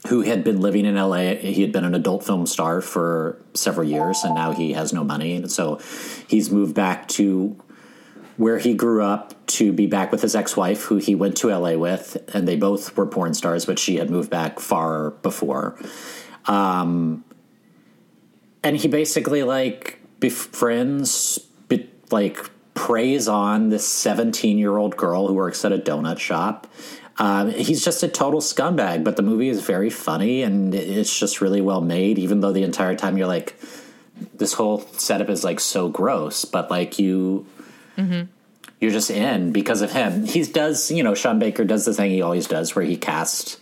Who 0.09 0.22
had 0.22 0.44
been 0.44 0.61
living 0.61 0.87
in 0.87 0.94
LA? 0.94 1.35
He 1.35 1.61
had 1.61 1.72
been 1.72 1.85
an 1.85 1.94
adult 1.94 2.24
film 2.24 2.46
star 2.46 2.81
for 2.81 3.42
several 3.53 3.87
years, 3.87 4.22
and 4.24 4.35
now 4.35 4.53
he 4.53 4.72
has 4.72 4.92
no 4.92 5.03
money. 5.05 5.35
And 5.35 5.51
so 5.51 5.81
he's 6.29 6.51
moved 6.51 6.74
back 6.74 7.09
to 7.09 7.61
where 8.38 8.59
he 8.59 8.72
grew 8.72 9.03
up 9.03 9.35
to 9.46 9.72
be 9.72 9.87
back 9.87 10.12
with 10.12 10.22
his 10.22 10.35
ex-wife 10.35 10.85
who 10.85 10.96
he 10.96 11.14
went 11.14 11.37
to 11.37 11.48
LA 11.48 11.72
with 11.72 12.16
and 12.35 12.46
they 12.46 12.57
both 12.57 12.96
were 12.96 13.07
porn 13.07 13.35
stars 13.35 13.66
but 13.66 13.79
she 13.79 13.96
had 13.96 14.09
moved 14.09 14.31
back 14.31 14.61
far 14.61 15.11
before 15.11 15.77
um 16.46 17.24
and 18.62 18.77
he 18.77 18.88
basically 18.88 19.42
like 19.42 19.98
befriends 20.20 21.38
be, 21.68 21.88
like 22.11 22.38
preys 22.74 23.28
on 23.28 23.70
this 23.70 23.87
17 23.87 24.59
year 24.59 24.76
old 24.76 24.96
girl 24.96 25.26
who 25.26 25.35
works 25.35 25.64
at 25.64 25.72
a 25.72 25.78
donut 25.78 26.18
shop 26.18 26.66
um, 27.18 27.50
he's 27.50 27.85
just 27.85 28.02
a 28.02 28.09
total 28.09 28.40
scumbag 28.40 29.02
but 29.02 29.16
the 29.16 29.22
movie 29.22 29.48
is 29.48 29.62
very 29.62 29.90
funny 29.90 30.42
and 30.42 30.74
it's 30.74 31.18
just 31.18 31.40
really 31.40 31.61
well 31.61 31.81
made 31.81 32.18
even 32.18 32.40
though 32.40 32.52
the 32.52 32.62
entire 32.62 32.94
time 32.94 33.18
you're 33.18 33.26
like 33.26 33.59
this 34.35 34.52
whole 34.52 34.81
setup 34.92 35.28
is 35.28 35.42
like 35.44 35.61
so 35.61 35.88
gross 35.88 36.44
but 36.44 36.70
like 36.70 36.98
you 36.98 37.46
you're 38.81 38.90
just 38.92 39.11
in 39.11 39.52
because 39.52 39.83
of 39.83 39.92
him. 39.92 40.24
He 40.24 40.44
does, 40.44 40.90
you 40.90 41.02
know, 41.02 41.14
Sean 41.14 41.38
Baker 41.38 41.64
does 41.64 41.85
the 41.85 41.94
thing 41.94 42.11
he 42.11 42.22
always 42.22 42.46
does 42.46 42.74
where 42.74 42.85
he 42.85 42.96
casts 42.96 43.59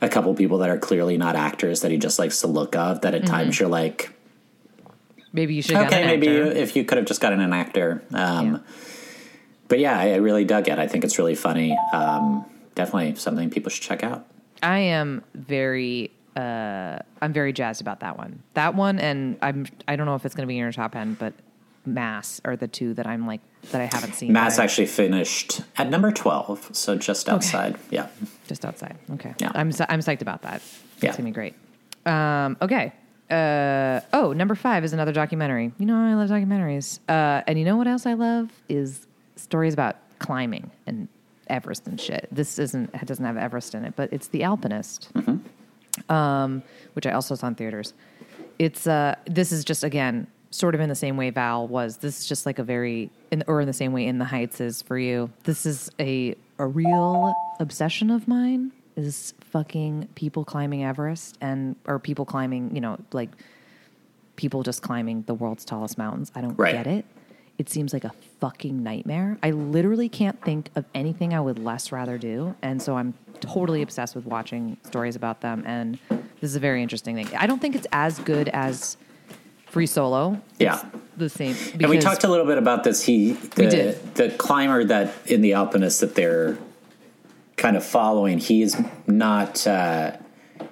a 0.00 0.08
couple 0.08 0.34
people 0.34 0.58
that 0.58 0.70
are 0.70 0.78
clearly 0.78 1.16
not 1.16 1.36
actors 1.36 1.80
that 1.82 1.90
he 1.90 1.96
just 1.96 2.18
likes 2.18 2.40
the 2.40 2.46
look 2.48 2.74
of. 2.74 3.02
That 3.02 3.14
at 3.14 3.26
times 3.26 3.58
you're 3.58 3.68
like, 3.68 4.12
Maybe 5.32 5.54
you 5.54 5.62
should. 5.62 5.76
okay, 5.76 6.04
maybe 6.06 6.26
you, 6.26 6.44
if 6.44 6.74
you 6.74 6.84
could 6.84 6.98
have 6.98 7.06
just 7.06 7.20
gotten 7.20 7.40
an 7.40 7.52
actor. 7.52 8.02
Um, 8.12 8.52
Yeah. 8.52 8.58
But 9.68 9.78
yeah, 9.80 9.98
I, 9.98 10.12
I 10.12 10.16
really 10.16 10.46
dug 10.46 10.66
it. 10.68 10.78
I 10.78 10.86
think 10.86 11.04
it's 11.04 11.18
really 11.18 11.34
funny. 11.34 11.76
Um, 11.92 12.46
definitely 12.74 13.14
something 13.16 13.50
people 13.50 13.70
should 13.70 13.82
check 13.82 14.02
out. 14.02 14.26
I 14.62 14.78
am 14.78 15.22
very 15.34 16.10
uh 16.36 16.98
I'm 17.20 17.32
very 17.32 17.52
jazzed 17.52 17.80
about 17.80 18.00
that 18.00 18.16
one. 18.16 18.42
That 18.54 18.74
one 18.74 18.98
and 18.98 19.36
I'm 19.42 19.66
I 19.86 19.96
don't 19.96 20.06
know 20.06 20.14
if 20.14 20.24
it's 20.24 20.34
going 20.34 20.46
to 20.46 20.48
be 20.48 20.54
in 20.56 20.60
your 20.62 20.72
top 20.72 20.96
end, 20.96 21.18
but 21.18 21.34
Mass 21.84 22.40
are 22.44 22.56
the 22.56 22.68
two 22.68 22.94
that 22.94 23.06
I'm 23.06 23.26
like 23.26 23.40
that 23.72 23.80
I 23.80 23.88
haven't 23.92 24.14
seen. 24.14 24.32
Mass 24.32 24.58
actually 24.58 24.86
finished 24.86 25.60
at 25.76 25.88
number 25.90 26.12
12, 26.12 26.70
so 26.72 26.96
just 26.96 27.28
outside. 27.28 27.76
Yeah. 27.90 28.08
just 28.46 28.64
outside. 28.64 28.96
Okay. 29.12 29.34
Yeah. 29.38 29.52
I'm 29.54 29.70
I'm 29.88 30.00
psyched 30.00 30.22
about 30.22 30.42
that. 30.42 30.62
Yeah. 31.00 31.10
It's 31.10 31.18
going 31.18 31.26
to 31.26 31.30
be 31.30 31.30
great. 31.32 31.54
Um 32.06 32.56
okay. 32.62 32.94
Uh 33.30 34.00
oh, 34.12 34.32
number 34.32 34.54
5 34.54 34.84
is 34.84 34.92
another 34.92 35.12
documentary. 35.12 35.72
You 35.78 35.86
know 35.86 35.96
I 35.96 36.14
love 36.14 36.30
documentaries. 36.30 36.98
Uh 37.08 37.42
and 37.46 37.58
you 37.58 37.64
know 37.64 37.76
what 37.76 37.86
else 37.86 38.06
I 38.06 38.14
love 38.14 38.50
is 38.68 39.06
stories 39.36 39.74
about 39.74 39.96
climbing 40.18 40.70
and 40.86 41.08
Everest 41.48 41.86
and 41.86 42.00
shit. 42.00 42.28
This 42.32 42.58
isn't 42.58 42.90
it 42.94 43.06
doesn't 43.06 43.24
have 43.24 43.36
Everest 43.36 43.74
in 43.74 43.84
it, 43.84 43.94
but 43.96 44.12
it's 44.12 44.28
The 44.28 44.42
Alpinist. 44.44 45.10
um, 46.08 46.62
which 46.92 47.06
I 47.06 47.12
also 47.12 47.34
saw 47.34 47.48
in 47.48 47.54
theaters. 47.54 47.92
It's 48.58 48.86
uh, 48.86 49.14
this 49.26 49.52
is 49.52 49.64
just 49.64 49.84
again 49.84 50.26
sort 50.50 50.74
of 50.74 50.80
in 50.80 50.88
the 50.88 50.94
same 50.94 51.16
way 51.16 51.30
Val 51.30 51.66
was. 51.68 51.98
This 51.98 52.20
is 52.20 52.26
just 52.26 52.46
like 52.46 52.58
a 52.58 52.62
very, 52.64 53.10
in, 53.30 53.44
or 53.46 53.60
in 53.60 53.66
the 53.66 53.72
same 53.74 53.92
way 53.92 54.06
In 54.06 54.16
the 54.18 54.24
Heights 54.24 54.60
is 54.60 54.80
for 54.82 54.98
you. 54.98 55.30
This 55.44 55.66
is 55.66 55.90
a 56.00 56.34
a 56.58 56.66
real 56.66 57.34
obsession 57.60 58.10
of 58.10 58.26
mine. 58.26 58.72
Is 58.96 59.32
fucking 59.50 60.08
people 60.14 60.44
climbing 60.44 60.84
Everest 60.84 61.36
and 61.40 61.76
or 61.86 61.98
people 61.98 62.24
climbing, 62.24 62.74
you 62.74 62.80
know, 62.80 62.98
like 63.12 63.30
people 64.36 64.62
just 64.62 64.82
climbing 64.82 65.22
the 65.26 65.34
world's 65.34 65.64
tallest 65.64 65.98
mountains. 65.98 66.30
I 66.34 66.40
don't 66.40 66.56
Right. 66.58 66.72
get 66.72 66.86
it. 66.86 67.04
It 67.58 67.68
seems 67.68 67.92
like 67.92 68.04
a 68.04 68.12
fucking 68.40 68.82
nightmare. 68.84 69.36
I 69.42 69.50
literally 69.50 70.08
can't 70.08 70.40
think 70.44 70.70
of 70.76 70.84
anything 70.94 71.34
I 71.34 71.40
would 71.40 71.58
less 71.58 71.90
rather 71.90 72.16
do. 72.16 72.54
And 72.62 72.80
so 72.80 72.96
I'm 72.96 73.14
totally 73.40 73.82
obsessed 73.82 74.14
with 74.14 74.26
watching 74.26 74.76
stories 74.84 75.16
about 75.16 75.40
them. 75.40 75.64
And 75.66 75.98
this 76.08 76.50
is 76.50 76.54
a 76.56 76.60
very 76.60 76.82
interesting 76.84 77.16
thing. 77.16 77.28
I 77.36 77.48
don't 77.48 77.60
think 77.60 77.74
it's 77.74 77.86
as 77.90 78.20
good 78.20 78.48
as 78.50 78.96
Free 79.66 79.86
Solo. 79.86 80.40
Yeah. 80.60 80.84
The 81.16 81.28
same. 81.28 81.56
And 81.80 81.88
we 81.88 81.98
talked 81.98 82.22
a 82.22 82.28
little 82.28 82.46
bit 82.46 82.58
about 82.58 82.84
this. 82.84 83.02
He, 83.02 83.32
the, 83.32 83.64
We 83.64 83.68
did. 83.68 84.14
the 84.14 84.30
climber 84.30 84.84
that 84.84 85.12
in 85.26 85.40
the 85.40 85.54
Alpinist 85.54 85.98
that 86.00 86.14
they're 86.14 86.56
kind 87.58 87.76
of 87.76 87.84
following, 87.84 88.38
he's 88.38 88.80
not, 89.06 89.66
uh, 89.66 90.16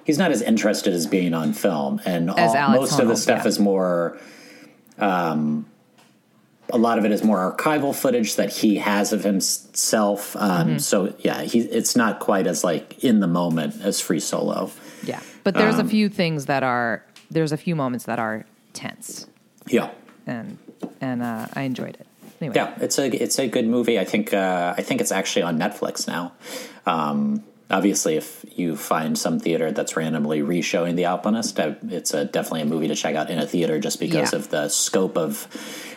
he's 0.05 0.17
not 0.17 0.31
as 0.31 0.41
interested 0.41 0.93
as 0.93 1.05
being 1.05 1.35
on 1.35 1.53
film. 1.53 2.01
And 2.05 2.31
all, 2.31 2.71
most 2.71 2.99
of 2.99 3.07
the 3.07 3.15
stuff 3.15 3.43
yeah. 3.43 3.49
is 3.49 3.59
more, 3.59 4.17
um, 4.97 5.67
a 6.69 6.77
lot 6.77 6.97
of 6.97 7.05
it 7.05 7.11
is 7.11 7.23
more 7.23 7.55
archival 7.55 7.93
footage 7.93 8.35
that 8.35 8.49
he 8.51 8.77
has 8.77 9.13
of 9.13 9.23
himself. 9.23 10.35
Um, 10.35 10.67
Mm-hmm. 10.67 10.77
So 10.79 11.13
yeah, 11.19 11.43
he, 11.43 11.59
it's 11.59 11.95
not 11.95 12.19
quite 12.19 12.47
as 12.47 12.63
like 12.63 13.03
in 13.03 13.19
the 13.19 13.27
moment 13.27 13.81
as 13.81 14.01
Free 14.01 14.19
Solo. 14.19 14.71
Yeah. 15.03 15.21
But 15.43 15.53
there's 15.53 15.75
Um, 15.79 15.85
a 15.85 15.89
few 15.89 16.09
things 16.09 16.47
that 16.47 16.63
are, 16.63 17.03
there's 17.29 17.51
a 17.51 17.57
few 17.57 17.75
moments 17.75 18.05
that 18.05 18.19
are 18.19 18.45
tense. 18.73 19.27
Yeah. 19.67 19.91
And, 20.25 20.57
and 20.99 21.21
uh, 21.21 21.47
I 21.53 21.61
enjoyed 21.61 21.95
it. 21.99 22.07
Anyway. 22.39 22.55
Yeah, 22.55 22.73
it's 22.79 22.97
a 22.99 23.07
it's 23.23 23.39
a 23.39 23.47
good 23.47 23.67
movie. 23.67 23.99
I 23.99 24.05
think 24.05 24.33
uh, 24.33 24.73
I 24.77 24.81
think 24.83 25.01
it's 25.01 25.11
actually 25.11 25.41
on 25.43 25.57
Netflix 25.57 26.07
now. 26.07 26.33
Um, 26.85 27.43
obviously, 27.69 28.15
if 28.15 28.45
you 28.55 28.75
find 28.75 29.17
some 29.17 29.39
theater 29.39 29.71
that's 29.71 29.97
randomly 29.97 30.41
re-showing 30.41 30.95
The 30.95 31.05
Alpinist, 31.05 31.57
it's 31.59 32.13
a, 32.13 32.25
definitely 32.25 32.61
a 32.61 32.65
movie 32.65 32.87
to 32.89 32.95
check 32.95 33.15
out 33.15 33.29
in 33.29 33.39
a 33.39 33.47
theater 33.47 33.79
just 33.79 33.99
because 33.99 34.33
Yeah. 34.33 34.39
of 34.39 34.49
the 34.49 34.69
scope 34.69 35.17
of 35.17 35.47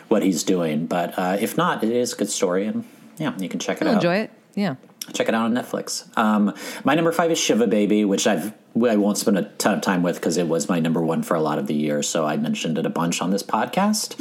what 0.09 0.23
he's 0.23 0.43
doing. 0.43 0.87
But 0.87 1.17
uh, 1.17 1.37
if 1.39 1.57
not, 1.57 1.83
it 1.83 1.91
is 1.91 2.13
a 2.13 2.15
good 2.17 2.29
story, 2.29 2.65
and 2.65 2.85
yeah, 3.17 3.37
you 3.37 3.47
can 3.47 3.59
check 3.59 3.77
it 3.81 3.87
I'll 3.87 3.91
out. 3.95 4.03
enjoy 4.03 4.15
it. 4.15 4.31
Yeah. 4.55 4.75
Check 5.13 5.27
it 5.27 5.35
out 5.35 5.45
on 5.45 5.53
Netflix. 5.53 6.15
Um, 6.17 6.53
my 6.83 6.95
number 6.95 7.11
five 7.11 7.31
is 7.31 7.39
Shiva 7.39 7.67
Baby, 7.67 8.05
which 8.05 8.27
I've 8.27 8.53
I 8.75 8.95
won't 8.95 9.17
spend 9.17 9.37
a 9.37 9.43
ton 9.43 9.73
of 9.73 9.81
time 9.81 10.01
with 10.01 10.15
because 10.15 10.37
it 10.37 10.47
was 10.47 10.69
my 10.69 10.79
number 10.79 11.01
one 11.01 11.23
for 11.23 11.35
a 11.35 11.41
lot 11.41 11.59
of 11.59 11.67
the 11.67 11.73
year. 11.73 12.01
So 12.01 12.25
I 12.25 12.37
mentioned 12.37 12.77
it 12.77 12.85
a 12.85 12.89
bunch 12.89 13.21
on 13.21 13.29
this 13.29 13.43
podcast. 13.43 14.15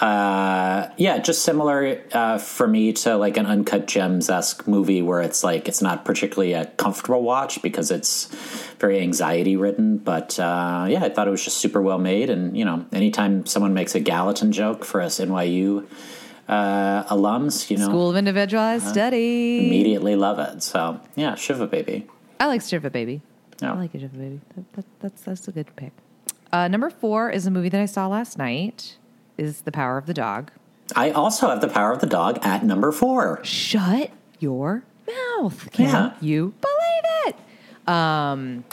Uh, 0.00 0.90
yeah, 0.96 1.18
just 1.18 1.44
similar 1.44 2.02
uh, 2.12 2.38
for 2.38 2.66
me 2.66 2.92
to 2.94 3.16
like 3.16 3.36
an 3.36 3.46
uncut 3.46 3.86
gems 3.86 4.28
esque 4.28 4.66
movie 4.66 5.00
where 5.00 5.20
it's 5.20 5.44
like 5.44 5.68
it's 5.68 5.80
not 5.80 6.04
particularly 6.04 6.54
a 6.54 6.66
comfortable 6.66 7.22
watch 7.22 7.62
because 7.62 7.92
it's 7.92 8.26
very 8.80 9.00
anxiety 9.00 9.56
ridden. 9.56 9.98
But 9.98 10.40
uh, 10.40 10.86
yeah, 10.88 11.04
I 11.04 11.08
thought 11.10 11.28
it 11.28 11.30
was 11.30 11.44
just 11.44 11.58
super 11.58 11.80
well 11.80 11.98
made. 11.98 12.30
And 12.30 12.56
you 12.56 12.64
know, 12.64 12.84
anytime 12.92 13.46
someone 13.46 13.74
makes 13.74 13.94
a 13.94 14.00
Gallatin 14.00 14.50
joke 14.50 14.84
for 14.84 15.00
us 15.00 15.20
NYU 15.20 15.86
uh, 16.48 17.04
alums, 17.04 17.70
you 17.70 17.76
know, 17.78 17.86
School 17.86 18.10
of 18.10 18.16
Individualized 18.16 18.86
Study. 18.86 19.66
immediately 19.66 20.16
love 20.16 20.38
it. 20.38 20.62
So 20.62 21.00
yeah, 21.16 21.34
Shiva 21.34 21.66
Baby. 21.66 22.06
I 22.40 22.46
like 22.46 22.62
Shiva 22.62 22.90
Baby. 22.90 23.22
Yeah. 23.62 23.72
I 23.72 23.76
like 23.76 23.92
Shiva 23.92 24.08
Baby. 24.08 24.40
That, 24.56 24.72
that, 24.74 24.84
that's 25.00 25.22
that's 25.22 25.48
a 25.48 25.52
good 25.52 25.74
pick. 25.76 25.92
Uh, 26.52 26.68
number 26.68 26.90
four 26.90 27.30
is 27.30 27.46
a 27.46 27.50
movie 27.50 27.68
that 27.70 27.80
I 27.80 27.86
saw 27.86 28.06
last 28.06 28.38
night. 28.38 28.96
Is 29.36 29.62
The 29.62 29.72
Power 29.72 29.98
of 29.98 30.06
the 30.06 30.14
Dog. 30.14 30.52
I 30.94 31.10
also 31.10 31.48
have 31.48 31.60
the 31.60 31.66
power 31.68 31.90
of 31.92 32.00
the 32.00 32.06
dog 32.06 32.38
at 32.42 32.62
number 32.64 32.92
four. 32.92 33.42
Shut 33.42 34.10
your 34.38 34.84
mouth! 35.08 35.70
Can 35.72 35.86
Yeah. 35.86 36.12
you 36.20 36.54
believe 36.60 37.34
it? 37.86 37.88
Um, 37.90 38.64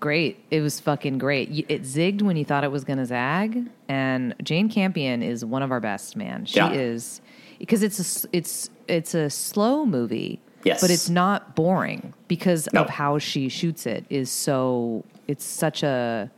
great. 0.00 0.42
It 0.50 0.60
was 0.62 0.80
fucking 0.80 1.18
great. 1.18 1.50
Y- 1.50 1.64
It 1.68 1.82
zigged 1.82 2.22
when 2.22 2.36
you 2.36 2.44
thought 2.44 2.64
it 2.64 2.72
was 2.72 2.84
going 2.84 2.98
to 2.98 3.06
zag, 3.06 3.68
and 3.90 4.34
Jane 4.42 4.68
Campion 4.68 5.22
is 5.22 5.44
one 5.44 5.62
of 5.62 5.70
our 5.72 5.80
best. 5.80 6.14
Man, 6.16 6.44
she 6.46 6.56
Yeah. 6.58 6.72
is 6.72 7.20
because 7.58 7.82
it's 7.82 8.24
a 8.24 8.28
it's 8.32 8.70
it's 8.88 9.14
a 9.14 9.28
slow 9.28 9.84
movie. 9.84 10.40
Yes. 10.62 10.82
but 10.82 10.90
it's 10.90 11.08
not 11.08 11.56
boring 11.56 12.12
because 12.28 12.68
No. 12.74 12.82
of 12.82 12.90
how 12.90 13.18
she 13.18 13.48
shoots 13.48 13.86
it. 13.86 14.04
Is 14.10 14.30
so 14.30 15.04
it's 15.26 15.44
such 15.44 15.82
a 15.82 16.30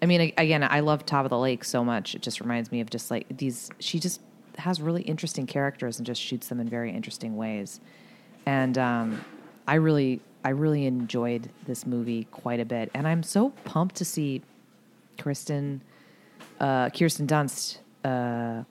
I 0.00 0.06
mean, 0.06 0.32
again, 0.38 0.62
I 0.62 0.78
love 0.80 1.04
Top 1.04 1.24
of 1.26 1.30
the 1.30 1.38
Lake 1.38 1.64
so 1.64 1.84
much. 1.84 2.14
It 2.14 2.22
just 2.22 2.40
reminds 2.40 2.70
me 2.70 2.80
of 2.80 2.88
just 2.88 3.10
like 3.10 3.26
these. 3.36 3.68
She 3.80 3.98
just 3.98 4.20
has 4.56 4.80
really 4.80 5.02
interesting 5.02 5.46
characters 5.46 5.98
and 5.98 6.06
just 6.06 6.22
shoots 6.22 6.46
them 6.48 6.60
in 6.60 6.68
very 6.68 6.92
interesting 6.92 7.36
ways. 7.36 7.80
And 8.46 8.78
um, 8.78 9.20
I 9.66 9.74
really, 9.74 10.20
I 10.44 10.50
really 10.50 10.86
enjoyed 10.86 11.50
this 11.66 11.84
movie 11.84 12.28
quite 12.30 12.60
a 12.60 12.64
bit. 12.64 12.90
And 12.94 13.08
I'm 13.08 13.24
so 13.24 13.50
pumped 13.64 13.96
to 13.96 14.04
see 14.04 14.42
Kristen, 15.18 15.80
uh, 16.60 16.90
Kirsten 16.90 17.26
Dunst 17.26 17.78
uh, 18.04 18.64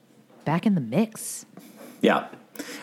back 0.44 0.66
in 0.66 0.74
the 0.74 0.80
mix. 0.80 1.46
Yeah. 2.00 2.28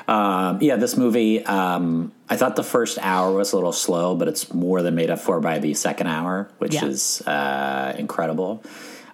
Um, 0.08 0.60
yeah, 0.62 0.78
this 0.78 0.96
movie, 0.96 1.46
um, 1.46 2.14
I 2.30 2.38
thought 2.38 2.56
the 2.56 2.64
first 2.64 2.98
hour 3.02 3.34
was 3.34 3.52
a 3.52 3.56
little 3.58 3.74
slow, 3.74 4.16
but 4.16 4.28
it's 4.28 4.54
more 4.54 4.82
than 4.82 4.96
made 4.96 5.10
up 5.10 5.20
for 5.20 5.40
by 5.42 5.60
the 5.60 5.74
second 5.74 6.08
hour, 6.08 6.50
which 6.60 6.76
Yeah. 6.76 6.86
is 6.86 7.22
uh, 7.28 7.94
incredible. 7.98 8.64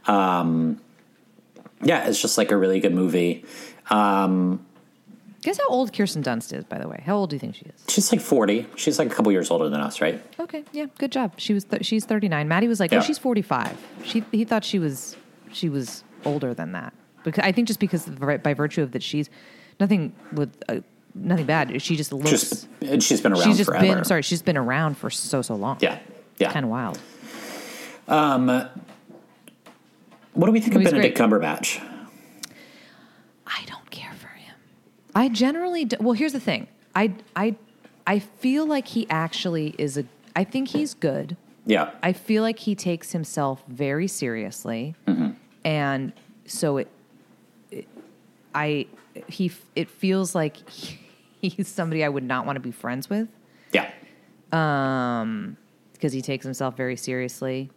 Um, 0.05 0.79
yeah, 1.83 2.07
it's 2.07 2.21
just 2.21 2.37
like 2.37 2.51
a 2.51 2.57
really 2.57 2.79
good 2.79 2.93
movie. 2.93 3.43
Um, 3.89 4.65
Guess 5.41 5.57
how 5.57 5.67
old 5.69 5.91
Kirsten 5.91 6.21
Dunst 6.21 6.53
is, 6.55 6.63
by 6.65 6.77
the 6.77 6.87
way? 6.87 7.01
How 7.03 7.15
old 7.15 7.31
do 7.31 7.35
you 7.35 7.39
think 7.39 7.55
she 7.55 7.65
is? 7.65 7.83
she's 7.87 8.11
like 8.11 8.21
40. 8.21 8.67
She's 8.75 8.99
like 8.99 9.11
a 9.11 9.15
couple 9.15 9.31
years 9.31 9.49
older 9.49 9.67
than 9.69 9.81
us, 9.81 9.99
right? 9.99 10.21
Okay, 10.39 10.63
yeah, 10.71 10.85
good 10.99 11.11
job. 11.11 11.33
She 11.37 11.55
was 11.55 11.63
th- 11.63 11.83
she's 11.83 12.05
39. 12.05 12.47
Maddie 12.47 12.67
was 12.67 12.79
like, 12.79 12.91
Yeah. 12.91 12.99
"Oh, 12.99 13.01
she's 13.01 13.17
45." 13.17 13.75
She 14.03 14.23
he 14.31 14.45
thought 14.45 14.63
she 14.63 14.77
was 14.77 15.15
she 15.53 15.69
was 15.69 16.03
older 16.25 16.53
than 16.53 16.71
that. 16.73 16.93
Because 17.23 17.43
I 17.43 17.51
think 17.51 17.67
just 17.67 17.79
because 17.79 18.07
of- 18.07 18.19
by 18.19 18.53
virtue 18.53 18.81
of 18.81 18.91
that 18.93 19.03
she's 19.03 19.29
nothing 19.79 20.13
with 20.33 20.55
uh, 20.69 20.79
nothing 21.13 21.45
bad. 21.45 21.81
She 21.81 21.95
just 21.95 22.11
looks 22.13 22.29
Just, 22.29 22.67
she's 23.01 23.21
been 23.21 23.33
around 23.33 23.43
she's 23.43 23.57
just 23.57 23.69
forever. 23.69 23.95
been 23.95 24.03
sorry, 24.05 24.21
she's 24.23 24.41
been 24.41 24.57
around 24.57 24.97
for 24.97 25.09
so 25.09 25.41
so 25.41 25.55
long. 25.55 25.77
Yeah. 25.81 25.99
Yeah. 26.39 26.51
Kind 26.51 26.65
of 26.65 26.71
wild. 26.71 26.99
Um, 28.07 28.47
What 30.33 30.45
do 30.47 30.51
we 30.51 30.59
think 30.61 30.75
of 30.75 30.83
Benedict 30.83 31.15
great. 31.17 31.29
Cumberbatch? 31.29 31.81
I 33.45 33.63
don't 33.67 33.89
care 33.91 34.13
for 34.13 34.27
him. 34.27 34.55
I 35.13 35.27
generally 35.29 35.85
do, 35.85 35.97
well, 35.99 36.13
here's 36.13 36.33
the 36.33 36.39
thing. 36.39 36.67
I 36.95 37.13
I 37.35 37.55
I 38.07 38.19
feel 38.19 38.65
like 38.65 38.87
he 38.87 39.07
actually 39.09 39.75
is 39.77 39.97
a 39.97 40.05
I 40.35 40.43
think 40.45 40.69
he's 40.69 40.93
good. 40.93 41.35
Yeah. 41.65 41.91
I 42.01 42.13
feel 42.13 42.41
like 42.41 42.59
he 42.59 42.73
takes 42.73 43.11
himself 43.11 43.63
very 43.67 44.07
seriously, 44.07 44.95
and 45.63 46.13
so 46.45 46.77
it, 46.77 46.87
it, 47.71 47.87
I, 48.53 48.87
he, 49.27 49.51
it 49.75 49.89
feels 49.89 50.33
like 50.35 50.57
he's 51.41 51.67
somebody 51.67 52.03
I 52.03 52.09
would 52.09 52.23
not 52.23 52.45
want 52.45 52.55
to 52.57 52.59
be 52.61 52.71
friends 52.71 53.09
with 53.09 53.27
Yeah. 53.71 53.89
because 54.49 56.13
he 56.13 56.21
takes 56.21 56.43
himself 56.45 56.75
very 56.77 56.95
seriously. 56.95 57.69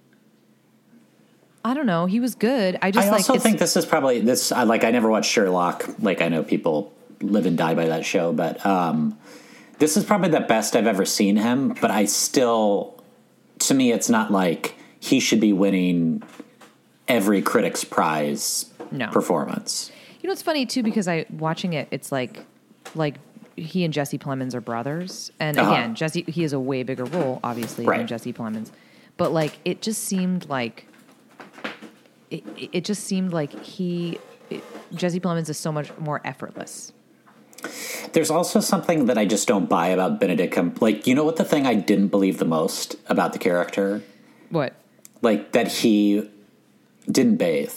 I 1.65 1.73
don't 1.73 1.87
know. 1.87 2.05
He 2.07 2.21
was 2.21 2.35
good. 2.35 2.79
I 2.83 2.91
just 2.91 3.09
I 3.09 3.11
like 3.11 3.19
also 3.21 3.35
it's- 3.35 3.43
think 3.43 3.59
this 3.59 3.77
is 3.77 3.87
probably 3.87 4.21
this. 4.21 4.53
I 4.53 4.65
like. 4.65 4.85
I 4.85 4.91
never 4.91 5.09
watched 5.09 5.31
Sherlock. 5.31 5.89
Like 5.99 6.21
I 6.21 6.29
know 6.29 6.43
people 6.43 6.93
live 7.23 7.47
and 7.47 7.57
die 7.57 7.75
by 7.75 7.87
that 7.87 8.05
show. 8.05 8.35
But 8.35 8.65
um, 8.67 9.19
this 9.79 9.97
is 9.97 10.05
probably 10.05 10.29
the 10.29 10.41
best 10.41 10.77
I've 10.77 10.87
ever 10.87 11.07
seen 11.07 11.37
him. 11.37 11.71
But 11.81 11.91
I 11.91 12.05
still, 12.05 13.03
to 13.61 13.73
me, 13.73 13.93
it's 13.93 14.11
not 14.11 14.31
like 14.31 14.75
he 15.01 15.21
should 15.21 15.41
be 15.41 15.55
winning 15.55 16.23
every 17.09 17.43
Critics' 17.43 17.85
Prize 17.85 18.67
No. 18.91 19.09
performance. 19.09 19.91
You 20.21 20.29
know, 20.29 20.33
it's 20.33 20.43
funny 20.43 20.65
too 20.67 20.83
because 20.83 21.07
I 21.09 21.27
watching 21.31 21.73
it. 21.75 21.89
It's 21.91 22.11
like, 22.11 22.45
like 22.95 23.17
he 23.57 23.85
and 23.85 23.93
Jesse 23.93 24.19
Plemons 24.19 24.55
are 24.55 24.61
brothers, 24.61 25.31
and 25.39 25.59
Uh-huh. 25.59 25.71
again, 25.71 25.95
Jesse 25.95 26.25
he 26.27 26.43
has 26.43 26.53
a 26.53 26.61
way 26.61 26.83
bigger 26.83 27.05
role, 27.05 27.41
obviously, 27.45 27.85
Right. 27.87 27.99
than 27.99 28.07
Jesse 28.07 28.33
Plemons. 28.33 28.71
But 29.17 29.33
like, 29.33 29.59
it 29.65 29.81
just 29.83 30.05
seemed 30.05 30.49
like 30.49 30.87
it. 32.31 32.43
It 32.73 32.85
just 32.85 33.05
seemed 33.05 33.33
like 33.33 33.53
he 33.63 34.19
it, 34.51 34.63
Jesse 34.95 35.21
Plemons 35.21 35.49
is 35.49 35.57
so 35.59 35.71
much 35.73 35.91
more 35.99 36.21
effortless. 36.25 36.93
There's 38.13 38.31
also 38.31 38.61
something 38.61 39.07
that 39.07 39.17
I 39.17 39.25
just 39.25 39.49
don't 39.49 39.69
buy 39.69 39.89
about 39.89 40.21
Benedict. 40.21 40.83
Like, 40.83 41.07
you 41.07 41.15
know 41.15 41.25
what 41.25 41.37
the 41.37 41.45
thing 41.45 41.67
I 41.67 41.75
didn't 41.75 42.09
believe 42.09 42.39
the 42.39 42.45
most 42.45 42.97
about 43.09 43.33
the 43.33 43.39
character? 43.39 44.03
What? 44.51 44.75
Like 45.23 45.53
that 45.53 45.69
he 45.69 46.29
didn't 47.11 47.37
bathe. 47.37 47.73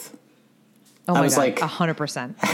Oh 1.08 1.14
I 1.14 1.20
was 1.20 1.34
god, 1.34 1.40
like- 1.40 1.60
a 1.62 1.66
hundred 1.66 1.94
percent. 1.94 2.36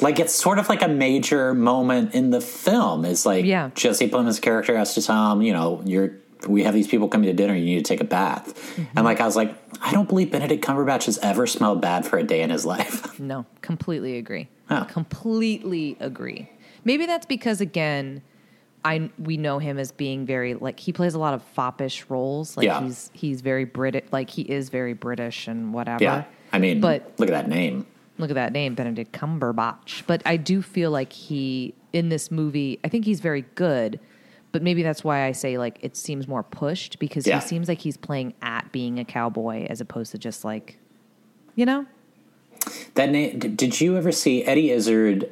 Like 0.00 0.18
it's 0.18 0.34
sort 0.34 0.58
of 0.58 0.68
like 0.68 0.82
a 0.82 0.88
major 0.88 1.54
moment 1.54 2.14
in 2.14 2.30
the 2.30 2.40
film. 2.40 3.04
Is 3.04 3.24
like 3.24 3.44
Yeah. 3.44 3.70
Jesse 3.76 4.10
Plemons' 4.10 4.42
character 4.42 4.76
has 4.76 4.94
to 4.94 5.02
tell 5.02 5.32
him, 5.32 5.40
you 5.42 5.52
know, 5.52 5.82
you're 5.84 6.16
we 6.48 6.64
have 6.64 6.74
these 6.74 6.88
people 6.88 7.08
coming 7.08 7.28
to 7.28 7.32
dinner. 7.32 7.54
You 7.54 7.64
need 7.64 7.76
to 7.76 7.82
take 7.88 8.00
a 8.00 8.04
bath. 8.04 8.54
Mm-hmm. 8.76 8.98
And 8.98 9.04
like 9.04 9.20
I 9.20 9.24
was 9.24 9.36
like, 9.36 9.54
I 9.80 9.92
don't 9.92 10.08
believe 10.08 10.32
Benedict 10.32 10.64
Cumberbatch 10.64 11.04
has 11.06 11.16
ever 11.18 11.46
smelled 11.46 11.80
bad 11.80 12.04
for 12.04 12.18
a 12.18 12.24
day 12.24 12.42
in 12.42 12.50
his 12.50 12.66
life. 12.66 13.18
No, 13.20 13.46
completely 13.62 14.18
agree. 14.18 14.48
Huh. 14.68 14.84
Completely 14.86 15.96
agree. 16.00 16.50
Maybe 16.84 17.06
that's 17.06 17.24
because 17.24 17.60
again, 17.60 18.20
I 18.84 19.10
we 19.18 19.36
know 19.36 19.58
him 19.58 19.78
as 19.78 19.92
being 19.92 20.26
very 20.26 20.54
like 20.54 20.78
he 20.78 20.92
plays 20.92 21.14
a 21.14 21.18
lot 21.18 21.32
of 21.34 21.42
foppish 21.54 22.04
roles. 22.08 22.56
Like 22.56 22.66
Yeah. 22.66 22.82
he's 22.82 23.10
he's 23.14 23.40
very 23.40 23.64
British. 23.64 24.04
Like 24.12 24.28
he 24.30 24.42
is 24.42 24.68
very 24.68 24.92
British 24.92 25.48
and 25.48 25.72
whatever. 25.72 26.04
yeah, 26.04 26.24
I 26.52 26.58
mean, 26.58 26.80
But- 26.80 27.12
look 27.18 27.28
at 27.28 27.32
that 27.32 27.48
name. 27.48 27.86
Look 28.18 28.30
at 28.30 28.34
that 28.34 28.52
name, 28.52 28.74
Benedict 28.76 29.10
Cumberbatch. 29.12 30.04
But 30.06 30.22
I 30.24 30.36
do 30.36 30.62
feel 30.62 30.90
like 30.92 31.12
he 31.12 31.74
in 31.92 32.10
this 32.10 32.30
movie. 32.30 32.78
I 32.84 32.88
think 32.88 33.04
he's 33.04 33.20
very 33.20 33.44
good. 33.56 33.98
But 34.52 34.62
maybe 34.62 34.84
that's 34.84 35.02
why 35.02 35.24
I 35.24 35.32
say 35.32 35.58
like 35.58 35.78
it 35.80 35.96
seems 35.96 36.28
more 36.28 36.44
pushed 36.44 37.00
because 37.00 37.26
Yeah. 37.26 37.40
he 37.40 37.46
seems 37.46 37.66
like 37.68 37.78
he's 37.80 37.96
playing 37.96 38.34
at 38.40 38.70
being 38.70 39.00
a 39.00 39.04
cowboy 39.04 39.66
as 39.68 39.80
opposed 39.80 40.12
to 40.12 40.18
just 40.18 40.44
like, 40.44 40.78
you 41.56 41.64
know. 41.66 41.86
That 42.94 43.10
name. 43.10 43.38
Did 43.38 43.80
you 43.80 43.96
ever 43.96 44.12
see 44.12 44.44
Eddie 44.44 44.70
Izzard 44.70 45.28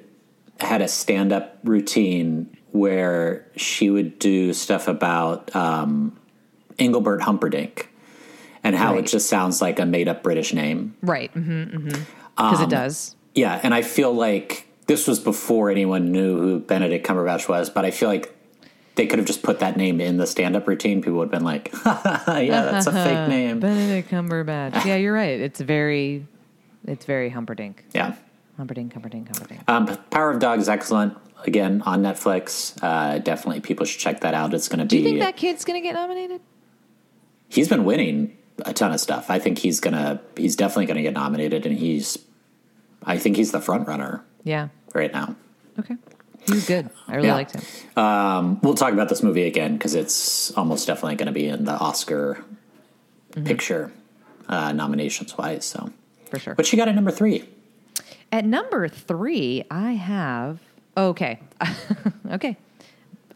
had 0.58 0.82
a 0.82 0.88
stand 0.88 1.32
up 1.32 1.58
routine 1.62 2.50
where 2.72 3.46
she 3.56 3.90
would 3.90 4.18
do 4.18 4.52
stuff 4.52 4.88
about 4.88 5.54
um, 5.54 6.16
Engelbert 6.78 7.22
Humperdinck 7.22 7.88
and 8.64 8.74
how 8.74 8.92
Right. 8.94 9.04
it 9.04 9.08
just 9.08 9.28
sounds 9.28 9.60
like 9.60 9.78
a 9.78 9.86
made 9.86 10.08
up 10.08 10.22
British 10.22 10.52
name. 10.54 10.94
Right. 11.02 11.32
Mm-hmm. 11.34 11.62
Mm-hmm. 11.76 11.88
Because 12.36 12.58
Um, 12.58 12.64
it 12.64 12.70
does. 12.70 13.16
Yeah, 13.34 13.60
and 13.62 13.72
I 13.74 13.82
feel 13.82 14.12
like 14.12 14.66
this 14.86 15.06
was 15.06 15.20
before 15.20 15.70
anyone 15.70 16.12
knew 16.12 16.38
who 16.40 16.58
Benedict 16.60 17.06
Cumberbatch 17.06 17.48
was, 17.48 17.70
but 17.70 17.84
I 17.84 17.90
feel 17.90 18.08
like 18.08 18.34
they 18.94 19.06
could 19.06 19.18
have 19.18 19.26
just 19.26 19.42
put 19.42 19.60
that 19.60 19.76
name 19.76 20.00
in 20.00 20.16
the 20.18 20.26
stand 20.26 20.54
up 20.56 20.66
routine. 20.66 21.00
People 21.02 21.18
would 21.18 21.26
have 21.26 21.30
been 21.32 21.44
like, 21.44 21.72
yeah, 21.86 22.68
that's 22.70 22.86
a 22.86 22.92
fake 23.04 23.28
name. 23.28 23.60
Benedict 23.60 24.10
Cumberbatch. 24.10 24.84
Yeah, 24.84 24.96
you're 24.96 25.14
right. 25.14 25.40
It's 25.40 25.60
very, 25.60 26.26
it's 26.86 27.04
very 27.06 27.30
Humperdinck. 27.30 27.84
Yeah. 27.92 28.14
Humperdinck, 28.58 28.92
Humperdinck, 28.92 29.28
Humperdinck. 29.28 29.62
Um, 29.66 29.86
Power 30.10 30.30
of 30.30 30.38
Dog 30.40 30.60
is 30.60 30.68
excellent. 30.68 31.16
Again, 31.46 31.82
on 31.86 32.02
Netflix. 32.02 32.76
Uh, 32.82 33.18
definitely 33.18 33.60
people 33.60 33.84
should 33.86 34.00
check 34.00 34.20
that 34.20 34.34
out. 34.34 34.54
It's 34.54 34.68
going 34.68 34.78
to 34.78 34.84
be. 34.84 34.88
Do 34.88 34.96
you 34.98 35.04
think 35.04 35.18
that 35.20 35.36
kid's 35.36 35.64
gonna 35.64 35.80
get 35.80 35.94
nominated? 35.94 36.40
he's 37.48 37.68
been 37.68 37.84
winning 37.84 38.36
a 38.64 38.72
ton 38.72 38.92
of 38.92 39.00
stuff. 39.00 39.28
I 39.30 39.38
think 39.38 39.58
he's 39.58 39.80
gonna 39.80 40.20
he's 40.36 40.56
definitely 40.56 40.86
gonna 40.86 41.02
get 41.02 41.14
nominated, 41.14 41.66
and 41.66 41.76
he's 41.76 42.18
I 43.04 43.18
think 43.18 43.36
he's 43.36 43.50
the 43.52 43.60
front 43.60 43.86
runner 43.88 44.24
Yeah. 44.44 44.68
right 44.94 45.12
now. 45.12 45.34
Okay. 45.78 45.96
He 46.46 46.52
was 46.54 46.66
good. 46.66 46.88
I 47.08 47.16
really 47.16 47.28
Yeah. 47.28 47.34
liked 47.34 47.52
him. 47.52 47.62
Um, 48.02 48.58
we'll 48.62 48.74
talk 48.74 48.92
about 48.92 49.08
this 49.08 49.22
movie 49.22 49.44
again 49.46 49.74
because 49.76 49.94
it's 49.94 50.50
almost 50.56 50.86
definitely 50.86 51.14
going 51.16 51.26
to 51.26 51.32
be 51.32 51.46
in 51.46 51.64
the 51.64 51.72
Oscar 51.72 52.44
Mm-hmm. 53.32 53.44
picture 53.46 53.90
uh, 54.48 54.72
nominations 54.72 55.38
wise. 55.38 55.64
So, 55.64 55.90
For 56.30 56.38
sure. 56.38 56.54
what 56.54 56.70
you 56.70 56.76
got 56.76 56.88
at 56.88 56.94
number 56.94 57.10
three? 57.10 57.44
At 58.30 58.44
number 58.44 58.88
three, 58.88 59.64
I 59.70 59.92
have 59.92 60.58
okay. 60.96 61.40
okay. 62.30 62.56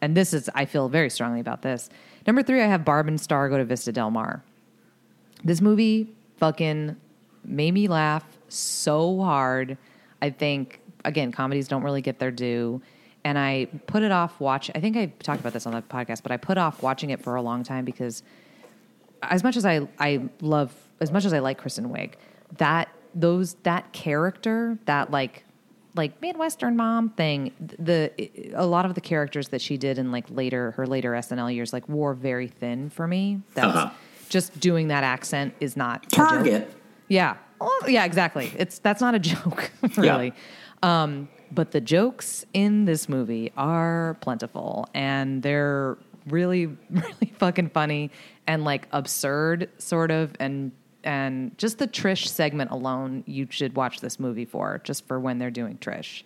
And 0.00 0.16
this 0.16 0.32
is 0.32 0.50
I 0.54 0.64
feel 0.64 0.88
very 0.88 1.10
strongly 1.10 1.40
about 1.40 1.62
this. 1.62 1.88
Number 2.26 2.42
three, 2.42 2.62
I 2.62 2.66
have 2.66 2.84
Barb 2.84 3.08
and 3.08 3.20
Star 3.20 3.48
go 3.48 3.58
to 3.58 3.64
Vista 3.64 3.92
Del 3.92 4.10
Mar. 4.10 4.42
This 5.44 5.60
movie 5.60 6.12
fucking 6.38 6.96
made 7.44 7.72
me 7.72 7.88
laugh 7.88 8.24
so 8.48 9.20
hard. 9.20 9.78
I 10.20 10.30
think 10.30 10.80
again, 11.04 11.30
comedies 11.32 11.68
don't 11.68 11.82
really 11.82 12.02
get 12.02 12.18
their 12.18 12.30
due. 12.30 12.82
And 13.24 13.38
I 13.38 13.66
put 13.86 14.02
it 14.02 14.12
off 14.12 14.38
watch 14.40 14.70
I 14.74 14.80
think 14.80 14.96
I 14.96 15.06
talked 15.20 15.40
about 15.40 15.52
this 15.52 15.66
on 15.66 15.72
the 15.72 15.82
podcast, 15.82 16.22
but 16.22 16.32
I 16.32 16.36
put 16.36 16.58
off 16.58 16.82
watching 16.82 17.10
it 17.10 17.22
for 17.22 17.36
a 17.36 17.42
long 17.42 17.62
time 17.62 17.84
because 17.84 18.22
as 19.22 19.42
much 19.42 19.56
as 19.56 19.64
I 19.64 19.88
I 19.98 20.28
love 20.40 20.72
as 21.00 21.10
much 21.10 21.24
as 21.24 21.32
I 21.32 21.38
like 21.38 21.58
Kristen 21.58 21.88
Wiig, 21.88 22.14
that 22.58 22.88
those 23.14 23.54
that 23.62 23.92
character, 23.92 24.78
that 24.84 25.10
like 25.10 25.44
like 25.96 26.20
Midwestern 26.20 26.76
mom 26.76 27.10
thing, 27.10 27.52
the 27.78 28.10
a 28.54 28.66
lot 28.66 28.84
of 28.84 28.94
the 28.94 29.00
characters 29.00 29.48
that 29.48 29.60
she 29.60 29.76
did 29.76 29.98
in 29.98 30.12
like 30.12 30.24
later 30.30 30.72
her 30.72 30.86
later 30.86 31.12
SNL 31.12 31.54
years 31.54 31.72
like 31.72 31.88
wore 31.88 32.14
very 32.14 32.48
thin 32.48 32.90
for 32.90 33.06
me. 33.06 33.40
That's 33.54 33.66
Uh-huh. 33.76 33.90
just 34.28 34.58
doing 34.60 34.88
that 34.88 35.04
accent 35.04 35.54
is 35.60 35.76
not. 35.76 36.08
Target. 36.10 36.72
Yeah. 37.08 37.36
Oh, 37.60 37.84
yeah, 37.88 38.04
exactly. 38.04 38.52
It's 38.58 38.78
that's 38.80 39.00
not 39.00 39.14
a 39.14 39.18
joke, 39.34 39.70
really. 39.96 40.32
Um, 40.82 41.28
but 41.52 41.70
the 41.70 41.80
jokes 41.80 42.44
in 42.52 42.84
this 42.84 43.08
movie 43.08 43.52
are 43.56 44.16
plentiful 44.20 44.88
and 44.92 45.42
they're 45.42 45.96
really, 46.28 46.66
really 46.90 47.32
fucking 47.38 47.70
funny 47.70 48.10
and 48.46 48.64
like 48.64 48.88
absurd, 48.92 49.70
sort 49.78 50.10
of, 50.10 50.32
and 50.40 50.72
and 51.06 51.56
just 51.56 51.78
the 51.78 51.86
Trish 51.86 52.26
segment 52.26 52.72
alone, 52.72 53.22
you 53.26 53.46
should 53.48 53.76
watch 53.76 54.00
this 54.00 54.18
movie 54.18 54.44
for 54.44 54.80
just 54.84 55.06
for 55.06 55.20
when 55.20 55.38
they're 55.38 55.52
doing 55.52 55.78
Trish. 55.78 56.24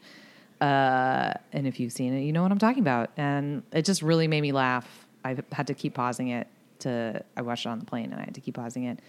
Uh, 0.61 1.35
and 1.53 1.67
if 1.67 1.79
you've 1.79 1.93
seen 1.93 2.15
it, 2.15 2.23
you 2.23 2.33
know 2.33 2.43
what 2.43 2.51
I'm 2.51 2.59
talking 2.59 2.81
about. 2.81 3.11
And 3.17 3.63
it 3.73 3.85
just 3.85 4.03
really 4.03 4.27
made 4.27 4.41
me 4.41 4.53
laugh. 4.53 5.07
I 5.23 5.37
had 5.53 5.67
to 5.67 5.75
keep 5.75 5.95
pausing 5.95 6.29
it 6.29 6.49
to. 6.81 7.23
I 7.37 7.43
watched 7.43 7.67
it 7.67 7.69
on 7.69 7.79
the 7.79 7.85
plane, 7.85 8.11
and 8.11 8.21
I 8.21 8.25
had 8.25 8.35
to 8.35 8.41
keep 8.41 8.55
pausing 8.55 8.85
it 8.85 9.01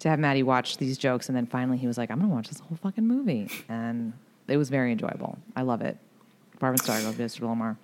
to 0.00 0.08
have 0.08 0.18
Maddie 0.18 0.42
watch 0.42 0.78
these 0.78 0.98
jokes. 0.98 1.28
And 1.28 1.36
then 1.36 1.46
finally, 1.46 1.78
he 1.78 1.86
was 1.86 1.96
like, 1.96 2.10
"I'm 2.10 2.20
to 2.20 2.26
watch 2.26 2.48
this 2.48 2.58
whole 2.58 2.76
fucking 2.82 3.06
movie," 3.06 3.48
and 3.68 4.12
it 4.48 4.56
was 4.56 4.70
very 4.70 4.90
enjoyable. 4.90 5.38
I 5.54 5.62
love 5.62 5.82
it. 5.82 5.96
Barb 6.58 6.72
and 6.72 6.82
Star, 6.82 7.00
go 7.00 7.12
Vista 7.12 7.40
Del 7.40 7.54
Mar. 7.54 7.76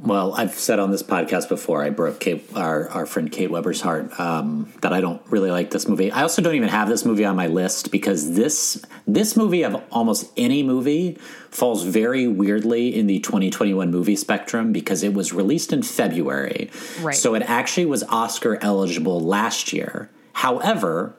Well, 0.00 0.32
I've 0.34 0.54
said 0.54 0.78
on 0.78 0.90
this 0.90 1.02
podcast 1.02 1.50
before, 1.50 1.84
I 1.84 1.90
broke 1.90 2.18
Kate, 2.18 2.42
our 2.54 2.88
our 2.88 3.04
friend 3.04 3.30
Kate 3.30 3.50
Weber's 3.50 3.82
heart 3.82 4.18
um, 4.18 4.72
that 4.80 4.92
I 4.92 5.00
don't 5.02 5.20
really 5.30 5.50
like 5.50 5.70
this 5.70 5.86
movie. 5.86 6.10
I 6.10 6.22
also 6.22 6.40
don't 6.40 6.54
even 6.54 6.70
have 6.70 6.88
this 6.88 7.04
movie 7.04 7.26
on 7.26 7.36
my 7.36 7.46
list 7.46 7.92
because 7.92 8.34
this 8.34 8.82
this 9.06 9.36
movie 9.36 9.62
of 9.64 9.82
almost 9.90 10.32
any 10.36 10.62
movie 10.62 11.18
falls 11.50 11.84
very 11.84 12.26
weirdly 12.26 12.94
in 12.94 13.06
the 13.06 13.20
2021 13.20 13.90
movie 13.90 14.16
spectrum 14.16 14.72
because 14.72 15.02
it 15.02 15.12
was 15.12 15.34
released 15.34 15.72
in 15.74 15.82
February, 15.82 16.70
Right. 17.00 17.14
so 17.14 17.34
it 17.34 17.42
actually 17.42 17.86
was 17.86 18.02
Oscar 18.04 18.58
eligible 18.62 19.20
last 19.20 19.74
year. 19.74 20.10
However, 20.32 21.14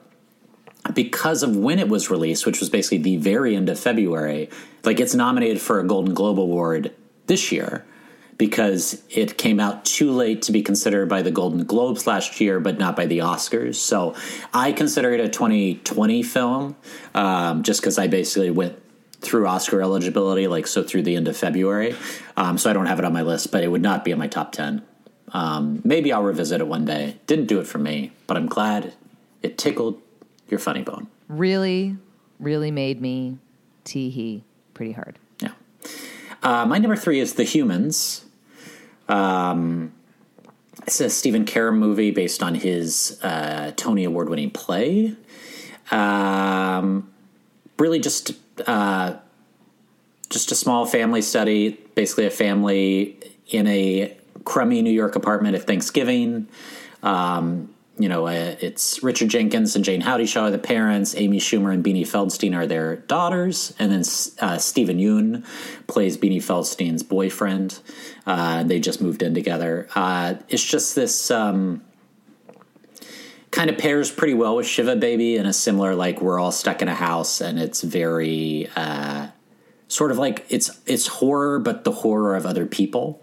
because 0.92 1.44
of 1.44 1.56
when 1.56 1.78
it 1.78 1.88
was 1.88 2.10
released, 2.10 2.44
which 2.44 2.58
was 2.58 2.68
basically 2.70 2.98
the 2.98 3.16
very 3.18 3.54
end 3.54 3.68
of 3.68 3.78
February, 3.78 4.50
like 4.82 4.98
it's 4.98 5.14
nominated 5.14 5.60
for 5.60 5.78
a 5.78 5.84
Golden 5.84 6.12
Globe 6.12 6.40
Award 6.40 6.92
this 7.26 7.52
year 7.52 7.84
because 8.36 9.02
it 9.10 9.38
came 9.38 9.60
out 9.60 9.84
too 9.84 10.10
late 10.10 10.42
to 10.42 10.52
be 10.52 10.62
considered 10.62 11.08
by 11.08 11.22
the 11.22 11.30
Golden 11.30 11.64
Globes 11.64 12.06
last 12.06 12.40
year, 12.40 12.60
but 12.60 12.78
not 12.78 12.96
by 12.96 13.06
the 13.06 13.18
Oscars. 13.18 13.76
So 13.76 14.14
I 14.52 14.72
consider 14.72 15.12
it 15.12 15.20
a 15.20 15.28
2020 15.28 16.22
film 16.22 16.76
um, 17.14 17.62
just 17.62 17.80
because 17.80 17.98
I 17.98 18.06
basically 18.06 18.50
went 18.50 18.80
through 19.20 19.46
Oscar 19.46 19.80
eligibility, 19.80 20.46
like 20.46 20.66
so 20.66 20.82
through 20.82 21.02
the 21.02 21.16
end 21.16 21.28
of 21.28 21.36
February. 21.36 21.96
Um, 22.36 22.58
so 22.58 22.70
I 22.70 22.72
don't 22.72 22.86
have 22.86 22.98
it 22.98 23.04
on 23.04 23.12
my 23.12 23.22
list, 23.22 23.50
but 23.52 23.64
it 23.64 23.68
would 23.68 23.82
not 23.82 24.04
be 24.04 24.10
in 24.10 24.18
my 24.18 24.28
top 24.28 24.52
10. 24.52 24.82
Um, 25.32 25.80
maybe 25.84 26.12
I'll 26.12 26.22
revisit 26.22 26.60
it 26.60 26.66
one 26.66 26.84
day. 26.84 27.16
Didn't 27.26 27.46
do 27.46 27.58
it 27.60 27.66
for 27.66 27.78
me, 27.78 28.12
but 28.26 28.36
I'm 28.36 28.46
glad 28.46 28.94
it 29.42 29.58
tickled 29.58 30.00
your 30.48 30.60
funny 30.60 30.82
bone. 30.82 31.08
Really, 31.28 31.96
really 32.38 32.70
made 32.70 33.00
me 33.00 33.38
tee 33.84 34.10
hee 34.10 34.44
pretty 34.74 34.92
hard. 34.92 35.18
Uh, 36.44 36.66
my 36.66 36.76
number 36.76 36.94
three 36.94 37.20
is 37.20 37.34
The 37.34 37.42
Humans. 37.42 38.26
Um, 39.08 39.94
it's 40.86 41.00
a 41.00 41.08
Stephen 41.08 41.46
Karam 41.46 41.78
movie 41.78 42.10
based 42.10 42.42
on 42.42 42.54
his 42.54 43.18
uh, 43.22 43.72
Tony 43.76 44.04
Award 44.04 44.28
winning 44.28 44.50
play. 44.50 45.16
Um, 45.90 47.10
really 47.78 47.98
just 47.98 48.32
uh, 48.66 49.16
just 50.28 50.52
a 50.52 50.54
small 50.54 50.84
family 50.84 51.22
study, 51.22 51.80
basically 51.94 52.26
a 52.26 52.30
family 52.30 53.18
in 53.48 53.66
a 53.66 54.14
crummy 54.44 54.82
New 54.82 54.92
York 54.92 55.16
apartment 55.16 55.56
at 55.56 55.66
Thanksgiving. 55.66 56.46
Um, 57.02 57.73
you 57.96 58.08
know, 58.08 58.26
uh, 58.26 58.56
it's 58.60 59.02
Richard 59.04 59.28
Jenkins 59.28 59.76
and 59.76 59.84
Jayne 59.84 60.00
Houdyshell 60.00 60.46
are 60.46 60.50
the 60.50 60.58
parents. 60.58 61.14
Amy 61.16 61.38
Schumer 61.38 61.72
and 61.72 61.84
Beanie 61.84 62.02
Feldstein 62.02 62.54
are 62.56 62.66
their 62.66 62.96
daughters, 62.96 63.72
and 63.78 63.92
then 63.92 64.00
uh, 64.40 64.58
Steven 64.58 64.98
Yeun 64.98 65.44
plays 65.86 66.16
Beanie 66.18 66.42
Feldstein's 66.42 67.02
boyfriend. 67.04 67.78
Uh, 68.26 68.64
they 68.64 68.80
just 68.80 69.00
moved 69.00 69.22
in 69.22 69.32
together. 69.32 69.86
Uh, 69.94 70.34
it's 70.48 70.64
just 70.64 70.96
this 70.96 71.30
um, 71.30 71.82
kind 73.52 73.70
of 73.70 73.78
pairs 73.78 74.10
pretty 74.10 74.34
well 74.34 74.56
with 74.56 74.66
Shiva 74.66 74.96
Baby 74.96 75.36
in 75.36 75.46
a 75.46 75.52
similar 75.52 75.94
like 75.94 76.20
we're 76.20 76.40
all 76.40 76.52
stuck 76.52 76.82
in 76.82 76.88
a 76.88 76.94
house, 76.94 77.40
and 77.40 77.60
it's 77.60 77.82
very 77.82 78.68
uh, 78.74 79.28
sort 79.86 80.10
of 80.10 80.18
like 80.18 80.44
it's 80.48 80.70
it's 80.86 81.06
horror, 81.06 81.60
but 81.60 81.84
the 81.84 81.92
horror 81.92 82.34
of 82.34 82.44
other 82.44 82.66
people. 82.66 83.22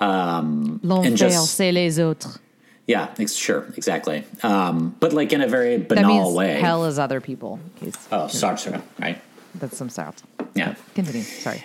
and 0.00 0.80
L'enfer, 0.82 1.16
just- 1.16 1.54
c'est 1.56 1.70
les 1.72 2.00
autres. 2.00 2.40
Yeah, 2.86 3.14
ex- 3.18 3.32
sure, 3.34 3.72
exactly. 3.76 4.24
Um, 4.42 4.94
but 5.00 5.12
like 5.12 5.32
in 5.32 5.40
a 5.40 5.48
very 5.48 5.78
That 5.78 5.88
banal 5.88 6.24
means 6.24 6.36
way. 6.36 6.60
hell 6.60 6.84
is 6.84 6.98
other 6.98 7.20
people. 7.20 7.58
Oh, 8.12 8.28
sorry, 8.28 8.58
sorry, 8.58 8.80
right? 9.00 9.20
That's 9.54 9.76
some 9.76 9.88
start. 9.88 10.22
Yeah, 10.54 10.74
Continue. 10.94 11.22
Sorry. 11.22 11.62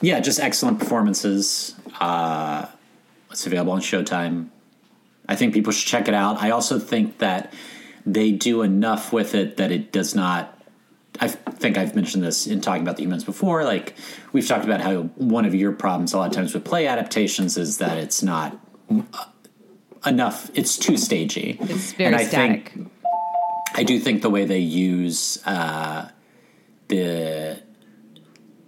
yeah, 0.00 0.20
just 0.20 0.40
excellent 0.40 0.78
performances. 0.80 1.74
Uh, 2.00 2.66
it's 3.30 3.46
available 3.46 3.72
on 3.72 3.80
Showtime. 3.80 4.48
I 5.28 5.36
think 5.36 5.54
people 5.54 5.72
should 5.72 5.86
check 5.88 6.08
it 6.08 6.14
out. 6.14 6.42
I 6.42 6.50
also 6.50 6.78
think 6.78 7.18
that 7.18 7.52
they 8.04 8.32
do 8.32 8.62
enough 8.62 9.12
with 9.12 9.34
it 9.34 9.56
that 9.58 9.70
it 9.70 9.92
does 9.92 10.14
not. 10.14 10.56
I 11.20 11.28
think 11.28 11.76
I've 11.76 11.94
mentioned 11.94 12.24
this 12.24 12.46
in 12.46 12.60
talking 12.60 12.82
about 12.82 12.96
the 12.96 13.02
humans 13.02 13.24
before. 13.24 13.62
Like 13.64 13.94
we've 14.32 14.46
talked 14.48 14.64
about 14.64 14.80
how 14.80 15.02
one 15.16 15.44
of 15.44 15.54
your 15.54 15.70
problems 15.72 16.12
a 16.14 16.18
lot 16.18 16.28
of 16.30 16.32
times 16.34 16.54
with 16.54 16.64
play 16.64 16.86
adaptations 16.86 17.56
is 17.58 17.78
that 17.78 17.98
it's 17.98 18.22
not 18.22 18.58
uh, 18.90 19.24
enough. 20.06 20.50
It's 20.54 20.76
too 20.76 20.96
stagey. 20.96 21.58
It's 21.60 21.92
very 21.92 22.06
And 22.08 22.16
I 22.16 22.24
static. 22.24 22.70
Think, 22.70 22.90
I 23.74 23.82
do 23.84 23.98
think 23.98 24.22
the 24.22 24.30
way 24.30 24.44
they 24.44 24.58
use 24.58 25.38
uh, 25.46 26.08
the 26.88 27.62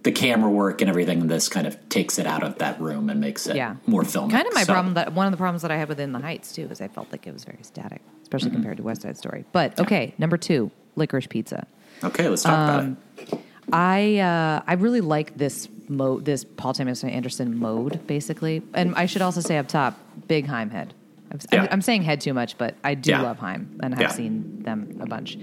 the 0.03 0.11
camera 0.11 0.49
work 0.49 0.81
and 0.81 0.89
everything 0.89 1.21
in 1.21 1.27
this 1.27 1.47
kind 1.47 1.65
of 1.65 1.77
takes 1.87 2.19
it 2.19 2.27
out 2.27 2.43
of 2.43 2.57
that 2.57 2.77
room 2.81 3.09
and 3.09 3.21
makes 3.21 3.47
it 3.47 3.55
Yeah. 3.55 3.75
more 3.87 4.03
filmic. 4.03 4.31
kind 4.31 4.45
of 4.45 4.53
my 4.53 4.63
So- 4.65 4.73
problem 4.73 4.95
that 4.95 5.13
one 5.13 5.25
of 5.27 5.31
the 5.31 5.37
problems 5.37 5.61
that 5.61 5.71
I 5.71 5.77
had 5.77 5.87
within 5.87 6.11
the 6.11 6.19
Heights 6.19 6.51
too 6.51 6.67
is 6.69 6.81
I 6.81 6.89
felt 6.89 7.09
like 7.09 7.25
it 7.25 7.31
was 7.31 7.45
very 7.45 7.59
static, 7.61 8.01
especially 8.21 8.49
Mm-hmm. 8.49 8.55
compared 8.57 8.77
to 8.77 8.83
West 8.83 9.03
Side 9.03 9.17
Story. 9.17 9.45
But 9.53 9.79
okay, 9.79 10.13
number 10.17 10.35
two, 10.35 10.71
licorice 10.97 11.27
pizza. 11.29 11.67
Okay, 12.03 12.27
let's 12.27 12.43
talk 12.43 12.53
about 12.69 12.83
it. 13.29 13.39
I 13.71 14.17
uh, 14.19 14.61
I 14.67 14.73
really 14.73 14.99
like 14.99 15.37
this 15.37 15.69
mode, 15.87 16.25
this 16.25 16.43
Paul 16.43 16.73
Thomas 16.73 17.01
Anderson 17.05 17.57
mode, 17.57 18.05
basically. 18.05 18.61
And 18.73 18.93
I 18.95 19.05
should 19.05 19.21
also 19.21 19.39
say 19.39 19.57
up 19.57 19.69
top, 19.69 19.97
big 20.27 20.47
Haim 20.47 20.69
head. 20.69 20.93
I'm, 20.93 21.02
Yeah. 21.51 21.67
I'm 21.71 21.81
saying 21.81 22.03
head 22.03 22.21
too 22.21 22.33
much, 22.33 22.57
but 22.57 22.75
I 22.83 22.93
do 22.95 23.11
Yeah. 23.11 23.21
love 23.21 23.39
Haim 23.39 23.79
and 23.81 23.93
have 23.93 24.01
Yeah. 24.01 24.07
seen 24.09 24.61
them 24.63 24.97
a 24.99 25.05
bunch. 25.07 25.37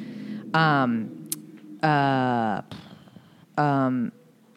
Um, 0.55 1.29
uh, 1.83 2.63
um, 3.59 4.13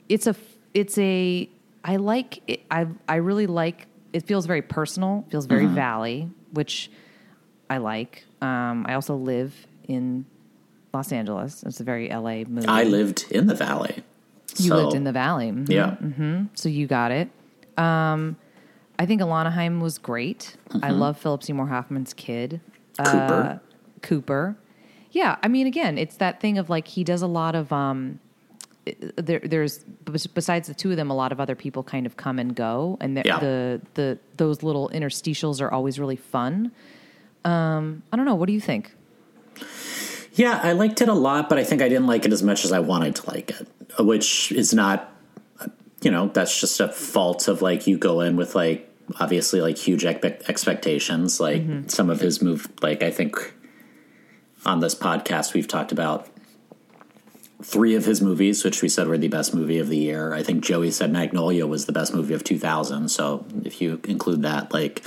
it's 0.10 0.28
a 0.28 0.36
it's 0.74 0.98
a 0.98 1.50
I 1.84 1.96
like 1.98 2.42
it, 2.48 2.62
I 2.72 2.88
I 3.08 3.16
really 3.16 3.48
like 3.48 3.88
it 4.12 4.24
feels 4.26 4.46
very 4.46 4.62
personal 4.62 5.26
feels 5.30 5.46
very 5.46 5.66
Mm-hmm. 5.66 5.76
valley 5.76 6.30
which 6.52 6.92
I 7.70 7.78
like 7.78 8.24
um, 8.42 8.86
I 8.88 8.94
also 8.94 9.16
live 9.16 9.54
in 9.88 10.26
Los 10.94 11.12
Angeles 11.12 11.64
it's 11.64 11.80
a 11.80 11.84
very 11.84 12.10
LA 12.10 12.44
movie 12.48 12.68
I 12.68 12.84
lived 12.84 13.26
in 13.32 13.48
the 13.48 13.56
valley. 13.56 14.04
you 14.58 14.70
so- 14.70 14.76
lived 14.84 14.96
in 14.96 15.04
the 15.04 15.12
valley 15.12 15.52
Mhm. 15.52 15.70
Yeah. 15.70 16.44
so 16.54 16.70
you 16.70 16.88
got 16.88 17.12
it 17.12 17.30
um, 17.78 18.36
I 19.00 19.06
think 19.06 19.22
Alana 19.22 19.52
Haim 19.52 19.80
was 19.82 19.98
great 19.98 20.56
I 20.82 20.92
love 20.92 21.18
Philip 21.18 21.44
Seymour 21.44 21.68
Hoffman's 21.68 22.14
kid 22.14 22.62
Mm-hmm. 22.98 23.12
Cooper. 23.12 23.62
Cooper. 24.04 24.56
Yeah, 25.12 25.38
I 25.42 25.48
mean, 25.48 25.66
again, 25.68 25.98
it's 25.98 26.18
that 26.18 26.40
thing 26.40 26.58
of 26.60 26.70
like 26.70 26.88
he 26.88 27.04
does 27.04 27.22
a 27.24 27.28
lot 27.28 27.56
of. 27.56 27.72
um 27.74 28.20
there, 29.16 29.40
there's 29.40 29.80
besides 30.34 30.68
the 30.68 30.74
two 30.74 30.92
of 30.92 30.98
them, 30.98 31.10
a 31.10 31.16
lot 31.16 31.32
of 31.32 31.40
other 31.40 31.56
people 31.56 31.84
kind 31.84 32.06
of 32.06 32.18
come 32.18 32.38
and 32.38 32.54
go, 32.56 32.98
and 33.02 33.16
the 33.18 33.24
Yeah. 33.26 33.40
the, 33.40 33.82
the 33.94 34.20
those 34.38 34.62
little 34.62 34.90
interstitials 34.94 35.62
are 35.62 35.72
always 35.72 36.00
really 36.00 36.18
fun. 36.18 36.72
Um, 37.46 38.04
I 38.12 38.18
don't 38.18 38.26
know. 38.26 38.36
What 38.36 38.48
do 38.48 38.54
you 38.54 38.60
think? 38.62 38.94
Yeah, 40.34 40.60
I 40.64 40.74
liked 40.74 41.00
it 41.02 41.08
a 41.10 41.14
lot, 41.14 41.48
but 41.48 41.58
I 41.58 41.64
think 41.64 41.82
I 41.82 41.88
didn't 41.90 42.08
like 42.08 42.26
it 42.26 42.34
as 42.34 42.44
much 42.44 42.66
as 42.66 42.72
I 42.72 42.80
wanted 42.80 43.16
to 43.18 43.30
like 43.32 43.52
it, 43.52 43.68
which 44.00 44.52
is 44.52 44.74
not, 44.74 45.13
you 46.04 46.12
know, 46.12 46.28
that's 46.28 46.60
just 46.60 46.80
a 46.80 46.90
fault 46.90 47.48
of 47.48 47.62
like 47.62 47.88
you 47.88 47.98
go 47.98 48.22
in 48.22 48.36
with 48.36 48.56
like 48.56 48.90
obviously 49.20 49.62
like 49.62 49.78
huge 49.78 50.04
expe- 50.04 50.48
expectations. 50.50 51.40
Like 51.40 51.62
mm-hmm. 51.62 51.88
some 51.88 52.10
of 52.10 52.20
his 52.20 52.42
move, 52.42 52.68
like 52.82 53.02
I 53.02 53.12
think 53.12 53.54
on 54.66 54.80
this 54.80 54.96
podcast 54.96 55.54
we've 55.54 55.68
talked 55.68 55.92
about 55.92 56.28
three 57.62 57.96
of 57.96 58.06
his 58.06 58.22
movies, 58.22 58.64
which 58.64 58.82
we 58.82 58.90
said 58.90 59.08
were 59.08 59.18
the 59.18 59.30
best 59.30 59.56
movie 59.56 59.80
of 59.80 59.88
the 59.88 59.98
year. 59.98 60.34
I 60.34 60.44
think 60.44 60.64
Joey 60.64 60.92
said 60.92 61.12
Magnolia 61.12 61.66
was 61.66 61.86
the 61.86 61.94
best 61.94 62.14
movie 62.14 62.34
of 62.34 62.44
2000. 62.44 63.08
So 63.10 63.46
if 63.64 63.82
you 63.82 64.02
include 64.04 64.42
that, 64.42 64.74
like 64.74 65.02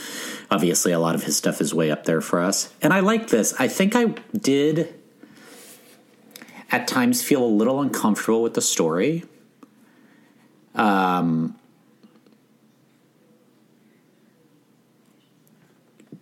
obviously 0.50 0.92
a 0.92 0.98
lot 0.98 1.14
of 1.14 1.24
his 1.24 1.36
stuff 1.36 1.60
is 1.60 1.74
way 1.74 1.90
up 1.90 2.04
there 2.04 2.22
for 2.22 2.40
us. 2.40 2.72
And 2.80 2.94
I 2.94 3.00
like 3.00 3.28
this. 3.28 3.54
I 3.58 3.68
think 3.68 3.94
I 3.94 4.14
did 4.34 4.94
at 6.70 6.88
times 6.88 7.22
feel 7.22 7.44
a 7.44 7.46
little 7.46 7.80
uncomfortable 7.80 8.42
with 8.42 8.54
the 8.54 8.62
story. 8.62 9.24
Um, 10.76 11.56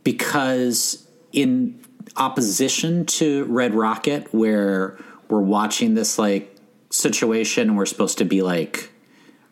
because 0.05 1.09
in 1.33 1.81
opposition 2.17 3.07
to 3.07 3.45
Red 3.45 3.75
Rocket, 3.75 4.33
where 4.33 4.99
we're 5.29 5.41
watching 5.41 5.95
this 5.95 6.19
like 6.19 6.55
situation 6.91 7.71
and 7.71 7.77
we're 7.77 7.87
supposed 7.87 8.19
to 8.19 8.25
be 8.25 8.43
like 8.43 8.91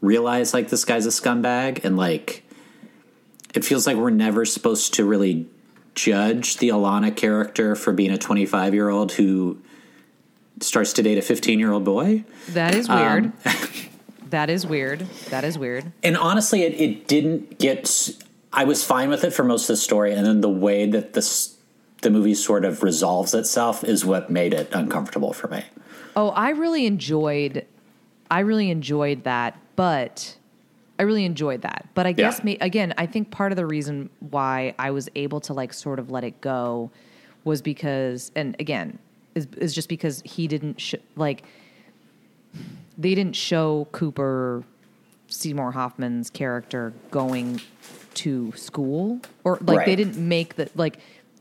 realize 0.00 0.54
like 0.54 0.68
this 0.68 0.84
guy's 0.84 1.06
a 1.06 1.08
scumbag 1.08 1.84
and 1.84 1.96
like 1.96 2.44
it 3.54 3.64
feels 3.64 3.86
like 3.86 3.96
we're 3.96 4.10
never 4.10 4.44
supposed 4.44 4.94
to 4.94 5.04
really 5.04 5.46
judge 5.94 6.58
the 6.58 6.68
Alana 6.68 7.14
character 7.14 7.74
for 7.74 7.92
being 7.92 8.10
a 8.10 8.18
25 8.18 8.74
year 8.74 8.88
old 8.88 9.12
who 9.12 9.60
starts 10.60 10.92
to 10.94 11.02
date 11.02 11.18
a 11.18 11.22
15 11.22 11.58
year 11.58 11.72
old 11.72 11.84
boy. 11.84 12.24
That 12.50 12.74
is 12.74 12.88
weird. 12.88 13.32
that 14.32 14.50
is 14.50 14.66
weird. 14.66 15.00
That 15.30 15.44
is 15.44 15.56
weird. 15.58 15.90
And 16.02 16.16
honestly, 16.16 16.62
it, 16.64 16.74
it 16.80 17.06
didn't 17.06 17.58
get. 17.58 18.10
I 18.52 18.64
was 18.64 18.84
fine 18.84 19.08
with 19.08 19.24
it 19.24 19.30
for 19.32 19.44
most 19.44 19.62
of 19.62 19.68
the 19.68 19.76
story, 19.78 20.12
and 20.12 20.26
then 20.26 20.40
the 20.42 20.50
way 20.50 20.84
that 20.90 21.12
this 21.14 21.56
the 22.02 22.10
movie 22.10 22.34
sort 22.34 22.64
of 22.64 22.82
resolves 22.82 23.32
itself 23.32 23.84
is 23.84 24.04
what 24.04 24.28
made 24.28 24.52
it 24.52 24.68
uncomfortable 24.74 25.32
for 25.32 25.46
me. 25.48 25.64
Oh, 26.16 26.30
I 26.30 26.50
really 26.50 26.84
enjoyed. 26.86 27.64
I 28.30 28.40
really 28.40 28.70
enjoyed 28.70 29.24
that, 29.24 29.56
but 29.76 30.36
I 30.98 31.04
really 31.04 31.24
enjoyed 31.24 31.62
that. 31.62 31.86
But 31.94 32.06
I 32.06 32.12
guess 32.12 32.38
Yeah. 32.40 32.44
me 32.44 32.58
again. 32.60 32.92
I 32.98 33.06
think 33.06 33.30
part 33.30 33.52
of 33.52 33.56
the 33.56 33.66
reason 33.66 34.10
why 34.18 34.74
I 34.78 34.90
was 34.90 35.08
able 35.14 35.40
to 35.42 35.52
like 35.54 35.72
sort 35.72 35.98
of 35.98 36.10
let 36.10 36.24
it 36.24 36.40
go 36.40 36.90
was 37.44 37.62
because, 37.62 38.32
and 38.34 38.56
again, 38.58 38.98
is 39.34 39.46
is 39.58 39.74
just 39.74 39.88
because 39.88 40.22
he 40.24 40.48
didn't 40.48 40.80
sh- 40.80 40.94
like 41.16 41.44
they 43.02 43.14
didn't 43.14 43.36
show 43.36 43.86
Cooper 43.92 44.64
Seymour 45.28 45.72
Hoffman's 45.72 46.30
character 46.30 46.92
going 47.10 47.60
to 48.14 48.52
school 48.52 49.20
or 49.44 49.58
like 49.62 49.86
they 49.86 49.96
didn't 49.96 50.16
make 50.16 50.56
the 50.56 50.70
like 50.74 50.98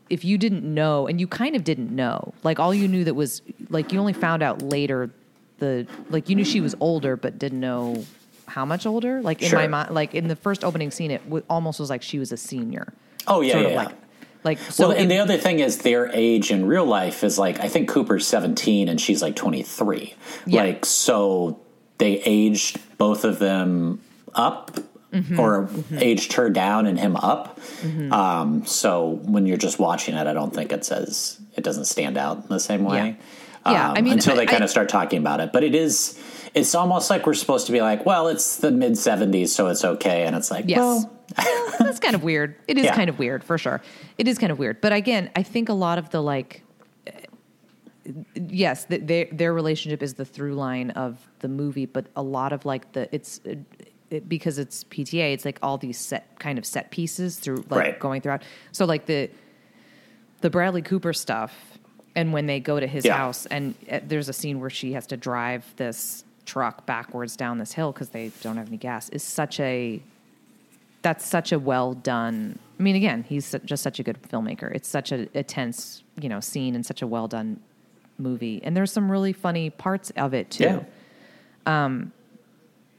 if 0.08 0.24
you 0.24 0.38
didn't 0.38 0.62
know 0.62 1.06
and 1.06 1.20
you 1.20 1.26
kind 1.26 1.54
of 1.54 1.64
didn't 1.64 1.94
know 1.94 2.32
like 2.42 2.58
all 2.58 2.72
you 2.72 2.88
knew 2.88 3.04
that 3.04 3.14
was 3.14 3.42
like 3.68 3.92
you 3.92 4.00
only 4.00 4.14
found 4.14 4.42
out 4.42 4.62
later 4.62 5.10
the 5.58 5.86
like 6.08 6.28
you 6.30 6.34
knew 6.36 6.44
she 6.44 6.60
was 6.62 6.74
older 6.80 7.14
but 7.16 7.38
didn't 7.38 7.60
know 7.60 8.04
how 8.46 8.64
much 8.64 8.86
older 8.86 9.20
like 9.20 9.42
in 9.42 9.52
my 9.52 9.66
mind 9.66 9.94
like 9.94 10.14
in 10.14 10.28
the 10.28 10.36
first 10.36 10.64
opening 10.64 10.90
scene 10.90 11.10
it 11.10 11.22
w- 11.24 11.44
almost 11.50 11.78
was 11.78 11.90
like 11.90 12.02
she 12.02 12.18
was 12.18 12.32
a 12.32 12.36
senior 12.36 12.92
Oh 13.28 13.40
yeah, 13.40 13.52
sort 13.52 13.62
yeah. 13.62 13.68
of 13.68 13.74
yeah. 13.74 13.82
like 13.84 14.01
like 14.44 14.58
so 14.58 14.88
well, 14.88 14.96
and 14.96 15.06
it- 15.10 15.14
the 15.14 15.20
other 15.20 15.36
thing 15.38 15.60
is 15.60 15.78
their 15.78 16.10
age 16.12 16.50
in 16.50 16.66
real 16.66 16.84
life 16.86 17.22
is 17.24 17.38
like 17.38 17.60
I 17.60 17.68
think 17.68 17.88
Cooper's 17.88 18.26
seventeen 18.26 18.88
and 18.88 19.00
she's 19.00 19.22
like 19.22 19.36
twenty 19.36 19.62
three. 19.62 20.14
Yeah. 20.46 20.62
Like 20.62 20.84
so, 20.84 21.60
they 21.98 22.20
aged 22.22 22.80
both 22.98 23.24
of 23.24 23.38
them 23.38 24.00
up. 24.34 24.78
Mm-hmm. 25.12 25.38
Or 25.38 25.68
aged 25.98 26.32
her 26.32 26.48
down 26.48 26.86
and 26.86 26.98
him 26.98 27.16
up. 27.16 27.60
Um, 28.10 28.64
so 28.64 29.20
when 29.24 29.44
you're 29.44 29.58
just 29.58 29.78
watching 29.78 30.14
it, 30.14 30.26
I 30.26 30.32
don't 30.32 30.54
think 30.54 30.72
it 30.72 30.86
says 30.86 31.38
it 31.54 31.62
doesn't 31.62 31.84
stand 31.84 32.16
out 32.16 32.38
in 32.38 32.48
the 32.48 32.58
same 32.58 32.84
way. 32.84 33.18
Yeah. 33.66 33.72
Yeah, 33.72 33.90
Um, 33.90 33.96
I 33.98 34.00
mean, 34.00 34.14
until 34.14 34.36
they 34.36 34.44
I- 34.44 34.46
kind 34.46 34.62
I- 34.62 34.64
of 34.64 34.70
start 34.70 34.88
talking 34.88 35.18
about 35.18 35.40
it. 35.40 35.52
But 35.52 35.64
it 35.64 35.74
is, 35.74 36.18
it's 36.54 36.74
almost 36.74 37.08
like 37.10 37.26
we're 37.26 37.34
supposed 37.34 37.66
to 37.66 37.72
be 37.72 37.80
like, 37.80 38.04
well, 38.04 38.28
it's 38.28 38.56
the 38.58 38.70
mid 38.70 38.92
'70s, 38.92 39.48
so 39.48 39.68
it's 39.68 39.84
okay. 39.84 40.24
And 40.24 40.36
it's 40.36 40.50
like, 40.50 40.64
Yes. 40.68 40.78
well, 40.78 41.10
That's 41.78 41.98
kind 41.98 42.14
of 42.14 42.22
weird. 42.22 42.56
It 42.68 42.76
is 42.78 42.84
Yeah. 42.84 42.94
kind 42.94 43.08
of 43.08 43.18
weird 43.18 43.42
for 43.42 43.56
sure. 43.56 43.80
It 44.18 44.28
is 44.28 44.38
kind 44.38 44.52
of 44.52 44.58
weird. 44.58 44.80
But 44.82 44.92
again, 44.92 45.30
I 45.34 45.42
think 45.42 45.68
a 45.70 45.72
lot 45.72 45.96
of 45.98 46.10
the 46.10 46.20
like 46.22 46.62
yes, 48.34 48.84
th- 48.86 49.02
their 49.04 49.26
their 49.32 49.54
relationship 49.54 50.02
is 50.02 50.14
the 50.14 50.24
through 50.24 50.54
line 50.54 50.90
of 50.90 51.18
the 51.40 51.48
movie, 51.48 51.86
but 51.86 52.06
a 52.16 52.22
lot 52.22 52.52
of 52.52 52.64
like 52.64 52.92
the 52.92 53.08
it's 53.14 53.40
it, 53.44 53.58
it, 54.10 54.28
because 54.28 54.58
it's 54.58 54.84
PTA, 54.84 55.32
it's 55.32 55.44
like 55.44 55.58
all 55.62 55.78
these 55.78 55.98
set 55.98 56.38
kind 56.38 56.58
of 56.58 56.66
set 56.66 56.90
pieces 56.90 57.38
through 57.38 57.64
like 57.70 57.80
Right. 57.80 57.98
going 57.98 58.20
throughout. 58.20 58.42
So 58.72 58.84
like 58.84 59.06
the 59.06 59.30
the 60.40 60.50
Bradley 60.50 60.82
Cooper 60.82 61.12
stuff, 61.12 61.78
and 62.16 62.32
when 62.32 62.46
they 62.46 62.58
go 62.60 62.80
to 62.80 62.86
his 62.86 63.04
Yeah. 63.04 63.16
house, 63.16 63.46
and 63.46 63.74
uh, 63.90 64.00
there's 64.06 64.28
a 64.28 64.32
scene 64.32 64.58
where 64.60 64.70
she 64.70 64.92
has 64.94 65.06
to 65.08 65.16
drive 65.16 65.64
this 65.76 66.24
truck 66.46 66.86
backwards 66.86 67.36
down 67.36 67.58
this 67.58 67.72
hill 67.72 67.92
because 67.92 68.10
they 68.10 68.30
don't 68.42 68.56
have 68.56 68.68
any 68.68 68.76
gas. 68.76 69.08
Is 69.10 69.22
such 69.22 69.60
a 69.60 70.02
that's 71.02 71.26
such 71.26 71.52
a 71.52 71.58
well 71.58 71.94
done. 71.94 72.58
I 72.78 72.82
mean, 72.82 72.96
again, 72.96 73.24
he's 73.28 73.54
just 73.64 73.82
such 73.82 73.98
a 73.98 74.02
good 74.02 74.22
filmmaker. 74.22 74.72
It's 74.74 74.88
such 74.88 75.12
a, 75.12 75.28
a 75.34 75.42
tense, 75.42 76.02
you 76.20 76.28
know, 76.28 76.40
scene 76.40 76.74
and 76.74 76.84
such 76.86 77.02
a 77.02 77.06
well 77.06 77.26
done 77.28 77.60
movie. 78.18 78.60
And 78.62 78.76
there's 78.76 78.92
some 78.92 79.10
really 79.10 79.32
funny 79.32 79.70
parts 79.70 80.10
of 80.16 80.32
it 80.34 80.50
too. 80.50 80.84
Yeah. 81.66 81.98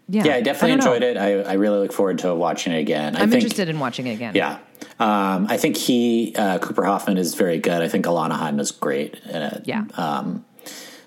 Yeah, 0.09 0.25
Yeah, 0.25 0.35
I 0.35 0.41
definitely 0.41 0.75
know. 0.75 0.93
enjoyed 0.93 1.03
it. 1.03 1.17
I, 1.17 1.41
I 1.43 1.53
really 1.53 1.79
look 1.79 1.93
forward 1.93 2.19
to 2.19 2.35
watching 2.35 2.73
it 2.73 2.79
again. 2.79 3.15
I 3.15 3.21
I'm 3.21 3.29
think, 3.29 3.43
interested 3.43 3.69
in 3.69 3.79
watching 3.79 4.05
it 4.07 4.13
again. 4.15 4.35
Yeah. 4.35 4.57
Um, 4.99 5.47
I 5.49 5.55
think 5.55 5.77
he, 5.77 6.35
uh, 6.37 6.59
Cooper 6.59 6.83
Hoffman, 6.83 7.17
is 7.17 7.35
very 7.35 7.57
good. 7.57 7.81
I 7.81 7.87
think 7.87 8.05
Alana 8.05 8.33
Haim 8.33 8.59
is 8.59 8.71
great 8.71 9.15
in 9.25 9.41
it. 9.41 9.63
Yeah. 9.65 9.85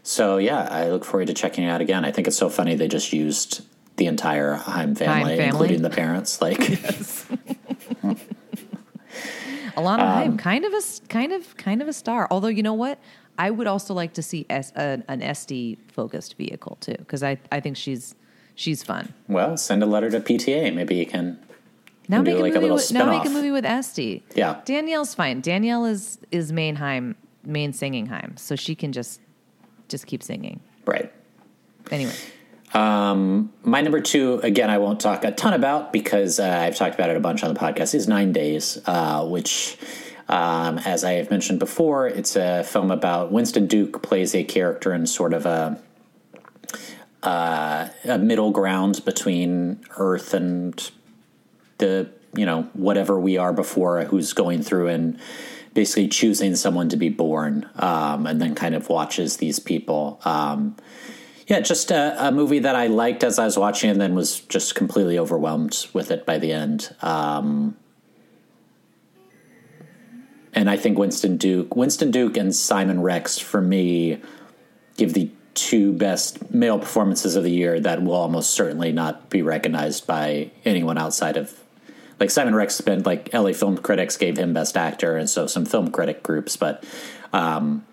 So, 0.06 0.36
yeah, 0.38 0.68
I 0.70 0.88
look 0.88 1.04
forward 1.04 1.26
to 1.26 1.34
checking 1.34 1.64
it 1.64 1.68
out 1.68 1.80
again. 1.80 2.04
I 2.04 2.12
think 2.12 2.28
it's 2.28 2.36
so 2.36 2.48
funny 2.48 2.76
they 2.76 2.86
just 2.86 3.12
used 3.12 3.62
the 3.96 4.06
entire 4.06 4.54
Haim 4.54 4.94
family, 4.94 5.36
family. 5.36 5.44
including 5.48 5.82
the 5.82 5.90
parents. 5.90 6.40
Like, 6.40 6.58
Alana 9.76 9.98
Um, 9.98 9.98
Haim, 9.98 10.36
kind 10.38 10.64
of 10.64 10.72
a 10.72 10.80
kind 11.08 11.32
of 11.32 11.56
kind 11.56 11.82
of 11.82 11.88
a 11.88 11.92
star. 11.92 12.28
Although 12.30 12.48
you 12.48 12.62
know 12.62 12.72
what, 12.74 13.00
I 13.36 13.50
would 13.50 13.66
also 13.66 13.94
like 13.94 14.12
to 14.14 14.22
see 14.22 14.46
S, 14.48 14.70
an 14.76 15.02
an 15.08 15.22
Este 15.22 15.76
focused 15.88 16.36
vehicle 16.36 16.76
too, 16.80 16.94
because 16.98 17.22
I 17.24 17.38
I 17.50 17.58
think 17.60 17.76
she's 17.76 18.14
she's 18.54 18.82
fun. 18.84 19.12
well, 19.28 19.56
send 19.56 19.82
a 19.82 19.86
letter 19.86 20.08
to 20.10 20.20
PTA. 20.20 20.72
Maybe 20.72 20.94
you 20.94 21.06
can. 21.06 21.38
Now 22.08 22.22
make 22.22 22.36
a 22.36 22.38
like 22.38 22.52
a 22.52 22.54
movie. 22.54 22.60
little 22.62 22.76
with, 22.76 22.92
now 22.92 23.10
make 23.10 23.26
a 23.26 23.30
movie 23.30 23.50
with 23.50 23.64
Este. 23.66 24.22
Yeah. 24.36 24.60
Danielle's 24.64 25.14
fine. 25.16 25.40
Danielle 25.40 25.84
is 25.84 26.18
is 26.30 26.52
main 26.52 26.76
Haim, 26.76 27.16
main 27.44 27.72
singing 27.72 28.06
Haim, 28.06 28.36
so 28.36 28.54
she 28.54 28.76
can 28.76 28.92
just 28.92 29.20
just 29.88 30.06
keep 30.06 30.22
singing. 30.22 30.60
Right. 30.84 31.12
Anyway, 31.90 32.12
Um, 32.74 33.52
My 33.62 33.80
number 33.80 34.00
two, 34.00 34.40
again, 34.42 34.70
I 34.70 34.78
won't 34.78 35.00
talk 35.00 35.24
a 35.24 35.30
ton 35.30 35.54
about 35.54 35.92
because 35.92 36.38
uh, 36.38 36.44
I've 36.46 36.76
talked 36.76 36.94
about 36.94 37.10
it 37.10 37.16
a 37.16 37.20
bunch 37.20 37.42
on 37.42 37.52
the 37.54 37.58
podcast, 37.58 37.94
is 37.94 38.06
Nine 38.08 38.32
Days, 38.32 38.78
uh, 38.86 39.24
which, 39.26 39.78
um, 40.28 40.78
as 40.78 41.04
I 41.04 41.12
have 41.12 41.30
mentioned 41.30 41.58
before, 41.58 42.06
it's 42.06 42.36
a 42.36 42.64
film 42.64 42.90
about 42.90 43.32
Winston 43.32 43.66
Duke 43.66 44.02
plays 44.02 44.34
a 44.34 44.44
character 44.44 44.92
in 44.92 45.06
sort 45.06 45.32
of 45.32 45.46
a, 45.46 45.80
uh, 47.22 47.88
a 48.04 48.18
middle 48.18 48.50
ground 48.50 49.04
between 49.04 49.80
Earth 49.96 50.34
and 50.34 50.90
the, 51.78 52.10
you 52.34 52.46
know, 52.46 52.68
whatever 52.74 53.18
we 53.18 53.38
are 53.38 53.52
before, 53.52 54.04
who's 54.04 54.32
going 54.32 54.62
through 54.62 54.88
and 54.88 55.18
basically 55.76 56.08
choosing 56.08 56.56
someone 56.56 56.88
to 56.88 56.96
be 56.96 57.10
born, 57.10 57.68
um, 57.76 58.26
and 58.26 58.40
then 58.40 58.54
kind 58.56 58.74
of 58.74 58.88
watches 58.88 59.36
these 59.36 59.60
people. 59.60 60.20
Um, 60.24 60.74
yeah, 61.46 61.60
just 61.60 61.92
a, 61.92 62.16
a 62.26 62.32
movie 62.32 62.58
that 62.60 62.74
I 62.74 62.88
liked 62.88 63.22
as 63.22 63.38
I 63.38 63.44
was 63.44 63.56
watching, 63.56 63.90
and 63.90 64.00
then 64.00 64.16
was 64.16 64.40
just 64.40 64.74
completely 64.74 65.18
overwhelmed 65.18 65.86
with 65.92 66.10
it 66.10 66.26
by 66.26 66.38
the 66.38 66.50
end. 66.50 66.96
Um, 67.02 67.76
and 70.54 70.70
I 70.70 70.78
think 70.78 70.98
Winston 70.98 71.36
Duke, 71.36 71.76
Winston 71.76 72.10
Duke, 72.10 72.38
and 72.38 72.56
Simon 72.56 73.02
Rex 73.02 73.38
for 73.38 73.60
me 73.60 74.20
give 74.96 75.12
the 75.12 75.30
two 75.52 75.92
best 75.92 76.52
male 76.52 76.78
performances 76.78 77.36
of 77.36 77.44
the 77.44 77.50
year 77.50 77.78
that 77.80 78.02
will 78.02 78.14
almost 78.14 78.50
certainly 78.50 78.92
not 78.92 79.28
be 79.28 79.42
recognized 79.42 80.06
by 80.06 80.50
anyone 80.64 80.96
outside 80.96 81.36
of 81.36 81.54
like 82.20 82.30
Simon 82.30 82.54
Rex 82.54 82.74
spent 82.74 83.04
like 83.06 83.32
LA 83.34 83.52
Film 83.52 83.76
Critics 83.78 84.16
gave 84.16 84.36
him 84.38 84.52
Best 84.52 84.76
Actor, 84.76 85.16
and 85.16 85.28
so 85.28 85.46
some 85.46 85.64
film 85.66 85.90
critic 85.90 86.22
groups, 86.22 86.56
but 86.56 86.84
um, 87.32 87.84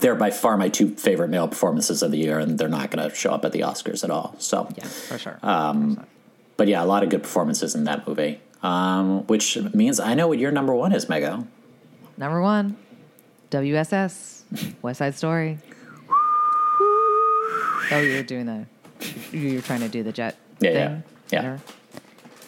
they're 0.00 0.14
by 0.14 0.30
far 0.30 0.56
my 0.56 0.68
two 0.68 0.94
favorite 0.96 1.28
male 1.28 1.46
performances 1.48 2.02
of 2.02 2.10
the 2.10 2.18
year, 2.18 2.38
and 2.38 2.58
they're 2.58 2.68
not 2.68 2.90
going 2.90 3.08
to 3.08 3.14
show 3.14 3.32
up 3.32 3.44
at 3.44 3.52
the 3.52 3.60
Oscars 3.60 4.02
at 4.04 4.10
all. 4.10 4.34
So, 4.38 4.68
yeah, 4.76 4.84
for 4.84 5.18
sure. 5.18 5.38
but 5.42 6.66
yeah, 6.68 6.82
a 6.82 6.86
lot 6.86 7.02
of 7.02 7.10
good 7.10 7.22
performances 7.22 7.74
in 7.74 7.84
that 7.84 8.06
movie, 8.08 8.40
um, 8.62 9.26
which 9.26 9.56
means 9.74 10.00
I 10.00 10.14
know 10.14 10.28
what 10.28 10.38
your 10.38 10.50
number 10.50 10.74
one 10.74 10.92
is, 10.92 11.06
Mego. 11.06 11.46
Number 12.16 12.40
one, 12.40 12.76
WSS, 13.50 14.42
West 14.82 14.98
Side 14.98 15.14
Story. 15.14 15.58
Oh, 17.92 18.00
you're 18.00 18.24
doing 18.24 18.46
the, 18.46 18.66
you're 19.30 19.62
trying 19.62 19.78
to 19.78 19.88
do 19.88 20.02
the 20.02 20.10
jet 20.10 20.36
Yeah, 20.58 20.70
thing. 20.72 20.76
yeah, 20.80 21.00
yeah. 21.30 21.38
Whatever. 21.52 21.62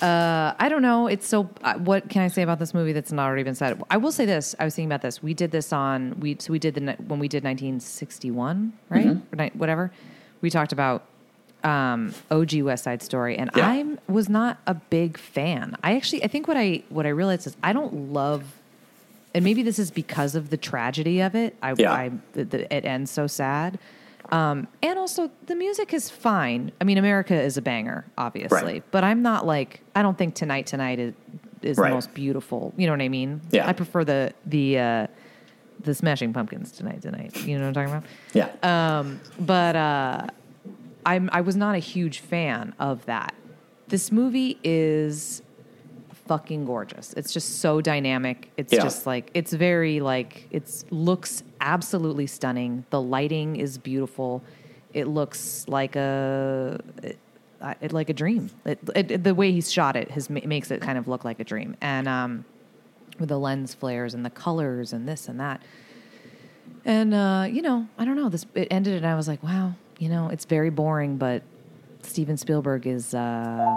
Uh, 0.02 0.54
I 0.58 0.68
don't 0.68 0.82
know. 0.82 1.06
It's 1.08 1.26
so. 1.26 1.50
Uh, 1.62 1.74
what 1.74 2.08
can 2.08 2.22
I 2.22 2.28
say 2.28 2.42
about 2.42 2.58
this 2.58 2.72
movie 2.74 2.92
that's 2.92 3.10
not 3.12 3.26
already 3.26 3.42
been 3.42 3.54
said? 3.54 3.82
I 3.90 3.96
will 3.96 4.12
say 4.12 4.26
this. 4.26 4.54
I 4.58 4.64
was 4.64 4.74
thinking 4.74 4.88
about 4.90 5.02
this. 5.02 5.22
We 5.22 5.34
did 5.34 5.50
this 5.50 5.72
on 5.72 6.18
we 6.20 6.36
so 6.38 6.52
we 6.52 6.58
did 6.58 6.74
the 6.74 6.80
when 7.06 7.18
we 7.18 7.28
did 7.28 7.42
1961, 7.44 8.72
right? 8.88 9.06
Mm-hmm. 9.06 9.36
Ni- 9.40 9.50
whatever. 9.54 9.90
We 10.40 10.50
talked 10.50 10.72
about 10.72 11.04
um, 11.64 12.14
OG 12.30 12.62
West 12.62 12.84
Side 12.84 13.02
Story, 13.02 13.36
and 13.36 13.50
Yeah. 13.56 13.68
I 13.68 13.96
was 14.10 14.28
not 14.28 14.58
a 14.66 14.74
big 14.74 15.18
fan. 15.18 15.76
I 15.82 15.96
actually, 15.96 16.22
I 16.22 16.28
think 16.28 16.46
what 16.46 16.56
I 16.56 16.82
what 16.90 17.06
I 17.06 17.10
realized 17.10 17.46
is 17.46 17.56
I 17.62 17.72
don't 17.72 18.12
love, 18.12 18.44
and 19.34 19.44
maybe 19.44 19.62
this 19.62 19.78
is 19.80 19.90
because 19.90 20.36
of 20.36 20.50
the 20.50 20.56
tragedy 20.56 21.20
of 21.20 21.34
it. 21.34 21.56
I, 21.62 21.74
Yeah. 21.76 21.92
I 21.92 22.10
the, 22.34 22.44
the, 22.44 22.72
it 22.74 22.84
ends 22.84 23.10
so 23.10 23.26
sad. 23.26 23.78
Um, 24.30 24.68
and 24.82 24.98
also 24.98 25.30
the 25.46 25.54
music 25.54 25.94
is 25.94 26.10
fine. 26.10 26.72
I 26.80 26.84
mean, 26.84 26.98
America 26.98 27.34
is 27.40 27.56
a 27.56 27.62
banger, 27.62 28.04
obviously, 28.18 28.62
Right. 28.62 28.84
but 28.90 29.02
I'm 29.04 29.22
not 29.22 29.46
like 29.46 29.80
I 29.94 30.02
don't 30.02 30.18
think 30.18 30.34
Tonight 30.34 30.66
Tonight 30.66 30.98
is, 30.98 31.14
is 31.62 31.78
Right. 31.78 31.88
the 31.88 31.94
most 31.94 32.12
beautiful. 32.14 32.74
You 32.76 32.86
know 32.86 32.92
what 32.92 33.00
I 33.02 33.08
mean? 33.08 33.40
Yeah. 33.50 33.66
I 33.66 33.72
prefer 33.72 34.04
the 34.04 34.32
the 34.44 34.78
uh, 34.78 35.06
the 35.80 35.94
Smashing 35.94 36.32
Pumpkins 36.32 36.72
Tonight 36.72 37.00
Tonight. 37.02 37.36
You 37.46 37.56
know 37.58 37.68
what 37.70 37.78
I'm 37.78 37.88
talking 37.90 37.94
about? 38.34 38.52
Yeah, 38.62 38.98
Um, 38.98 39.20
but 39.40 39.76
uh, 39.76 40.26
I'm 41.06 41.30
I 41.32 41.40
was 41.40 41.56
not 41.56 41.74
a 41.74 41.78
huge 41.78 42.18
fan 42.20 42.74
of 42.78 43.06
that. 43.06 43.34
This 43.88 44.12
movie 44.12 44.58
is 44.62 45.40
fucking 46.28 46.64
gorgeous. 46.66 47.12
It's 47.14 47.32
just 47.32 47.60
so 47.60 47.80
dynamic. 47.80 48.50
It's 48.56 48.72
Yeah. 48.72 48.82
just 48.82 49.06
like 49.06 49.30
it's 49.34 49.52
very 49.52 50.00
like 50.00 50.46
it's 50.50 50.84
looks 50.90 51.42
absolutely 51.60 52.26
stunning. 52.26 52.84
The 52.90 53.00
lighting 53.00 53.56
is 53.56 53.78
beautiful. 53.78 54.42
It 54.92 55.06
looks 55.08 55.64
like 55.68 55.96
a 55.96 56.78
it, 57.02 57.18
it, 57.80 57.92
like 57.92 58.08
a 58.10 58.12
dream. 58.14 58.50
It, 58.64 58.78
it, 58.94 59.24
the 59.24 59.34
way 59.34 59.50
he's 59.52 59.72
shot 59.72 59.96
it 59.96 60.10
has 60.12 60.30
makes 60.30 60.70
it 60.70 60.80
kind 60.80 60.98
of 60.98 61.08
look 61.08 61.24
like 61.24 61.40
a 61.40 61.44
dream. 61.44 61.76
And 61.80 62.06
um, 62.06 62.44
with 63.18 63.30
the 63.30 63.38
lens 63.38 63.74
flares 63.74 64.14
and 64.14 64.24
the 64.24 64.30
colors 64.30 64.92
and 64.92 65.08
this 65.08 65.28
and 65.28 65.40
that. 65.40 65.60
And 66.84 67.12
uh, 67.12 67.46
you 67.50 67.62
know, 67.62 67.88
I 67.98 68.04
don't 68.04 68.16
know. 68.16 68.28
This 68.28 68.46
it 68.54 68.68
ended, 68.70 68.94
and 68.96 69.06
I 69.06 69.14
was 69.16 69.26
like, 69.28 69.42
wow, 69.42 69.74
you 69.98 70.08
know, 70.08 70.28
it's 70.28 70.44
very 70.44 70.70
boring, 70.70 71.16
but 71.16 71.42
Steven 72.02 72.36
Spielberg 72.36 72.86
is 72.86 73.14
uh, 73.14 73.76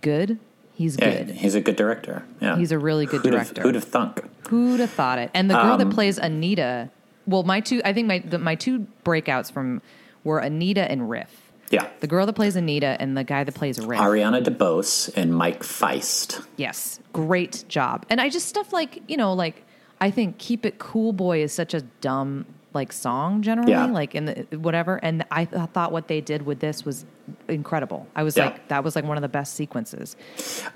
good. 0.00 0.38
He's 0.80 0.96
yeah, 0.98 1.24
good. 1.24 1.30
he's 1.36 1.54
a 1.54 1.60
good 1.60 1.76
director. 1.76 2.24
Yeah, 2.40 2.56
He's 2.56 2.72
a 2.72 2.78
really 2.78 3.04
good 3.04 3.20
Who'd 3.20 3.34
have- 3.34 3.48
director. 3.48 3.60
who'd 3.62 3.74
have 3.74 3.84
thunk? 3.84 4.22
Who'd 4.48 4.80
have 4.80 4.88
thought 4.88 5.18
it? 5.18 5.30
And 5.34 5.50
the 5.50 5.54
girl 5.54 5.72
Um, 5.74 5.78
that 5.78 5.90
plays 5.90 6.16
Anita. 6.16 6.88
Well, 7.26 7.42
my 7.42 7.60
two, 7.60 7.82
I 7.84 7.92
think 7.92 8.08
my 8.08 8.20
the, 8.20 8.38
my 8.38 8.54
two 8.54 8.86
breakouts 9.04 9.52
from 9.52 9.82
were 10.24 10.38
Anita 10.38 10.90
and 10.90 11.10
Riff. 11.10 11.52
Yeah, 11.70 11.86
The 12.00 12.06
girl 12.06 12.24
that 12.24 12.32
plays 12.32 12.56
Anita 12.56 12.96
and 12.98 13.14
the 13.14 13.24
guy 13.24 13.44
that 13.44 13.54
plays 13.54 13.78
Riff. 13.78 14.00
Ariana 14.00 14.42
DeBose 14.42 15.14
and 15.16 15.34
Mike 15.36 15.62
Faist. 15.62 16.40
Yes, 16.56 16.98
great 17.12 17.64
job. 17.68 18.06
And 18.08 18.18
I 18.18 18.30
just 18.30 18.48
stuff 18.48 18.72
like 18.72 19.02
you 19.06 19.18
know, 19.18 19.34
like 19.34 19.64
I 20.00 20.10
think 20.10 20.38
"Keep 20.38 20.64
It 20.64 20.78
Cool, 20.78 21.12
Boy" 21.12 21.42
is 21.42 21.52
such 21.52 21.74
a 21.74 21.82
dumb 22.00 22.46
like 22.72 22.92
song 22.92 23.42
generally, 23.42 23.72
Yeah. 23.72 23.86
like 23.86 24.14
in 24.14 24.26
the 24.26 24.46
whatever. 24.58 24.96
And 25.02 25.24
I 25.30 25.44
th- 25.44 25.70
thought 25.70 25.90
what 25.92 26.06
they 26.08 26.20
did 26.20 26.42
with 26.46 26.60
this 26.60 26.84
was 26.84 27.04
incredible. 27.48 28.06
I 28.14 28.22
was 28.22 28.36
Yeah. 28.36 28.46
like, 28.46 28.68
that 28.68 28.84
was 28.84 28.94
like 28.94 29.04
one 29.04 29.16
of 29.16 29.22
the 29.22 29.28
best 29.28 29.54
sequences. 29.54 30.16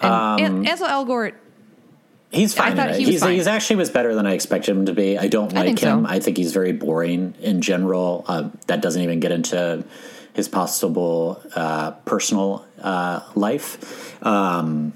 And, 0.00 0.40
and 0.40 0.68
Ansel 0.68 0.88
Elgort, 0.88 1.34
He's 2.30 2.58
I 2.58 2.66
fine. 2.68 2.76
thought 2.76 2.94
he 2.96 3.04
he's, 3.04 3.20
fine. 3.20 3.34
he's 3.34 3.46
actually 3.46 3.76
was 3.76 3.90
better 3.90 4.12
than 4.12 4.26
I 4.26 4.32
expected 4.32 4.76
him 4.76 4.86
to 4.86 4.92
be. 4.92 5.16
I 5.16 5.28
don't 5.28 5.56
I 5.56 5.66
like 5.66 5.78
so. 5.78 5.86
him. 5.98 6.06
I 6.06 6.18
think 6.18 6.36
he's 6.36 6.52
very 6.52 6.72
boring 6.72 7.34
in 7.40 7.60
general. 7.60 8.24
Uh, 8.26 8.48
that 8.66 8.80
doesn't 8.82 9.00
even 9.00 9.20
get 9.20 9.30
into 9.30 9.84
his 10.32 10.48
possible 10.48 11.40
uh, 11.54 11.92
personal 12.06 12.66
uh, 12.82 13.20
life 13.36 14.20
um, 14.26 14.94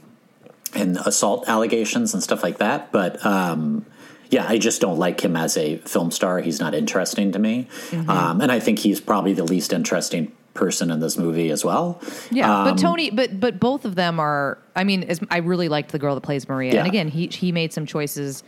and 0.74 0.96
assault 0.96 1.44
allegations 1.48 2.12
and 2.12 2.24
stuff 2.24 2.42
like 2.42 2.58
that. 2.58 2.90
But 2.90 3.24
um, 3.24 3.86
yeah, 4.30 4.46
I 4.48 4.58
just 4.58 4.80
don't 4.80 4.98
like 4.98 5.20
him 5.24 5.36
as 5.36 5.56
a 5.56 5.76
film 5.78 6.10
star. 6.10 6.40
He's 6.40 6.60
not 6.60 6.74
interesting 6.74 7.32
to 7.32 7.38
me, 7.38 7.66
Mm-hmm. 7.90 8.10
um, 8.10 8.40
and 8.40 8.50
I 8.52 8.60
think 8.60 8.78
he's 8.80 9.00
probably 9.00 9.32
the 9.32 9.44
least 9.44 9.72
interesting 9.72 10.32
person 10.54 10.90
in 10.90 10.98
this 11.00 11.16
movie 11.16 11.50
as 11.50 11.64
well. 11.64 12.00
yeah. 12.30 12.52
Um, 12.62 12.64
but 12.70 12.78
Tony, 12.78 13.10
but 13.10 13.38
but 13.40 13.60
both 13.60 13.84
of 13.84 13.94
them 13.94 14.18
are. 14.20 14.58
I 14.74 14.84
mean, 14.84 15.04
as, 15.04 15.20
I 15.30 15.38
really 15.38 15.68
liked 15.68 15.92
the 15.92 15.98
girl 15.98 16.14
that 16.14 16.22
plays 16.22 16.48
Maria. 16.48 16.72
Yeah. 16.74 16.78
And 16.80 16.88
again, 16.88 17.08
he 17.08 17.28
he 17.28 17.52
made 17.52 17.72
some 17.72 17.86
choices 17.86 18.42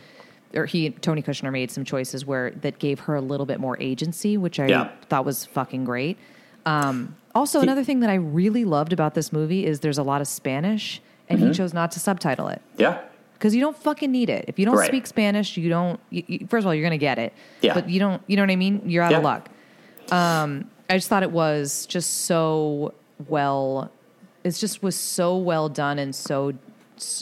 or 0.53 0.65
he 0.65 0.89
Tony 0.89 1.21
Kushner 1.23 1.51
made 1.51 1.71
some 1.71 1.85
choices 1.85 2.25
where 2.25 2.51
that 2.61 2.77
gave 2.79 2.99
her 3.01 3.15
a 3.15 3.21
little 3.21 3.45
bit 3.45 3.59
more 3.61 3.77
agency, 3.79 4.35
which 4.37 4.59
I 4.59 4.67
Yeah. 4.67 4.89
thought 5.09 5.23
was 5.25 5.45
fucking 5.45 5.85
great. 5.85 6.17
Um, 6.65 7.15
also, 7.33 7.61
another 7.61 7.83
thing 7.83 8.01
that 8.01 8.09
I 8.09 8.15
really 8.15 8.65
loved 8.65 8.91
about 8.93 9.13
this 9.15 9.31
movie 9.31 9.65
is 9.65 9.79
there's 9.79 9.97
a 9.97 10.03
lot 10.03 10.19
of 10.21 10.27
Spanish, 10.27 11.01
and 11.29 11.39
Mm-hmm. 11.39 11.47
he 11.47 11.53
chose 11.53 11.73
not 11.73 11.91
to 11.93 11.99
subtitle 12.01 12.49
it 12.49 12.61
Yeah. 12.77 12.99
Because 13.41 13.55
you 13.55 13.61
don't 13.61 13.75
fucking 13.75 14.11
need 14.11 14.29
it. 14.29 14.45
If 14.47 14.59
you 14.59 14.67
don't 14.67 14.75
Right. 14.77 14.87
speak 14.87 15.07
Spanish, 15.07 15.57
you 15.57 15.67
don't. 15.67 15.99
You, 16.11 16.23
you, 16.27 16.47
first 16.47 16.61
of 16.61 16.67
all, 16.67 16.75
you're 16.75 16.83
gonna 16.85 16.99
get 16.99 17.17
it, 17.17 17.33
Yeah. 17.61 17.73
but 17.73 17.89
you 17.89 17.99
don't. 17.99 18.21
You 18.27 18.35
know 18.37 18.43
what 18.43 18.51
I 18.51 18.55
mean? 18.55 18.83
You're 18.85 19.01
out 19.03 19.13
of 19.13 19.23
luck. 19.23 19.49
Um, 20.11 20.69
I 20.87 20.93
just 20.97 21.09
thought 21.09 21.23
it 21.23 21.31
was 21.31 21.87
just 21.87 22.25
so 22.25 22.93
well. 23.27 23.89
It 24.43 24.51
just 24.51 24.83
was 24.83 24.95
so 24.95 25.37
well 25.37 25.69
done 25.69 25.97
and 25.97 26.13
so 26.15 26.53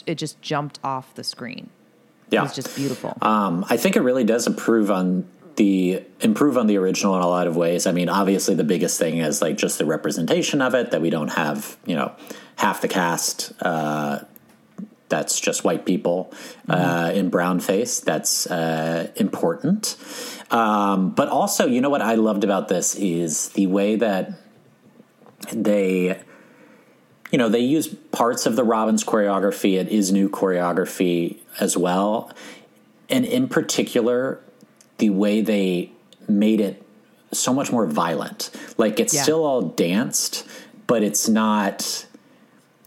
it 0.05 0.15
just 0.15 0.41
jumped 0.41 0.77
off 0.83 1.15
the 1.15 1.23
screen. 1.23 1.69
Yeah. 2.31 2.41
It 2.41 2.43
was 2.43 2.55
just 2.55 2.75
beautiful. 2.75 3.17
Um, 3.21 3.65
I 3.69 3.77
think 3.77 3.95
it 3.95 4.01
really 4.01 4.25
does 4.25 4.45
improve 4.45 4.91
on 4.91 5.25
the 5.55 6.03
improve 6.19 6.57
on 6.57 6.67
the 6.67 6.77
original 6.77 7.15
in 7.15 7.21
a 7.21 7.27
lot 7.27 7.47
of 7.47 7.55
ways. 7.55 7.87
I 7.87 7.93
mean, 7.93 8.09
obviously 8.09 8.55
the 8.55 8.63
biggest 8.65 8.99
thing 8.99 9.19
is 9.19 9.41
like 9.41 9.55
just 9.57 9.77
the 9.77 9.85
representation 9.85 10.61
of 10.61 10.73
it 10.75 10.91
that 10.91 11.01
we 11.01 11.09
don't 11.09 11.29
have, 11.29 11.77
you 11.85 11.95
know, 11.95 12.11
half 12.57 12.81
the 12.81 12.87
cast 12.89 13.53
uh, 13.61 14.19
that's 15.09 15.39
just 15.39 15.63
white 15.63 15.85
people 15.85 16.31
uh, 16.67 17.11
in 17.13 17.29
brown 17.29 17.59
face. 17.59 17.99
That's 17.99 18.47
uh, 18.47 19.11
important. 19.15 19.97
Um, 20.51 21.11
but 21.11 21.27
also, 21.27 21.67
you 21.67 21.81
know 21.81 21.89
what 21.89 22.01
I 22.01 22.15
loved 22.15 22.43
about 22.43 22.67
this 22.67 22.95
is 22.95 23.49
the 23.49 23.67
way 23.67 23.95
that 23.97 24.31
they 25.51 26.21
you 27.31 27.37
know, 27.37 27.47
they 27.47 27.59
use 27.59 27.87
parts 27.87 28.45
of 28.47 28.55
the 28.55 28.63
Robbins 28.63 29.03
choreography. 29.03 29.79
It 29.79 29.89
is 29.89 30.11
new 30.11 30.29
choreography 30.29 31.37
as 31.59 31.77
well. 31.77 32.31
And 33.07 33.23
in 33.25 33.47
particular, 33.47 34.39
the 34.97 35.11
way 35.11 35.41
they 35.41 35.91
made 36.27 36.59
it 36.59 36.83
so 37.31 37.53
much 37.53 37.71
more 37.71 37.85
violent. 37.85 38.49
Like 38.77 38.99
it's 38.99 39.13
Yeah. 39.13 39.23
still 39.23 39.43
all 39.45 39.61
danced, 39.61 40.43
but 40.87 41.03
it's 41.03 41.29
not, 41.29 42.05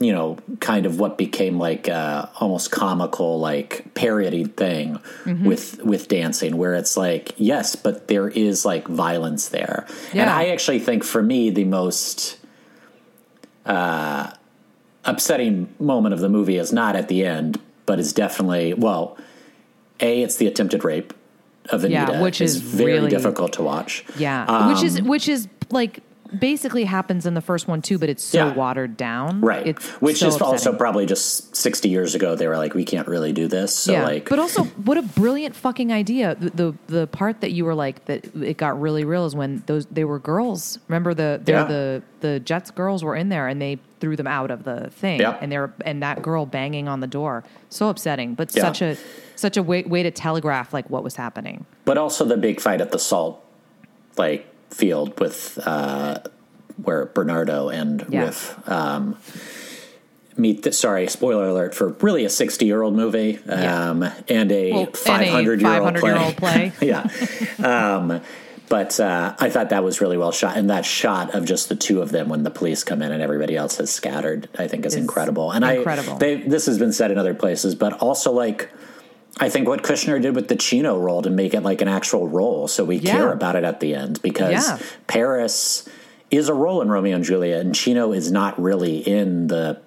you 0.03 0.13
know, 0.13 0.39
kind 0.61 0.87
of 0.87 0.99
what 0.99 1.17
became 1.19 1.59
like 1.59 1.89
uh, 1.89 2.27
almost 2.41 2.71
comical, 2.71 3.39
like 3.39 3.95
parody 3.95 4.45
thing 4.45 4.99
Mm-hmm. 5.25 5.45
with 5.47 5.83
with 5.85 6.09
dancing, 6.09 6.57
where 6.57 6.75
it's 6.75 6.97
like 6.97 7.33
yes, 7.37 7.77
but 7.77 8.09
there 8.09 8.29
is 8.29 8.65
like 8.65 8.89
violence 8.89 9.49
there. 9.51 9.87
And 10.13 10.29
I 10.31 10.49
actually 10.49 10.81
think 10.81 11.05
for 11.05 11.23
me 11.23 11.51
the 11.51 11.65
most 11.65 12.39
upsetting 15.05 15.73
moment 15.79 16.13
of 16.15 16.21
the 16.21 16.29
movie 16.29 16.57
is 16.57 16.73
not 16.73 16.97
at 16.97 17.09
the 17.09 17.25
end, 17.25 17.61
but 17.87 17.99
is 17.99 18.13
definitely 18.13 18.75
well. 18.75 19.17
A, 20.01 20.23
it's 20.23 20.37
the 20.37 20.47
attempted 20.47 20.85
rape 20.85 21.13
of 21.71 21.85
Anita, 21.85 22.13
Yeah, 22.13 22.23
which 22.23 22.41
is 22.41 22.57
is 22.57 22.61
very 22.63 22.95
really- 22.95 23.11
difficult 23.11 23.53
to 23.55 23.63
watch. 23.63 24.05
yeah, 24.17 24.69
which 24.69 24.79
Um, 24.79 24.85
is 24.87 25.03
which 25.03 25.29
is 25.29 25.49
like 25.71 26.01
basically 26.39 26.85
happens 26.85 27.27
in 27.27 27.35
the 27.35 27.41
first 27.41 27.69
one 27.69 27.83
too, 27.83 27.99
but 27.99 28.09
it's 28.09 28.23
so 28.25 28.47
Yeah. 28.49 28.55
watered 28.55 28.97
down. 28.97 29.41
Right, 29.41 29.67
It's 29.67 29.87
which 30.01 30.19
so 30.19 30.29
is 30.29 30.41
also 30.41 30.73
probably 30.75 31.07
just 31.07 31.55
sixty 31.55 31.89
years 31.89 32.15
ago. 32.15 32.35
They 32.35 32.49
were 32.49 32.57
like, 32.57 32.75
we 32.75 32.85
can't 32.85 33.07
really 33.09 33.33
do 33.33 33.49
this. 33.49 33.75
So 33.75 33.93
yeah, 33.93 34.05
like, 34.05 34.29
but 34.29 34.39
also 34.39 34.65
what 34.85 34.99
a 34.99 35.03
brilliant 35.03 35.55
fucking 35.55 35.93
idea. 35.93 36.35
The, 36.39 36.51
the 36.51 36.75
the 36.89 37.07
part 37.09 37.41
that 37.43 37.53
you 37.53 37.65
were 37.65 37.75
like 37.75 38.05
that 38.07 38.25
it 38.37 38.57
got 38.57 38.81
really 38.81 39.05
real 39.05 39.25
is 39.27 39.35
when 39.35 39.63
those 39.67 39.87
they 39.87 40.05
were 40.05 40.19
girls. 40.19 40.79
Remember 40.89 41.15
the 41.15 41.41
Yeah. 41.47 41.65
the 41.65 42.03
the 42.21 42.41
Jets 42.41 42.71
girls 42.71 43.03
were 43.03 43.17
in 43.17 43.29
there 43.29 43.49
and 43.49 43.61
they 43.61 43.79
threw 44.01 44.17
them 44.17 44.27
out 44.27 44.51
of 44.51 44.65
the 44.65 44.91
thing. 44.91 45.21
Yeah. 45.21 45.37
And 45.41 45.51
they're 45.53 45.73
and 45.85 46.03
that 46.03 46.23
girl 46.23 46.47
banging 46.47 46.89
on 46.89 47.01
the 47.01 47.07
door. 47.07 47.45
So 47.69 47.89
upsetting, 47.89 48.35
but 48.35 48.51
such 48.51 48.81
a 48.83 48.97
such 49.37 49.57
a 49.57 49.63
way 49.63 49.83
way 49.83 50.03
to 50.03 50.11
telegraph 50.11 50.73
like 50.73 50.89
what 50.91 51.03
was 51.05 51.17
happening. 51.17 51.67
but 51.85 51.99
also 51.99 52.25
the 52.25 52.37
big 52.37 52.61
fight 52.61 52.81
at 52.81 52.93
the 52.93 52.99
salt 52.99 53.45
like 54.17 54.47
field 54.73 55.19
with 55.21 55.59
uh, 55.65 56.19
where 56.83 57.07
Bernardo 57.07 57.69
and 57.69 58.05
Yeah. 58.09 58.25
Riff 58.25 58.69
um, 58.69 59.17
meet. 60.37 60.63
The, 60.63 60.73
sorry, 60.73 61.07
spoiler 61.09 61.49
alert 61.49 61.75
for 61.75 61.89
really 62.01 62.25
a 62.25 62.31
sixty-year-old 62.31 62.95
movie 62.95 63.39
Yeah. 63.47 63.91
um, 63.91 64.03
and 64.29 64.51
a 64.53 64.73
Well, 64.73 64.81
and 64.81 64.89
a 64.89 64.97
five 64.97 65.29
hundred-year-old 65.29 65.95
500-year-old 65.95 66.37
play. 66.37 66.73
yeah. 66.81 67.07
Um, 67.63 68.21
but 68.69 68.99
uh, 68.99 69.35
I 69.39 69.51
thought 69.51 69.69
that 69.69 69.85
was 69.85 70.01
really 70.01 70.17
well 70.17 70.33
shot, 70.33 70.57
and 70.57 70.71
that 70.71 70.87
shot 70.87 71.35
of 71.35 71.45
just 71.45 71.69
the 71.69 71.77
two 71.77 72.01
of 72.01 72.11
them 72.11 72.31
when 72.31 72.43
the 72.43 72.51
police 72.51 72.85
come 72.85 73.03
in 73.03 73.13
and 73.13 73.21
everybody 73.23 73.55
else 73.55 73.77
has 73.77 73.93
scattered, 73.93 74.49
I 74.59 74.67
think, 74.67 74.87
is 74.87 74.95
Is 74.95 75.01
incredible. 75.03 75.53
And 75.53 75.63
incredible. 75.63 76.15
I, 76.15 76.19
they, 76.19 76.37
this 76.37 76.65
has 76.67 76.79
been 76.79 76.93
said 76.95 77.11
in 77.11 77.19
other 77.19 77.35
places, 77.35 77.75
but 77.75 77.93
also 78.01 78.33
like. 78.33 78.71
I 79.41 79.49
think 79.49 79.67
what 79.67 79.83
Kushner 79.83 80.21
did 80.21 80.35
with 80.35 80.49
the 80.49 80.57
Chino 80.57 80.99
role 80.99 81.23
to 81.23 81.31
make 81.31 81.55
it 81.55 81.63
like 81.63 81.81
an 81.81 81.89
actual 81.89 82.29
role, 82.29 82.69
so 82.69 82.85
we 82.85 82.97
Yeah. 82.97 83.13
care 83.13 83.33
about 83.33 83.57
it 83.57 83.65
at 83.65 83.81
the 83.81 83.95
end 83.95 84.21
because 84.23 84.69
Yeah. 84.69 84.79
Paris 85.07 85.89
is 86.31 86.49
a 86.49 86.55
role 86.55 86.81
in 86.83 86.89
Romeo 86.91 87.17
and 87.17 87.25
Juliet, 87.25 87.61
and 87.61 87.75
Chino 87.75 88.13
is 88.13 88.31
not 88.33 88.61
really 88.61 88.99
in 88.99 89.49
the 89.49 89.79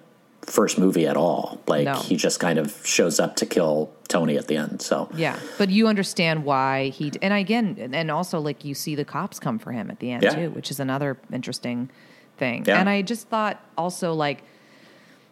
first 0.42 0.78
movie 0.78 1.06
at 1.08 1.16
all. 1.16 1.58
Like 1.66 1.86
No. 1.86 1.94
he 1.94 2.14
just 2.16 2.38
kind 2.38 2.56
of 2.58 2.72
shows 2.84 3.18
up 3.18 3.34
to 3.36 3.46
kill 3.46 3.90
Tony 4.06 4.36
at 4.36 4.46
the 4.46 4.56
end. 4.56 4.80
So 4.80 5.08
Yeah, 5.16 5.36
but 5.58 5.70
you 5.70 5.88
understand 5.88 6.44
why 6.44 6.90
he 6.90 7.10
and 7.20 7.34
again, 7.34 7.90
and 7.92 8.10
also 8.12 8.38
like 8.38 8.64
you 8.64 8.72
see 8.74 8.94
the 8.94 9.04
cops 9.04 9.40
come 9.40 9.58
for 9.58 9.72
him 9.72 9.90
at 9.90 9.98
the 9.98 10.12
end 10.12 10.22
Yeah. 10.22 10.34
too, 10.36 10.50
which 10.50 10.70
is 10.70 10.78
another 10.78 11.16
interesting 11.32 11.90
thing. 12.38 12.64
And 12.68 12.88
I 12.88 13.02
just 13.02 13.28
thought 13.28 13.60
also 13.76 14.12
like 14.14 14.44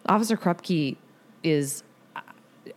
Officer 0.07 0.37
Krupke 0.37 0.97
is 1.45 1.84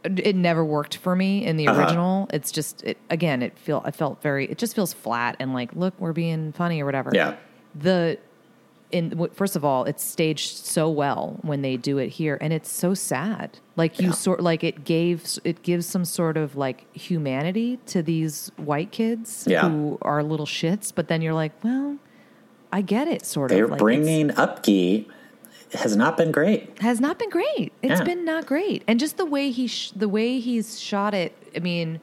it 0.03 0.35
never 0.35 0.63
worked 0.65 0.97
for 0.97 1.15
me 1.15 1.45
in 1.45 1.57
the 1.57 1.67
Uh-huh. 1.67 1.79
original. 1.81 2.29
It's 2.33 2.51
just 2.51 2.83
it, 2.83 2.97
again, 3.09 3.41
it 3.41 3.57
feel 3.57 3.81
I 3.85 3.91
felt 3.91 4.21
very 4.21 4.45
it 4.45 4.57
just 4.57 4.75
feels 4.75 4.93
flat 4.93 5.35
and 5.39 5.53
like 5.53 5.73
look, 5.75 5.93
we're 5.99 6.13
being 6.13 6.51
funny 6.51 6.81
or 6.81 6.85
whatever. 6.85 7.11
yeah, 7.13 7.35
The 7.75 8.17
in 8.89 9.27
first 9.33 9.57
of 9.57 9.65
all, 9.65 9.83
it's 9.83 10.01
staged 10.03 10.65
so 10.65 10.89
well 10.89 11.39
when 11.41 11.61
they 11.61 11.75
do 11.75 11.97
it 11.97 12.07
here, 12.07 12.38
and 12.39 12.53
it's 12.53 12.71
so 12.71 12.93
sad. 12.93 13.59
Like 13.75 13.99
you 13.99 14.07
Yeah. 14.07 14.13
sort 14.13 14.39
like 14.41 14.63
it 14.63 14.85
gave 14.85 15.25
it 15.43 15.61
gives 15.61 15.85
some 15.85 16.05
sort 16.05 16.38
of 16.38 16.55
like 16.55 16.85
humanity 16.95 17.79
to 17.88 18.01
these 18.01 18.49
white 18.55 18.91
kids 18.91 19.45
Yeah. 19.45 19.67
who 19.67 19.97
are 20.01 20.23
little 20.23 20.45
shits. 20.45 20.93
But 20.95 21.09
then 21.09 21.21
you're 21.21 21.33
like, 21.33 21.51
well, 21.63 21.97
I 22.71 22.81
get 22.81 23.07
it. 23.09 23.25
Sort 23.25 23.49
they're 23.49 23.65
of. 23.65 23.71
Like, 23.71 23.81
it's- 23.81 23.83
bringing 23.83 24.29
Upkey 24.29 25.05
has 25.74 25.95
not 25.95 26.18
been 26.18 26.32
great. 26.32 26.80
has 26.82 26.99
not 27.01 27.20
been 27.20 27.30
great. 27.30 27.72
It's 27.82 27.99
Yeah. 27.99 28.03
been 28.03 28.24
not 28.26 28.45
great, 28.45 28.84
and 28.88 28.99
just 28.99 29.18
the 29.18 29.26
way 29.26 29.51
he 29.51 29.68
sh- 29.68 29.91
the 29.95 30.07
way 30.09 30.39
he's 30.39 30.80
shot 30.80 31.13
it. 31.13 31.34
I 31.55 31.59
mean, 31.59 31.99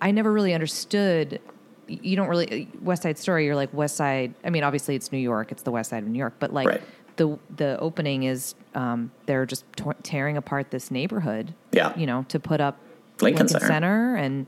I 0.00 0.10
never 0.10 0.32
really 0.32 0.52
understood. 0.54 1.40
You 1.86 2.16
don't 2.16 2.28
really 2.28 2.68
West 2.82 3.02
Side 3.02 3.18
Story. 3.18 3.44
You're 3.44 3.54
like 3.56 3.72
West 3.74 3.96
Side. 3.96 4.34
I 4.44 4.50
mean, 4.50 4.64
obviously 4.64 4.94
it's 4.96 5.12
New 5.12 5.18
York. 5.18 5.52
It's 5.52 5.62
the 5.62 5.70
West 5.70 5.90
Side 5.90 6.02
of 6.02 6.08
New 6.08 6.18
York, 6.18 6.34
but 6.38 6.52
like 6.52 6.66
Right. 6.66 6.82
the 7.16 7.38
the 7.54 7.78
opening 7.78 8.22
is 8.24 8.54
um, 8.74 9.10
they're 9.26 9.46
just 9.46 9.64
tor- 9.76 9.96
tearing 10.02 10.36
apart 10.36 10.70
this 10.70 10.90
neighborhood. 10.90 11.54
Yeah. 11.72 11.92
you 11.96 12.06
know, 12.06 12.24
to 12.28 12.40
put 12.40 12.60
up 12.60 12.78
Lincoln 13.20 13.48
Center. 13.48 14.16
and 14.16 14.46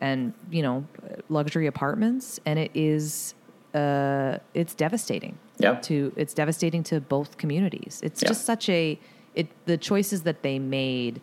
and 0.00 0.32
you 0.50 0.62
know 0.62 0.86
luxury 1.28 1.66
apartments, 1.66 2.38
and 2.46 2.58
it 2.58 2.70
is 2.74 3.34
uh, 3.74 4.38
it's 4.54 4.74
devastating 4.74 5.36
Yeah. 5.58 5.74
to 5.74 6.12
it's 6.16 6.34
devastating 6.34 6.82
to 6.84 7.00
both 7.00 7.36
communities. 7.36 8.00
It's 8.02 8.22
Yeah. 8.22 8.28
just 8.28 8.44
such 8.46 8.68
a 8.68 8.98
it 9.34 9.48
the 9.66 9.76
choices 9.76 10.22
that 10.22 10.42
they 10.42 10.58
made. 10.58 11.20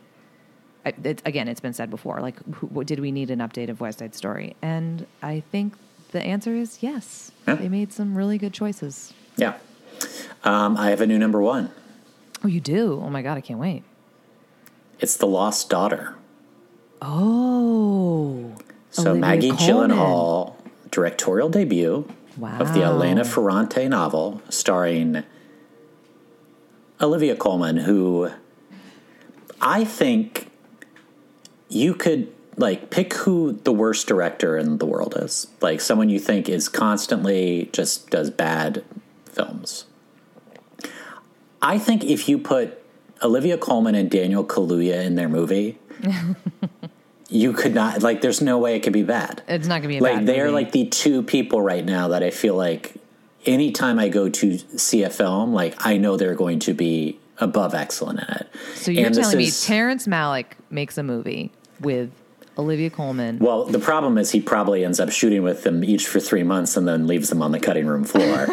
It, 0.85 1.21
again, 1.25 1.47
it's 1.47 1.59
been 1.61 1.73
said 1.73 1.89
before. 1.89 2.21
Like, 2.21 2.37
who, 2.55 2.83
did 2.83 2.99
we 2.99 3.11
need 3.11 3.31
an 3.31 3.39
update 3.39 3.69
of 3.69 3.81
West 3.81 3.99
Side 3.99 4.13
Story? 4.13 4.55
And 4.61 5.07
I 5.23 5.41
think 5.51 5.73
the 6.11 6.21
answer 6.21 6.53
is 6.53 6.83
yes. 6.83 7.31
Yeah. 7.47 7.55
They 7.55 7.69
made 7.69 7.91
some 7.91 8.15
really 8.15 8.37
good 8.37 8.53
choices. 8.53 9.11
Yeah, 9.35 9.55
um, 10.43 10.77
I 10.77 10.91
have 10.91 11.01
a 11.01 11.07
new 11.07 11.17
number 11.17 11.41
one. 11.41 11.71
Oh, 12.43 12.47
you 12.47 12.61
do? 12.61 13.01
Oh 13.03 13.09
my 13.09 13.21
god, 13.23 13.37
I 13.37 13.41
can't 13.41 13.59
wait. 13.59 13.83
It's 14.99 15.17
the 15.17 15.25
Lost 15.27 15.69
Daughter. 15.69 16.15
Oh, 17.01 18.53
So 18.91 19.11
Olivia 19.11 19.21
Maggie 19.21 19.49
Colman. 19.51 19.89
Gyllenhaal 19.91 20.53
directorial 20.91 21.49
debut 21.49 22.07
of 22.41 22.73
the 22.73 22.83
Elena 22.83 23.23
Ferrante 23.23 23.87
novel, 23.87 24.41
starring 24.49 25.23
Olivia 27.01 27.35
Colman, 27.35 27.77
who 27.77 28.31
I 29.61 29.83
think 29.83 30.51
you 31.69 31.93
could 31.93 32.31
like 32.57 32.89
pick 32.89 33.13
who 33.13 33.59
the 33.63 33.73
worst 33.73 34.07
director 34.07 34.57
in 34.57 34.77
the 34.77 34.85
world 34.85 35.15
is, 35.17 35.47
like 35.61 35.81
someone 35.81 36.09
you 36.09 36.19
think 36.19 36.47
is 36.47 36.69
constantly 36.69 37.69
just 37.73 38.09
does 38.09 38.29
bad 38.29 38.83
films. 39.25 39.85
I 41.61 41.77
think 41.79 42.03
if 42.03 42.29
you 42.29 42.37
put 42.37 42.81
Olivia 43.23 43.57
Colman 43.57 43.95
and 43.95 44.09
Daniel 44.09 44.43
Kaluuya 44.43 45.03
in 45.03 45.15
their 45.15 45.29
movie. 45.29 45.77
You 47.29 47.53
could 47.53 47.73
not 47.73 48.01
like. 48.03 48.21
There's 48.21 48.41
no 48.41 48.57
way 48.59 48.75
it 48.75 48.81
could 48.83 48.93
be 48.93 49.03
bad 49.03 49.41
it's 49.47 49.67
not 49.67 49.81
gonna 49.81 49.93
be 49.93 49.99
like 49.99 50.25
they're 50.25 50.45
movie. 50.45 50.53
like 50.53 50.71
the 50.71 50.85
two 50.85 51.23
people 51.23 51.61
right 51.61 51.83
now 51.83 52.09
that 52.09 52.21
I 52.23 52.29
feel 52.29 52.55
like 52.55 52.93
anytime 53.45 53.97
I 53.99 54.09
go 54.09 54.29
to 54.29 54.57
see 54.77 55.03
a 55.03 55.09
film, 55.09 55.53
like 55.53 55.75
I 55.85 55.97
know 55.97 56.17
they're 56.17 56.35
going 56.35 56.59
to 56.59 56.73
be 56.73 57.19
above 57.39 57.73
excellent 57.73 58.19
in 58.19 58.29
it. 58.35 58.47
So 58.75 58.91
you're 58.91 59.07
And 59.07 59.15
telling 59.15 59.37
me 59.37 59.45
is- 59.45 59.65
Terrence 59.65 60.07
Malick 60.07 60.45
makes 60.69 60.97
a 60.97 61.03
movie 61.03 61.51
with 61.79 62.11
Olivia 62.57 62.89
Colman. 62.89 63.39
Well, 63.39 63.65
the 63.65 63.79
problem 63.79 64.17
is 64.17 64.31
he 64.31 64.39
probably 64.39 64.85
ends 64.85 64.99
up 64.99 65.09
shooting 65.11 65.43
with 65.43 65.63
them 65.63 65.83
each 65.83 66.07
for 66.07 66.19
three 66.19 66.43
months 66.43 66.77
and 66.77 66.87
then 66.87 67.05
leaves 67.07 67.29
them 67.29 67.41
on 67.41 67.51
the 67.51 67.59
cutting 67.59 67.85
room 67.87 68.03
floor. 68.05 68.47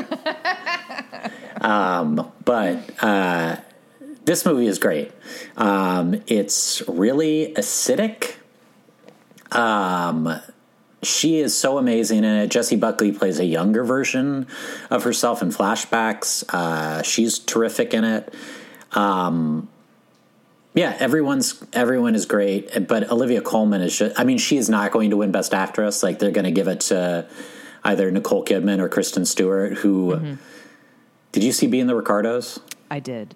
um, 1.61 2.33
but 2.45 2.79
uh, 3.03 3.57
this 4.25 4.45
movie 4.45 4.67
is 4.67 4.79
great. 4.79 5.13
Um, 5.57 6.23
it's 6.27 6.83
really 6.89 7.55
acidic. 7.57 8.35
Um, 9.55 10.41
she 11.03 11.41
is 11.41 11.57
so 11.57 11.79
amazing 11.79 12.19
in 12.19 12.25
it. 12.25 12.49
Jessie 12.49 12.77
Buckley 12.77 13.13
plays 13.13 13.39
a 13.41 13.45
younger 13.45 13.83
version 13.85 14.47
of 14.91 15.03
herself 15.05 15.43
in 15.43 15.51
flashbacks. 15.51 16.45
Uh, 16.49 17.03
she's 17.03 17.39
terrific 17.39 17.93
in 17.93 18.05
it. 18.05 18.33
Um, 18.93 19.69
yeah, 20.75 20.97
everyone's 20.99 21.63
everyone 21.73 22.15
is 22.15 22.25
great, 22.25 22.89
but 22.89 23.11
Olivia 23.11 23.43
Colman 23.43 23.83
is 23.83 23.99
just. 23.99 24.19
I 24.19 24.25
mean, 24.25 24.39
she 24.39 24.57
is 24.57 24.71
not 24.71 24.91
going 24.93 25.11
to 25.11 25.17
win 25.19 25.33
Best 25.33 25.53
Actress. 25.53 26.03
Like 26.03 26.19
they're 26.19 26.31
going 26.31 26.45
to 26.45 26.51
give 26.51 26.69
it 26.69 26.81
to 26.81 27.29
either 27.85 28.11
Nicole 28.11 28.45
Kidman 28.45 28.79
or 28.79 28.89
Kristen 28.89 29.27
Stewart. 29.27 29.75
Who 29.79 30.39
did 31.33 31.45
you 31.45 31.53
see? 31.53 31.67
Being 31.67 31.89
the 31.89 31.95
Ricardos. 31.95 32.61
I 32.91 33.01
did. 33.01 33.35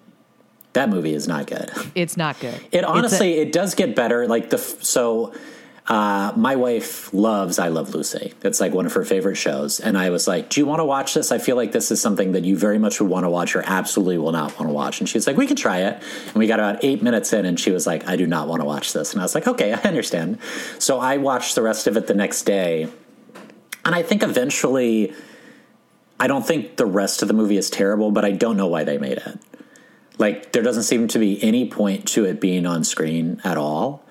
That 0.73 0.89
movie 0.89 1.13
is 1.13 1.27
not 1.27 1.47
good. 1.47 1.71
It's 1.95 2.17
not 2.17 2.39
good. 2.39 2.59
It 2.71 2.83
honestly, 2.83 3.33
it 3.33 3.51
does 3.51 3.75
get 3.75 3.95
better. 3.95 4.27
Like 4.27 4.49
the 4.49 4.57
so, 4.57 5.33
uh, 5.87 6.33
my 6.35 6.57
wife 6.57 7.13
loves 7.13 7.59
I 7.59 7.69
Love 7.69 7.95
Lucy. 7.95 8.33
It's 8.43 8.59
like 8.59 8.73
one 8.73 8.85
of 8.85 8.93
her 8.93 9.05
favorite 9.05 9.35
shows, 9.35 9.79
and 9.79 9.97
I 9.97 10.09
was 10.09 10.27
like, 10.27 10.49
"Do 10.49 10.59
you 10.59 10.65
want 10.65 10.81
to 10.81 10.85
watch 10.85 11.13
this? 11.13 11.31
I 11.31 11.37
feel 11.37 11.55
like 11.55 11.71
this 11.71 11.91
is 11.91 12.01
something 12.01 12.33
that 12.33 12.43
you 12.43 12.57
very 12.57 12.77
much 12.77 12.99
would 12.99 13.09
want 13.09 13.23
to 13.23 13.29
watch, 13.29 13.55
or 13.55 13.63
absolutely 13.65 14.17
will 14.17 14.33
not 14.33 14.59
want 14.59 14.69
to 14.69 14.73
watch." 14.73 14.99
And 14.99 15.07
she 15.07 15.17
was 15.17 15.27
like, 15.27 15.37
"We 15.37 15.47
can 15.47 15.55
try 15.55 15.79
it." 15.79 16.03
And 16.27 16.35
we 16.35 16.45
got 16.45 16.59
about 16.59 16.83
eight 16.83 17.01
minutes 17.01 17.31
in, 17.31 17.45
and 17.45 17.57
she 17.57 17.71
was 17.71 17.87
like, 17.87 18.05
"I 18.05 18.17
do 18.17 18.27
not 18.27 18.49
want 18.49 18.61
to 18.61 18.65
watch 18.65 18.91
this," 18.91 19.13
and 19.13 19.21
I 19.21 19.23
was 19.23 19.33
like, 19.33 19.47
"Okay, 19.47 19.71
I 19.73 19.79
understand." 19.83 20.39
So 20.77 20.99
I 20.99 21.17
watched 21.17 21.55
the 21.55 21.61
rest 21.61 21.87
of 21.87 21.95
it 21.95 22.07
the 22.07 22.13
next 22.13 22.43
day, 22.43 22.89
and 23.85 23.95
I 23.95 24.03
think 24.03 24.23
eventually. 24.23 25.13
I 26.19 26.25
don't 26.25 26.45
think 26.47 26.77
the 26.77 26.85
rest 26.87 27.21
of 27.21 27.27
the 27.27 27.35
movie 27.35 27.57
is 27.57 27.69
terrible, 27.69 28.09
but 28.09 28.25
I 28.25 28.31
don't 28.31 28.57
know 28.57 28.65
why 28.65 28.83
they 28.83 28.97
made 28.97 29.19
it. 29.19 29.37
Like 30.17 30.51
there 30.51 30.63
doesn't 30.63 30.81
seem 30.81 31.07
to 31.09 31.19
be 31.19 31.41
any 31.43 31.69
point 31.69 32.07
to 32.09 32.25
it 32.25 32.41
being 32.41 32.65
on 32.65 32.83
screen 32.83 33.39
at 33.43 33.55
all. 33.55 34.06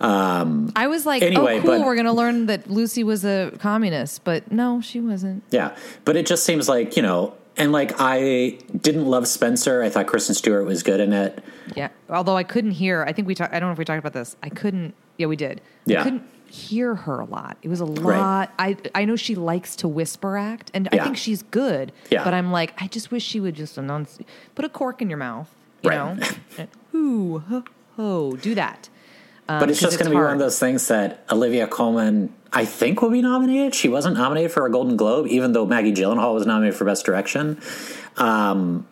Um, 0.00 0.72
I 0.76 0.86
was 0.88 1.06
like, 1.06 1.22
oh, 1.22 1.26
Anyway, 1.26 1.58
oh, 1.58 1.62
cool. 1.62 1.70
but- 1.78 1.86
We're 1.86 1.94
going 1.94 2.06
to 2.06 2.12
learn 2.12 2.46
that 2.46 2.68
Lucy 2.70 3.02
was 3.04 3.24
a 3.24 3.52
communist, 3.58 4.24
but 4.24 4.50
no, 4.52 4.80
she 4.80 5.00
wasn't. 5.00 5.42
Yeah, 5.50 5.74
but 6.04 6.16
it 6.16 6.26
just 6.26 6.44
seems 6.44 6.68
like 6.68 6.96
you 6.96 7.02
know, 7.02 7.34
and 7.56 7.72
like 7.72 7.92
I 7.98 8.58
didn't 8.80 9.06
love 9.06 9.26
Spencer. 9.26 9.82
I 9.82 9.88
thought 9.88 10.06
Kristen 10.06 10.34
Stewart 10.34 10.66
was 10.66 10.82
good 10.82 11.00
in 11.00 11.12
it. 11.12 11.42
Yeah. 11.74 11.88
Although 12.10 12.36
I 12.36 12.42
couldn't 12.44 12.72
hear, 12.72 13.04
I 13.04 13.12
think 13.12 13.26
we 13.26 13.34
talked, 13.34 13.54
I 13.54 13.58
don't 13.58 13.68
know 13.70 13.72
if 13.72 13.78
we 13.78 13.84
talked 13.84 13.98
about 13.98 14.12
this. 14.12 14.36
I 14.42 14.50
couldn't, 14.50 14.94
yeah, 15.16 15.26
we 15.26 15.36
did. 15.36 15.60
Yeah. 15.86 16.00
I 16.00 16.04
couldn't 16.04 16.22
hear 16.48 16.94
her 16.94 17.18
a 17.20 17.24
lot. 17.24 17.56
It 17.62 17.68
was 17.68 17.80
a 17.80 17.86
Right. 17.86 18.18
lot. 18.18 18.52
I, 18.58 18.76
I 18.94 19.04
know 19.04 19.16
she 19.16 19.34
likes 19.34 19.74
to 19.76 19.88
whisper 19.88 20.36
act, 20.36 20.70
and 20.74 20.88
I 20.92 20.98
think 20.98 21.16
she's 21.16 21.42
good. 21.42 21.90
Yeah. 22.10 22.22
But 22.22 22.34
I'm 22.34 22.52
like, 22.52 22.80
I 22.80 22.86
just 22.86 23.10
wish 23.10 23.24
she 23.24 23.40
would 23.40 23.54
just 23.56 23.76
announce, 23.78 24.18
put 24.54 24.64
a 24.64 24.68
cork 24.68 25.02
in 25.02 25.08
your 25.10 25.18
mouth, 25.18 25.48
you 25.82 25.90
Right. 25.90 26.16
know? 26.58 26.66
Ooh, 26.94 27.38
ho, 27.48 27.64
ho, 27.96 28.36
do 28.36 28.54
that. 28.54 28.88
But 29.46 29.70
it's 29.70 29.82
Um, 29.82 29.86
just 29.86 29.98
going 29.98 30.10
to 30.10 30.16
be 30.16 30.20
one 30.22 30.32
of 30.32 30.38
those 30.38 30.58
things 30.58 30.88
that 30.88 31.24
Olivia 31.30 31.66
Colman, 31.66 32.32
I 32.52 32.64
think, 32.64 33.00
will 33.02 33.10
be 33.10 33.22
nominated. 33.22 33.74
She 33.74 33.88
wasn't 33.88 34.16
nominated 34.16 34.50
for 34.52 34.66
a 34.66 34.70
Golden 34.70 34.96
Globe, 34.96 35.26
even 35.28 35.52
though 35.52 35.66
Maggie 35.66 35.92
Gyllenhaal 35.92 36.34
was 36.34 36.46
nominated 36.46 36.76
for 36.76 36.84
Best 36.84 37.04
Direction. 37.04 37.58
Um, 38.16 38.86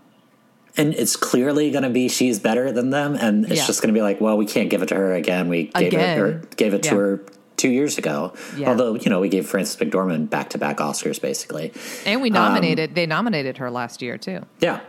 and 0.77 0.93
it's 0.95 1.17
clearly 1.17 1.71
going 1.71 1.85
to 1.85 1.91
be 1.91 2.09
she's 2.09 2.39
better 2.41 2.73
than 2.73 2.91
them, 2.91 3.17
and 3.21 3.45
it's 3.47 3.57
Yeah. 3.61 3.67
just 3.67 3.81
going 3.83 3.95
to 3.95 3.99
be 3.99 4.03
like, 4.03 4.21
well, 4.21 4.37
we 4.37 4.47
can't 4.47 4.71
give 4.71 4.83
it 4.83 4.87
to 4.89 4.95
her 4.97 5.15
again. 5.15 5.49
We 5.49 5.65
gave 5.75 5.95
it 5.95 6.19
or 6.19 6.43
gave 6.57 6.75
it 6.75 6.83
to 6.85 6.95
her 6.97 7.21
two 7.57 7.69
years 7.71 7.97
ago. 7.99 8.33
Yeah. 8.57 8.71
Although 8.71 8.97
you 8.97 9.09
know 9.11 9.21
we 9.21 9.29
gave 9.29 9.47
Frances 9.47 9.77
McDormand 9.77 10.31
back 10.31 10.51
to 10.51 10.59
back 10.59 10.79
Oscars 10.79 11.21
basically. 11.21 11.73
And 12.05 12.17
um, 12.17 12.23
we 12.23 12.31
nominated, 12.31 12.97
they 12.97 13.07
nominated 13.07 13.59
her 13.59 13.71
last 13.71 14.03
year 14.03 14.19
too. 14.19 14.41
Yeah. 14.61 14.81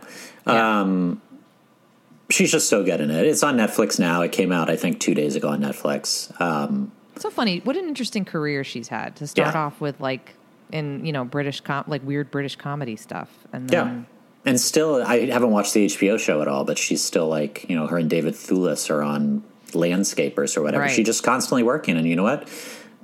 Yeah. 0.46 0.80
Um, 0.80 1.22
she's 2.30 2.50
just 2.52 2.68
so 2.68 2.82
good 2.84 3.00
in 3.00 3.10
it. 3.10 3.26
It's 3.26 3.42
on 3.42 3.56
Netflix 3.56 3.98
now. 3.98 4.22
It 4.22 4.32
came 4.32 4.52
out, 4.52 4.68
I 4.70 4.76
think, 4.76 5.00
two 5.00 5.14
days 5.14 5.36
ago 5.36 5.48
on 5.48 5.60
Netflix. 5.60 6.38
Um, 6.40 6.92
So 7.16 7.30
funny. 7.30 7.60
What 7.64 7.76
an 7.76 7.86
interesting 7.88 8.24
career 8.24 8.62
she's 8.64 8.88
had 8.88 9.16
to 9.16 9.26
start 9.26 9.54
Yeah. 9.54 9.62
off 9.64 9.80
with, 9.80 9.98
like 10.00 10.34
in 10.72 11.04
you 11.06 11.12
know 11.12 11.24
British 11.24 11.60
com- 11.60 11.84
like 11.86 12.04
weird 12.04 12.30
British 12.30 12.56
comedy 12.56 12.96
stuff, 12.96 13.30
and 13.52 13.70
yeah. 13.70 14.00
And 14.44 14.60
still, 14.60 15.02
I 15.04 15.26
haven't 15.26 15.50
watched 15.50 15.74
the 15.74 15.86
HBO 15.86 16.18
show 16.20 16.40
at 16.40 16.46
all, 16.46 16.62
but 16.64 16.78
she's 16.78 17.02
still 17.02 17.26
like, 17.26 17.66
you 17.68 17.74
know, 17.74 17.88
her 17.88 17.98
and 17.98 18.08
David 18.08 18.34
Thewlis 18.34 18.88
are 18.90 19.02
on 19.02 19.42
Landscapers 19.72 20.56
or 20.56 20.62
whatever. 20.62 20.82
Right. 20.84 20.90
She's 20.92 21.06
just 21.06 21.24
constantly 21.24 21.62
working. 21.64 21.96
And 21.96 22.06
you 22.06 22.14
know 22.14 22.22
what? 22.22 22.48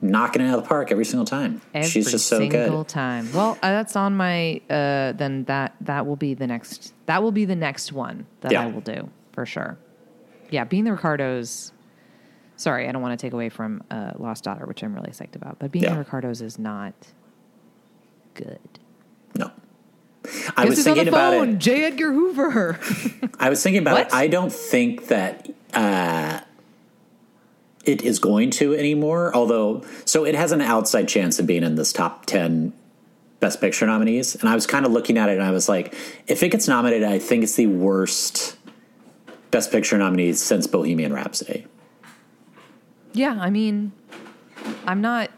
Knocking 0.05 0.43
it 0.43 0.49
out 0.49 0.59
of 0.59 0.65
the 0.65 0.69
park 0.69 0.91
every 0.91 1.05
single 1.05 1.25
time. 1.25 1.61
every 1.73 1.89
she's 1.89 2.11
just 2.11 2.27
so 2.27 2.39
good. 2.41 2.47
Every 2.55 2.65
single 2.67 2.85
time. 2.85 3.33
Well, 3.33 3.53
uh, 3.63 3.71
that's 3.71 3.95
on 3.95 4.17
my. 4.17 4.61
Uh, 4.69 5.13
then 5.13 5.45
that 5.45 5.77
that 5.81 6.07
will 6.07 6.17
be 6.17 6.35
the 6.35 6.47
next. 6.49 6.93
That 7.07 7.23
will 7.23 7.31
be 7.33 7.45
the 7.45 7.55
next 7.57 7.93
one 7.93 8.27
that 8.41 8.51
Yeah. 8.53 8.65
I 8.65 8.67
will 8.67 8.81
do 8.81 9.09
for 9.33 9.47
sure. 9.47 9.79
Yeah, 10.51 10.65
being 10.65 10.85
the 10.85 10.91
Ricardos. 10.93 11.73
Sorry, 12.57 12.89
I 12.89 12.93
don't 12.93 13.01
want 13.01 13.19
to 13.19 13.25
take 13.27 13.33
away 13.33 13.49
from 13.49 13.83
uh, 13.91 14.13
Lost 14.19 14.45
Daughter, 14.45 14.67
which 14.67 14.83
I'm 14.83 14.93
really 14.95 15.11
psyched 15.13 15.37
about. 15.37 15.59
But 15.59 15.71
being 15.73 15.85
Yeah. 15.85 15.93
the 15.95 16.01
Ricardos 16.01 16.43
is 16.43 16.59
not 16.59 16.95
good. 18.35 18.59
No. 19.37 19.51
I 20.57 20.67
This 20.67 20.71
was 20.71 20.79
is 20.81 20.87
on 20.87 20.91
the 20.93 20.97
thinking 21.01 21.09
about 21.09 21.33
phone, 21.35 21.49
it. 21.55 21.59
J. 21.59 21.85
Edgar 21.85 22.13
Hoover. 22.13 22.79
I 23.41 23.49
was 23.51 23.63
thinking 23.63 23.83
about 23.83 23.95
What? 23.95 24.07
it. 24.09 24.15
I 24.15 24.27
don't 24.29 24.53
think 24.53 25.09
that 25.09 25.49
uh, 25.75 26.41
it 27.85 28.03
is 28.03 28.19
going 28.19 28.51
to 28.53 28.75
anymore. 28.75 29.35
Although, 29.35 29.83
so 30.05 30.25
it 30.25 30.35
has 30.35 30.53
an 30.53 30.61
outside 30.61 31.09
chance 31.09 31.39
of 31.39 31.47
being 31.47 31.63
in 31.63 31.75
this 31.75 31.93
top 31.93 32.27
ten 32.27 32.73
Best 33.41 33.61
Picture 33.61 33.87
nominees. 33.87 34.37
And 34.37 34.49
I 34.49 34.55
was 34.55 34.67
kind 34.67 34.87
of 34.87 34.93
looking 34.93 35.19
at 35.19 35.29
it, 35.29 35.33
and 35.33 35.43
I 35.43 35.51
was 35.51 35.69
like, 35.69 35.95
if 36.29 36.43
it 36.43 36.51
gets 36.51 36.69
nominated, 36.69 37.09
I 37.09 37.19
think 37.19 37.43
it's 37.43 37.57
the 37.57 37.67
worst 37.67 38.57
Best 39.51 39.73
Picture 39.73 39.99
nominees 39.99 40.41
since 40.41 40.67
Bohemian 40.67 41.13
Rhapsody. 41.13 41.67
Yeah, 43.13 43.37
I 43.41 43.51
mean, 43.51 43.93
I'm 44.87 45.01
not. 45.01 45.31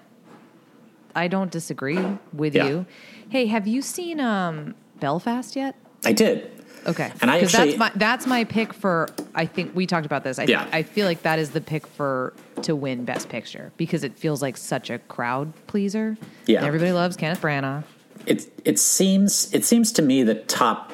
I 1.17 1.29
don't 1.29 1.51
disagree 1.51 1.99
with 2.33 2.55
Yeah. 2.55 2.67
you. 2.67 2.87
Hey, 3.29 3.47
have 3.47 3.67
you 3.67 3.83
seen 3.83 4.21
um, 4.21 4.75
Belfast 5.01 5.57
yet? 5.57 5.75
I 6.05 6.13
did. 6.13 6.51
Okay, 6.87 7.13
And 7.21 7.31
I 7.31 7.41
actually- 7.41 7.67
that's 7.71 7.79
my 7.79 7.91
that's 7.95 8.27
my 8.27 8.45
pick 8.45 8.73
for. 8.73 9.09
I 9.35 9.47
think 9.47 9.75
we 9.75 9.87
talked 9.87 10.07
about 10.07 10.25
this. 10.25 10.39
I 10.39 10.45
Yeah. 10.45 10.67
I 10.73 10.83
feel 10.83 11.07
like 11.07 11.23
that 11.23 11.39
is 11.39 11.51
the 11.51 11.61
pick 11.61 11.87
for 11.87 12.33
to 12.63 12.75
win 12.77 13.05
Best 13.05 13.29
Picture 13.29 13.73
because 13.77 14.05
it 14.05 14.17
feels 14.17 14.43
like 14.43 14.57
such 14.57 14.91
a 14.91 14.99
crowd 14.99 15.53
pleaser. 15.67 16.17
Yeah. 16.47 16.65
Everybody 16.65 16.93
loves 16.93 17.17
Kenneth 17.17 17.41
Branagh. 17.41 17.85
It 18.27 18.47
it 18.65 18.79
seems 18.79 19.53
it 19.53 19.65
seems 19.65 19.93
to 19.93 20.03
me 20.03 20.23
the 20.23 20.35
top 20.35 20.93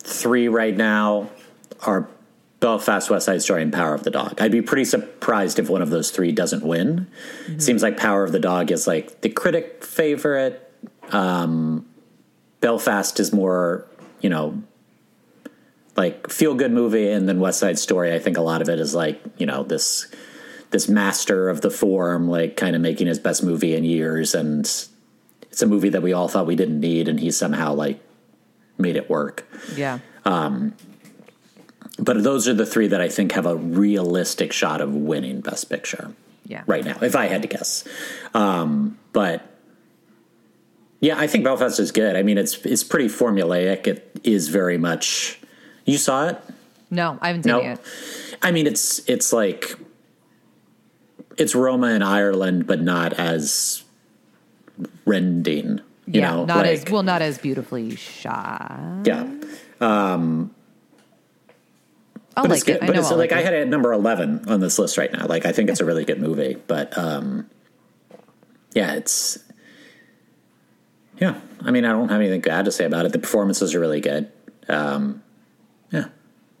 three 0.00 0.48
right 0.48 0.76
now 0.76 1.30
are 1.86 2.08
Belfast, 2.60 3.10
West 3.10 3.26
Side 3.26 3.42
Story, 3.42 3.62
and 3.62 3.72
Power 3.72 3.94
of 3.94 4.04
the 4.04 4.10
Dog. 4.10 4.40
I'd 4.40 4.52
be 4.52 4.62
pretty 4.62 4.84
surprised 4.86 5.58
if 5.58 5.68
one 5.68 5.82
of 5.82 5.90
those 5.90 6.10
three 6.10 6.32
doesn't 6.32 6.64
win. 6.64 7.06
Seems 7.58 7.82
like 7.82 7.96
Power 7.98 8.24
of 8.24 8.32
the 8.32 8.38
Dog 8.40 8.70
is 8.70 8.86
like 8.86 9.20
the 9.20 9.28
critic 9.28 9.84
favorite. 9.84 10.60
Um, 11.12 11.84
Belfast 12.60 13.20
is 13.20 13.32
more, 13.34 13.84
you 14.22 14.30
know, 14.30 14.62
like 15.96 16.28
feel 16.30 16.54
good 16.54 16.72
movie, 16.72 17.10
and 17.10 17.28
then 17.28 17.40
West 17.40 17.60
Side 17.60 17.78
Story. 17.78 18.12
I 18.14 18.18
think 18.18 18.36
a 18.36 18.40
lot 18.42 18.62
of 18.62 18.68
it 18.68 18.80
is 18.80 18.94
like 18.94 19.20
you 19.38 19.46
know 19.46 19.62
this 19.62 20.06
this 20.70 20.88
master 20.88 21.48
of 21.48 21.60
the 21.60 21.70
form, 21.70 22.28
like 22.28 22.56
kind 22.56 22.74
of 22.74 22.82
making 22.82 23.06
his 23.06 23.18
best 23.18 23.42
movie 23.44 23.74
in 23.74 23.84
years, 23.84 24.34
and 24.34 24.60
it's 25.42 25.62
a 25.62 25.66
movie 25.66 25.90
that 25.90 26.02
we 26.02 26.12
all 26.12 26.28
thought 26.28 26.46
we 26.46 26.56
didn't 26.56 26.80
need, 26.80 27.08
and 27.08 27.20
he 27.20 27.30
somehow 27.30 27.72
like 27.74 28.00
made 28.76 28.96
it 28.96 29.08
work. 29.08 29.46
Yeah. 29.76 30.00
Um, 30.24 30.74
but 31.98 32.20
those 32.24 32.48
are 32.48 32.54
the 32.54 32.66
three 32.66 32.88
that 32.88 33.00
I 33.00 33.08
think 33.08 33.32
have 33.32 33.46
a 33.46 33.54
realistic 33.54 34.52
shot 34.52 34.80
of 34.80 34.92
winning 34.92 35.40
Best 35.42 35.70
Picture 35.70 36.12
Yeah. 36.44 36.64
right 36.66 36.84
now, 36.84 36.98
if 37.02 37.14
I 37.14 37.26
had 37.26 37.42
to 37.42 37.48
guess. 37.48 37.84
Um, 38.34 38.98
but 39.12 39.48
yeah, 41.00 41.16
I 41.18 41.28
think 41.28 41.44
Belfast 41.44 41.78
is 41.78 41.92
good. 41.92 42.16
I 42.16 42.22
mean, 42.24 42.36
it's 42.38 42.56
it's 42.66 42.82
pretty 42.82 43.06
formulaic. 43.08 43.86
It 43.86 44.10
is 44.24 44.48
very 44.48 44.76
much. 44.78 45.38
You 45.84 45.98
saw 45.98 46.28
it? 46.28 46.40
No, 46.90 47.18
I 47.20 47.28
haven't 47.28 47.42
seen 47.44 47.52
No. 47.52 47.58
it 47.60 47.64
yet. 47.64 47.80
I 48.42 48.50
mean, 48.52 48.66
it's 48.66 49.00
it's 49.08 49.32
like 49.32 49.76
it's 51.36 51.54
Roma 51.54 51.88
in 51.88 52.02
Ireland, 52.02 52.66
but 52.66 52.80
not 52.80 53.14
as 53.14 53.82
rending. 55.04 55.80
You 56.06 56.20
yeah, 56.20 56.30
know, 56.30 56.44
not 56.44 56.66
as 56.66 56.84
well, 56.90 57.02
not 57.02 57.22
as 57.22 57.38
beautifully 57.38 57.96
shot. 57.96 59.02
Yeah, 59.04 59.26
I'll 62.36 62.44
but 62.44 62.50
like 62.50 62.56
it's 62.58 62.64
good. 62.64 62.76
it. 62.76 62.82
I 62.82 62.86
but 62.86 62.92
know 62.94 63.00
it's 63.00 63.10
I'll 63.10 63.16
like, 63.16 63.30
like 63.30 63.40
I 63.40 63.42
had 63.42 63.54
it 63.54 63.62
at 63.62 63.68
number 63.68 63.92
eleven 63.92 64.48
on 64.48 64.60
this 64.60 64.78
list 64.78 64.98
right 64.98 65.12
now. 65.12 65.26
Like 65.26 65.46
I 65.46 65.52
think 65.52 65.70
it's 65.70 65.80
a 65.80 65.84
really 65.84 66.04
good 66.04 66.20
movie, 66.20 66.56
but 66.66 66.96
um, 66.98 67.48
yeah, 68.74 68.94
it's 68.94 69.38
yeah. 71.18 71.40
I 71.62 71.70
mean, 71.70 71.84
I 71.84 71.92
don't 71.92 72.10
have 72.10 72.20
anything 72.20 72.42
bad 72.42 72.66
to 72.66 72.72
say 72.72 72.84
about 72.84 73.06
it. 73.06 73.12
The 73.12 73.18
performances 73.18 73.74
are 73.74 73.80
really 73.80 74.00
good. 74.02 74.30
Um, 74.68 75.22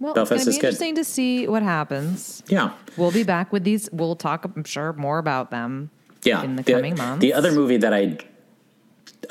Well, 0.00 0.14
Belfast 0.14 0.32
it's 0.32 0.44
gonna 0.46 0.54
be 0.56 0.60
good. 0.60 0.66
interesting 0.66 0.94
to 0.96 1.04
see 1.04 1.46
what 1.48 1.62
happens. 1.62 2.42
Yeah. 2.48 2.72
We'll 2.96 3.12
be 3.12 3.22
back 3.22 3.52
with 3.52 3.64
these. 3.64 3.88
We'll 3.92 4.16
talk, 4.16 4.44
I'm 4.44 4.64
sure, 4.64 4.92
more 4.94 5.18
about 5.18 5.50
them. 5.50 5.90
Yeah. 6.24 6.42
in 6.42 6.56
the 6.56 6.62
coming 6.64 6.96
months. 6.96 7.20
The 7.20 7.34
other 7.34 7.52
movie 7.52 7.76
that 7.76 7.92
I, 7.92 8.16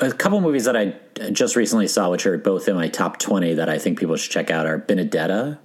a 0.00 0.12
couple 0.12 0.40
movies 0.40 0.64
that 0.66 0.76
I 0.76 0.94
just 1.32 1.56
recently 1.56 1.88
saw, 1.88 2.08
which 2.10 2.24
are 2.24 2.38
both 2.38 2.68
in 2.68 2.76
my 2.76 2.86
top 2.88 3.18
20 3.18 3.54
that 3.54 3.68
I 3.68 3.78
think 3.78 3.98
people 3.98 4.14
should 4.16 4.30
check 4.30 4.48
out, 4.50 4.64
are 4.66 4.78
Benedetta. 4.78 5.58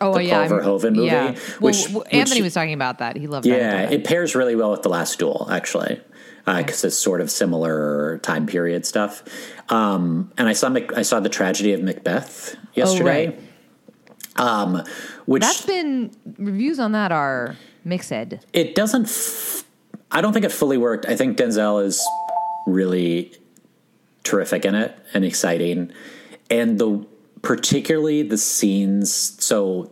Oh 0.00 0.14
the 0.14 0.24
yeah, 0.24 0.48
Paul 0.48 0.58
Verhoeven 0.58 0.94
movie, 0.94 1.06
Yeah. 1.06 1.24
Well, 1.32 1.34
which- 1.60 1.82
w- 1.84 1.98
which- 2.00 2.14
Anthony 2.14 2.40
was 2.42 2.54
talking 2.54 2.72
about 2.72 2.98
that. 2.98 3.16
He 3.16 3.26
loved 3.26 3.44
that. 3.46 3.50
Yeah, 3.50 3.90
it 3.90 4.04
pairs 4.04 4.34
really 4.34 4.56
well 4.56 4.70
with 4.70 4.82
The 4.82 4.88
Last 4.88 5.18
Duel, 5.18 5.48
actually, 5.50 6.00
because 6.46 6.82
it's 6.84 6.96
sort 6.96 7.20
of 7.20 7.30
similar 7.30 8.18
time 8.22 8.46
period 8.46 8.86
stuff. 8.86 9.22
Um, 9.68 10.32
and 10.38 10.48
I 10.48 10.52
saw 10.54 10.68
Mac- 10.70 10.96
I 10.96 11.02
saw 11.02 11.20
the 11.20 11.28
tragedy 11.28 11.72
of 11.74 11.82
Macbeth 11.82 12.56
yesterday, 12.74 13.26
right. 13.26 13.40
Um, 14.38 14.82
which 15.26 15.42
That's 15.42 15.66
been 15.66 16.10
reviews 16.38 16.78
on 16.78 16.92
that 16.92 17.12
are 17.12 17.56
mixed. 17.84 18.12
it 18.12 18.74
doesn't. 18.74 19.04
F- 19.06 19.64
I 20.10 20.20
don't 20.20 20.32
think 20.32 20.44
it 20.44 20.52
fully 20.52 20.78
worked. 20.78 21.06
I 21.06 21.16
think 21.16 21.36
Denzel 21.36 21.84
is 21.84 22.00
really 22.66 23.32
terrific 24.24 24.64
in 24.64 24.74
it 24.74 24.96
and 25.12 25.24
exciting, 25.24 25.92
and 26.50 26.78
the 26.78 27.04
particularly 27.42 28.22
the 28.22 28.38
scenes. 28.38 29.12
So 29.44 29.90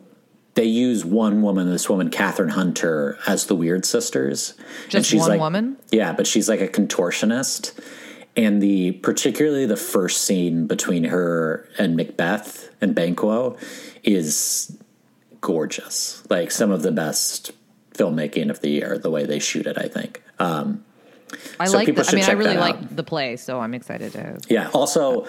they 0.54 0.64
use 0.64 1.04
one 1.04 1.42
woman, 1.42 1.68
this 1.70 1.88
woman 1.90 2.08
Kathryn 2.10 2.50
Hunter, 2.50 3.18
as 3.26 3.46
the 3.46 3.54
Weird 3.54 3.84
Sisters. 3.84 4.54
and 4.84 4.90
Just 4.90 5.10
she's 5.10 5.20
one 5.20 5.30
like, 5.30 5.40
woman? 5.40 5.76
Yeah, 5.90 6.12
but 6.12 6.26
she's 6.26 6.48
like 6.48 6.60
a 6.60 6.68
contortionist. 6.68 7.78
And 8.38 8.62
the 8.62 8.92
particularly 8.92 9.64
the 9.64 9.78
first 9.78 10.22
scene 10.22 10.66
between 10.66 11.04
her 11.04 11.66
and 11.78 11.96
Macbeth 11.96 12.68
and 12.82 12.94
Banquo 12.94 13.56
is 14.06 14.76
gorgeous. 15.40 16.22
Like 16.30 16.50
some 16.50 16.70
of 16.70 16.82
the 16.82 16.92
best 16.92 17.52
filmmaking 17.94 18.50
of 18.50 18.60
the 18.60 18.68
year, 18.70 18.98
the 18.98 19.10
way 19.10 19.24
they 19.26 19.38
shoot 19.38 19.66
it, 19.66 19.76
I 19.78 19.88
think. 19.88 20.22
Um, 20.38 20.84
I 21.58 21.66
So 21.66 21.78
like. 21.78 21.86
people 21.86 22.04
The, 22.04 22.10
I 22.12 22.14
mean, 22.14 22.24
I 22.24 22.32
really 22.32 22.56
like 22.56 22.94
the 22.94 23.02
play, 23.02 23.36
so 23.36 23.60
I'm 23.60 23.74
excited 23.74 24.12
to. 24.12 24.38
yeah. 24.48 24.70
Also, 24.72 25.26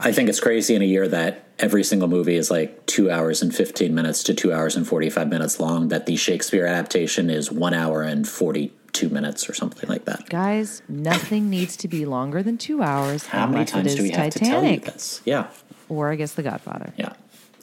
I 0.00 0.12
think 0.12 0.28
it's 0.28 0.40
crazy 0.40 0.74
in 0.74 0.82
a 0.82 0.84
year 0.84 1.08
that 1.08 1.44
every 1.58 1.82
single 1.84 2.08
movie 2.08 2.36
is 2.36 2.50
like 2.50 2.86
two 2.86 3.10
hours 3.10 3.42
and 3.42 3.54
15 3.54 3.94
minutes 3.94 4.22
to 4.24 4.34
two 4.34 4.52
hours 4.52 4.76
and 4.76 4.86
45 4.86 5.28
minutes 5.28 5.58
long, 5.58 5.88
that 5.88 6.06
the 6.06 6.16
Shakespeare 6.16 6.66
adaptation 6.66 7.30
is 7.30 7.50
one 7.50 7.74
hour 7.74 8.02
and 8.02 8.28
42 8.28 9.08
minutes 9.08 9.48
or 9.48 9.54
something 9.54 9.88
like 9.88 10.04
that. 10.04 10.28
Guys, 10.28 10.82
nothing 10.88 11.48
needs 11.56 11.76
to 11.78 11.88
be 11.88 12.04
longer 12.04 12.42
than 12.42 12.58
two 12.58 12.82
hours. 12.82 13.26
How 13.26 13.46
many 13.46 13.64
times 13.64 13.94
do 13.94 14.02
we 14.02 14.10
have 14.10 14.30
to 14.32 14.38
tell 14.38 14.64
you 14.64 14.80
this? 14.80 15.20
Yeah. 15.24 15.48
Or 15.88 16.10
I 16.10 16.16
guess 16.16 16.32
The 16.34 16.42
Godfather. 16.42 16.92
Yeah. 16.96 17.14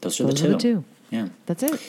Those 0.05 0.19
are 0.21 0.23
Those 0.25 0.41
the 0.41 0.47
two. 0.47 0.47
are 0.47 0.53
the 0.53 0.59
two. 0.59 0.83
Yeah. 1.09 1.27
That's 1.47 1.63
it. 1.63 1.81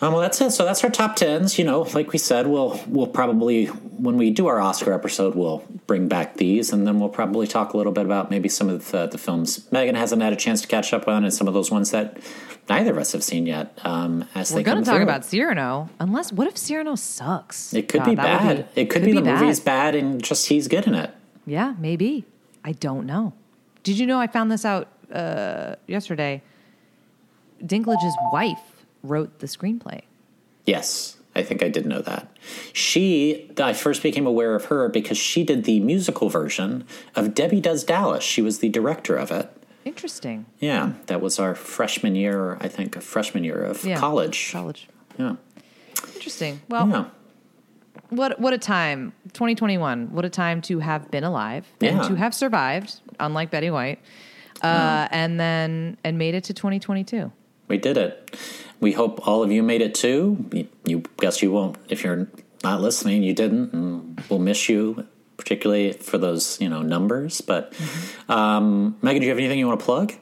Um, 0.00 0.12
well, 0.12 0.22
that's 0.22 0.40
it. 0.40 0.50
So 0.50 0.64
that's 0.64 0.82
our 0.82 0.90
top 0.90 1.16
tens. 1.16 1.58
You 1.58 1.64
know, 1.64 1.82
like 1.82 2.12
we 2.12 2.18
said, 2.18 2.46
we'll 2.46 2.80
we'll 2.88 3.06
probably 3.06 3.66
when 3.66 4.16
we 4.16 4.30
do 4.30 4.46
our 4.48 4.58
Oscar 4.58 4.92
episode, 4.92 5.34
we'll 5.34 5.64
bring 5.86 6.08
back 6.08 6.36
these, 6.36 6.72
and 6.72 6.86
then 6.86 6.98
we'll 6.98 7.08
probably 7.08 7.46
talk 7.46 7.74
a 7.74 7.76
little 7.76 7.92
bit 7.92 8.04
about 8.04 8.30
maybe 8.30 8.48
some 8.48 8.68
of 8.68 8.90
the, 8.90 9.06
the 9.06 9.18
films 9.18 9.60
Meghann 9.70 9.94
hasn't 9.94 10.20
had 10.20 10.32
a 10.32 10.36
chance 10.36 10.62
to 10.62 10.66
catch 10.68 10.92
up 10.92 11.06
on, 11.06 11.24
and 11.24 11.32
some 11.32 11.46
of 11.46 11.54
those 11.54 11.70
ones 11.70 11.90
that 11.92 12.18
neither 12.68 12.90
of 12.90 12.98
us 12.98 13.12
have 13.12 13.22
seen 13.22 13.46
yet. 13.46 13.78
Um, 13.84 14.26
as 14.34 14.52
We're 14.52 14.62
going 14.62 14.78
to 14.78 14.84
talk 14.84 14.96
through. 14.96 15.04
about 15.04 15.24
Cyrano. 15.24 15.88
Unless, 16.00 16.32
what 16.32 16.48
if 16.48 16.56
Cyrano 16.56 16.96
sucks? 16.96 17.72
It 17.72 17.88
could 17.88 18.00
God, 18.00 18.10
be 18.10 18.14
bad. 18.16 18.68
it 18.74 18.90
could, 18.90 19.04
be 19.04 19.12
the 19.12 19.22
bad. 19.22 19.40
movie's 19.40 19.60
bad, 19.60 19.94
and 19.94 20.22
just 20.22 20.48
he's 20.48 20.66
good 20.66 20.86
in 20.86 20.94
it. 20.94 21.10
Yeah, 21.46 21.74
maybe. 21.78 22.24
I 22.64 22.72
don't 22.72 23.06
know. 23.06 23.32
Did 23.84 23.98
you 23.98 24.06
know 24.06 24.18
I 24.18 24.26
found 24.26 24.50
this 24.50 24.64
out 24.64 24.88
uh, 25.12 25.76
yesterday? 25.86 26.42
Dinklage's 27.64 28.16
wife 28.32 28.84
wrote 29.02 29.38
the 29.40 29.46
screenplay. 29.46 30.02
Yes, 30.66 31.16
I 31.34 31.42
think 31.42 31.62
I 31.62 31.68
did 31.68 31.86
know 31.86 32.00
that. 32.02 32.28
She, 32.72 33.50
I 33.58 33.72
first 33.72 34.02
became 34.02 34.26
aware 34.26 34.54
of 34.54 34.66
her 34.66 34.88
because 34.88 35.18
she 35.18 35.44
did 35.44 35.64
the 35.64 35.80
musical 35.80 36.28
version 36.28 36.84
of 37.14 37.34
Debbie 37.34 37.60
Does 37.60 37.84
Dallas. 37.84 38.22
She 38.24 38.40
was 38.42 38.58
the 38.60 38.68
director 38.68 39.16
of 39.16 39.30
it. 39.30 39.50
Interesting. 39.84 40.46
Yeah, 40.60 40.92
that 41.06 41.20
was 41.20 41.38
our 41.38 41.54
freshman 41.54 42.14
year, 42.14 42.56
I 42.60 42.68
think, 42.68 43.00
freshman 43.02 43.44
year 43.44 43.62
of 43.62 43.84
Yeah. 43.84 43.98
college. 43.98 44.50
College. 44.52 44.88
Yeah. 45.18 45.36
Interesting. 46.14 46.60
Well, 46.68 46.88
Yeah. 46.88 47.04
what 48.10 48.40
what 48.40 48.52
a 48.52 48.58
time 48.58 49.12
2021 49.32 50.12
what 50.12 50.24
a 50.24 50.28
time 50.28 50.60
to 50.62 50.78
have 50.80 51.10
been 51.10 51.24
alive 51.24 51.66
and 51.80 51.98
Yeah. 51.98 52.02
to 52.08 52.14
have 52.16 52.34
survived 52.34 53.00
unlike 53.20 53.50
betty 53.50 53.70
white 53.70 53.98
uh, 54.62 55.08
and 55.10 55.38
then 55.40 55.96
and 56.04 56.18
made 56.18 56.34
it 56.34 56.44
to 56.44 56.54
2022 56.54 57.30
We 57.68 57.78
did 57.78 57.96
it. 57.96 58.36
We 58.80 58.92
hope 58.92 59.26
all 59.26 59.42
of 59.42 59.50
you 59.50 59.62
made 59.62 59.80
it 59.80 59.94
too. 59.94 60.44
You, 60.52 60.68
you 60.84 61.02
guess 61.18 61.42
you 61.42 61.50
won't 61.52 61.76
if 61.88 62.04
you're 62.04 62.28
not 62.62 62.80
listening. 62.80 63.22
You 63.22 63.34
didn't, 63.34 64.28
we'll 64.28 64.38
miss 64.38 64.68
you, 64.68 65.06
particularly 65.36 65.92
for 65.92 66.18
those 66.18 66.60
you 66.60 66.68
know 66.68 66.82
numbers. 66.82 67.40
But 67.40 67.72
um, 68.28 68.96
Meghann, 69.02 69.20
do 69.20 69.24
you 69.24 69.30
have 69.30 69.38
anything 69.38 69.58
you 69.58 69.66
want 69.66 69.80
to 69.80 69.84
plug? 69.84 70.12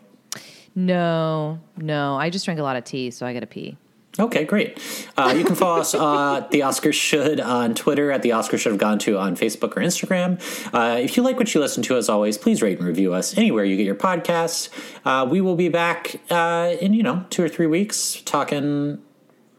no 0.75 1.61
no 1.77 2.17
i 2.17 2.31
just 2.31 2.47
drank 2.47 2.59
a 2.59 2.63
lot 2.63 2.77
of 2.77 2.85
tea 2.85 3.11
so 3.11 3.27
i 3.27 3.35
gotta 3.35 3.47
pee 3.47 3.77
Okay, 4.19 4.45
great. 4.45 4.79
Uh, 5.17 5.35
you 5.37 5.43
can 5.43 5.55
follow 5.55 5.81
us 5.81 5.95
uh, 5.95 6.47
the 6.51 6.61
Oscars 6.61 6.93
should 6.93 7.41
on 7.41 7.75
Twitter 7.75 8.11
at 8.13 8.21
the 8.21 8.31
Oscars 8.31 8.59
should 8.59 8.73
have 8.73 8.79
gone 8.81 8.99
to 9.01 9.17
on 9.19 9.37
Facebook 9.37 9.75
or 9.75 9.81
Instagram. 9.81 10.39
Uh, 10.75 10.99
if 10.99 11.17
you 11.17 11.23
like 11.23 11.39
what 11.39 11.55
you 11.55 11.61
listen 11.63 11.83
to, 11.85 11.97
as 11.97 12.11
always, 12.11 12.37
please 12.37 12.61
rate 12.61 12.79
and 12.79 12.87
review 12.87 13.15
us 13.15 13.39
anywhere 13.39 13.65
you 13.65 13.75
get 13.77 13.87
your 13.87 13.95
podcasts. 13.95 14.69
Uh, 15.07 15.25
we 15.27 15.41
will 15.41 15.57
be 15.57 15.71
back 15.71 16.17
uh, 16.31 16.75
in 16.79 16.93
you 16.93 17.03
know 17.03 17.25
two 17.31 17.43
or 17.43 17.49
three 17.49 17.67
weeks 17.67 18.21
talking. 18.27 19.01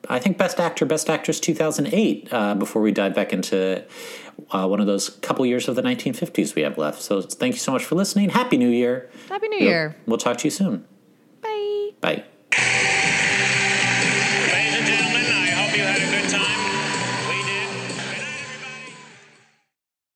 I 0.07 0.19
think 0.19 0.37
Best 0.37 0.59
Actor, 0.59 0.85
Best 0.85 1.09
Actress 1.09 1.39
2008. 1.39 2.27
Uh, 2.31 2.53
before 2.55 2.81
we 2.81 2.91
dive 2.91 3.15
back 3.15 3.33
into 3.33 3.83
uh, 4.51 4.67
one 4.67 4.81
of 4.81 4.85
those 4.85 5.09
couple 5.09 5.45
years 5.45 5.67
of 5.67 5.75
the 5.75 5.81
1950s 5.81 6.53
we 6.55 6.61
have 6.61 6.77
left. 6.77 7.01
So 7.01 7.21
thank 7.21 7.55
you 7.55 7.59
so 7.59 7.71
much 7.71 7.85
for 7.85 7.95
listening. 7.95 8.29
Happy 8.29 8.57
New 8.57 8.69
Year. 8.69 9.09
happy 9.29 9.47
new 9.47 9.59
year 9.59 9.95
We'll 10.05 10.17
talk 10.17 10.37
to 10.39 10.43
you 10.43 10.51
soon. 10.51 10.85
bye 11.41 11.89
Bye. 12.01 12.23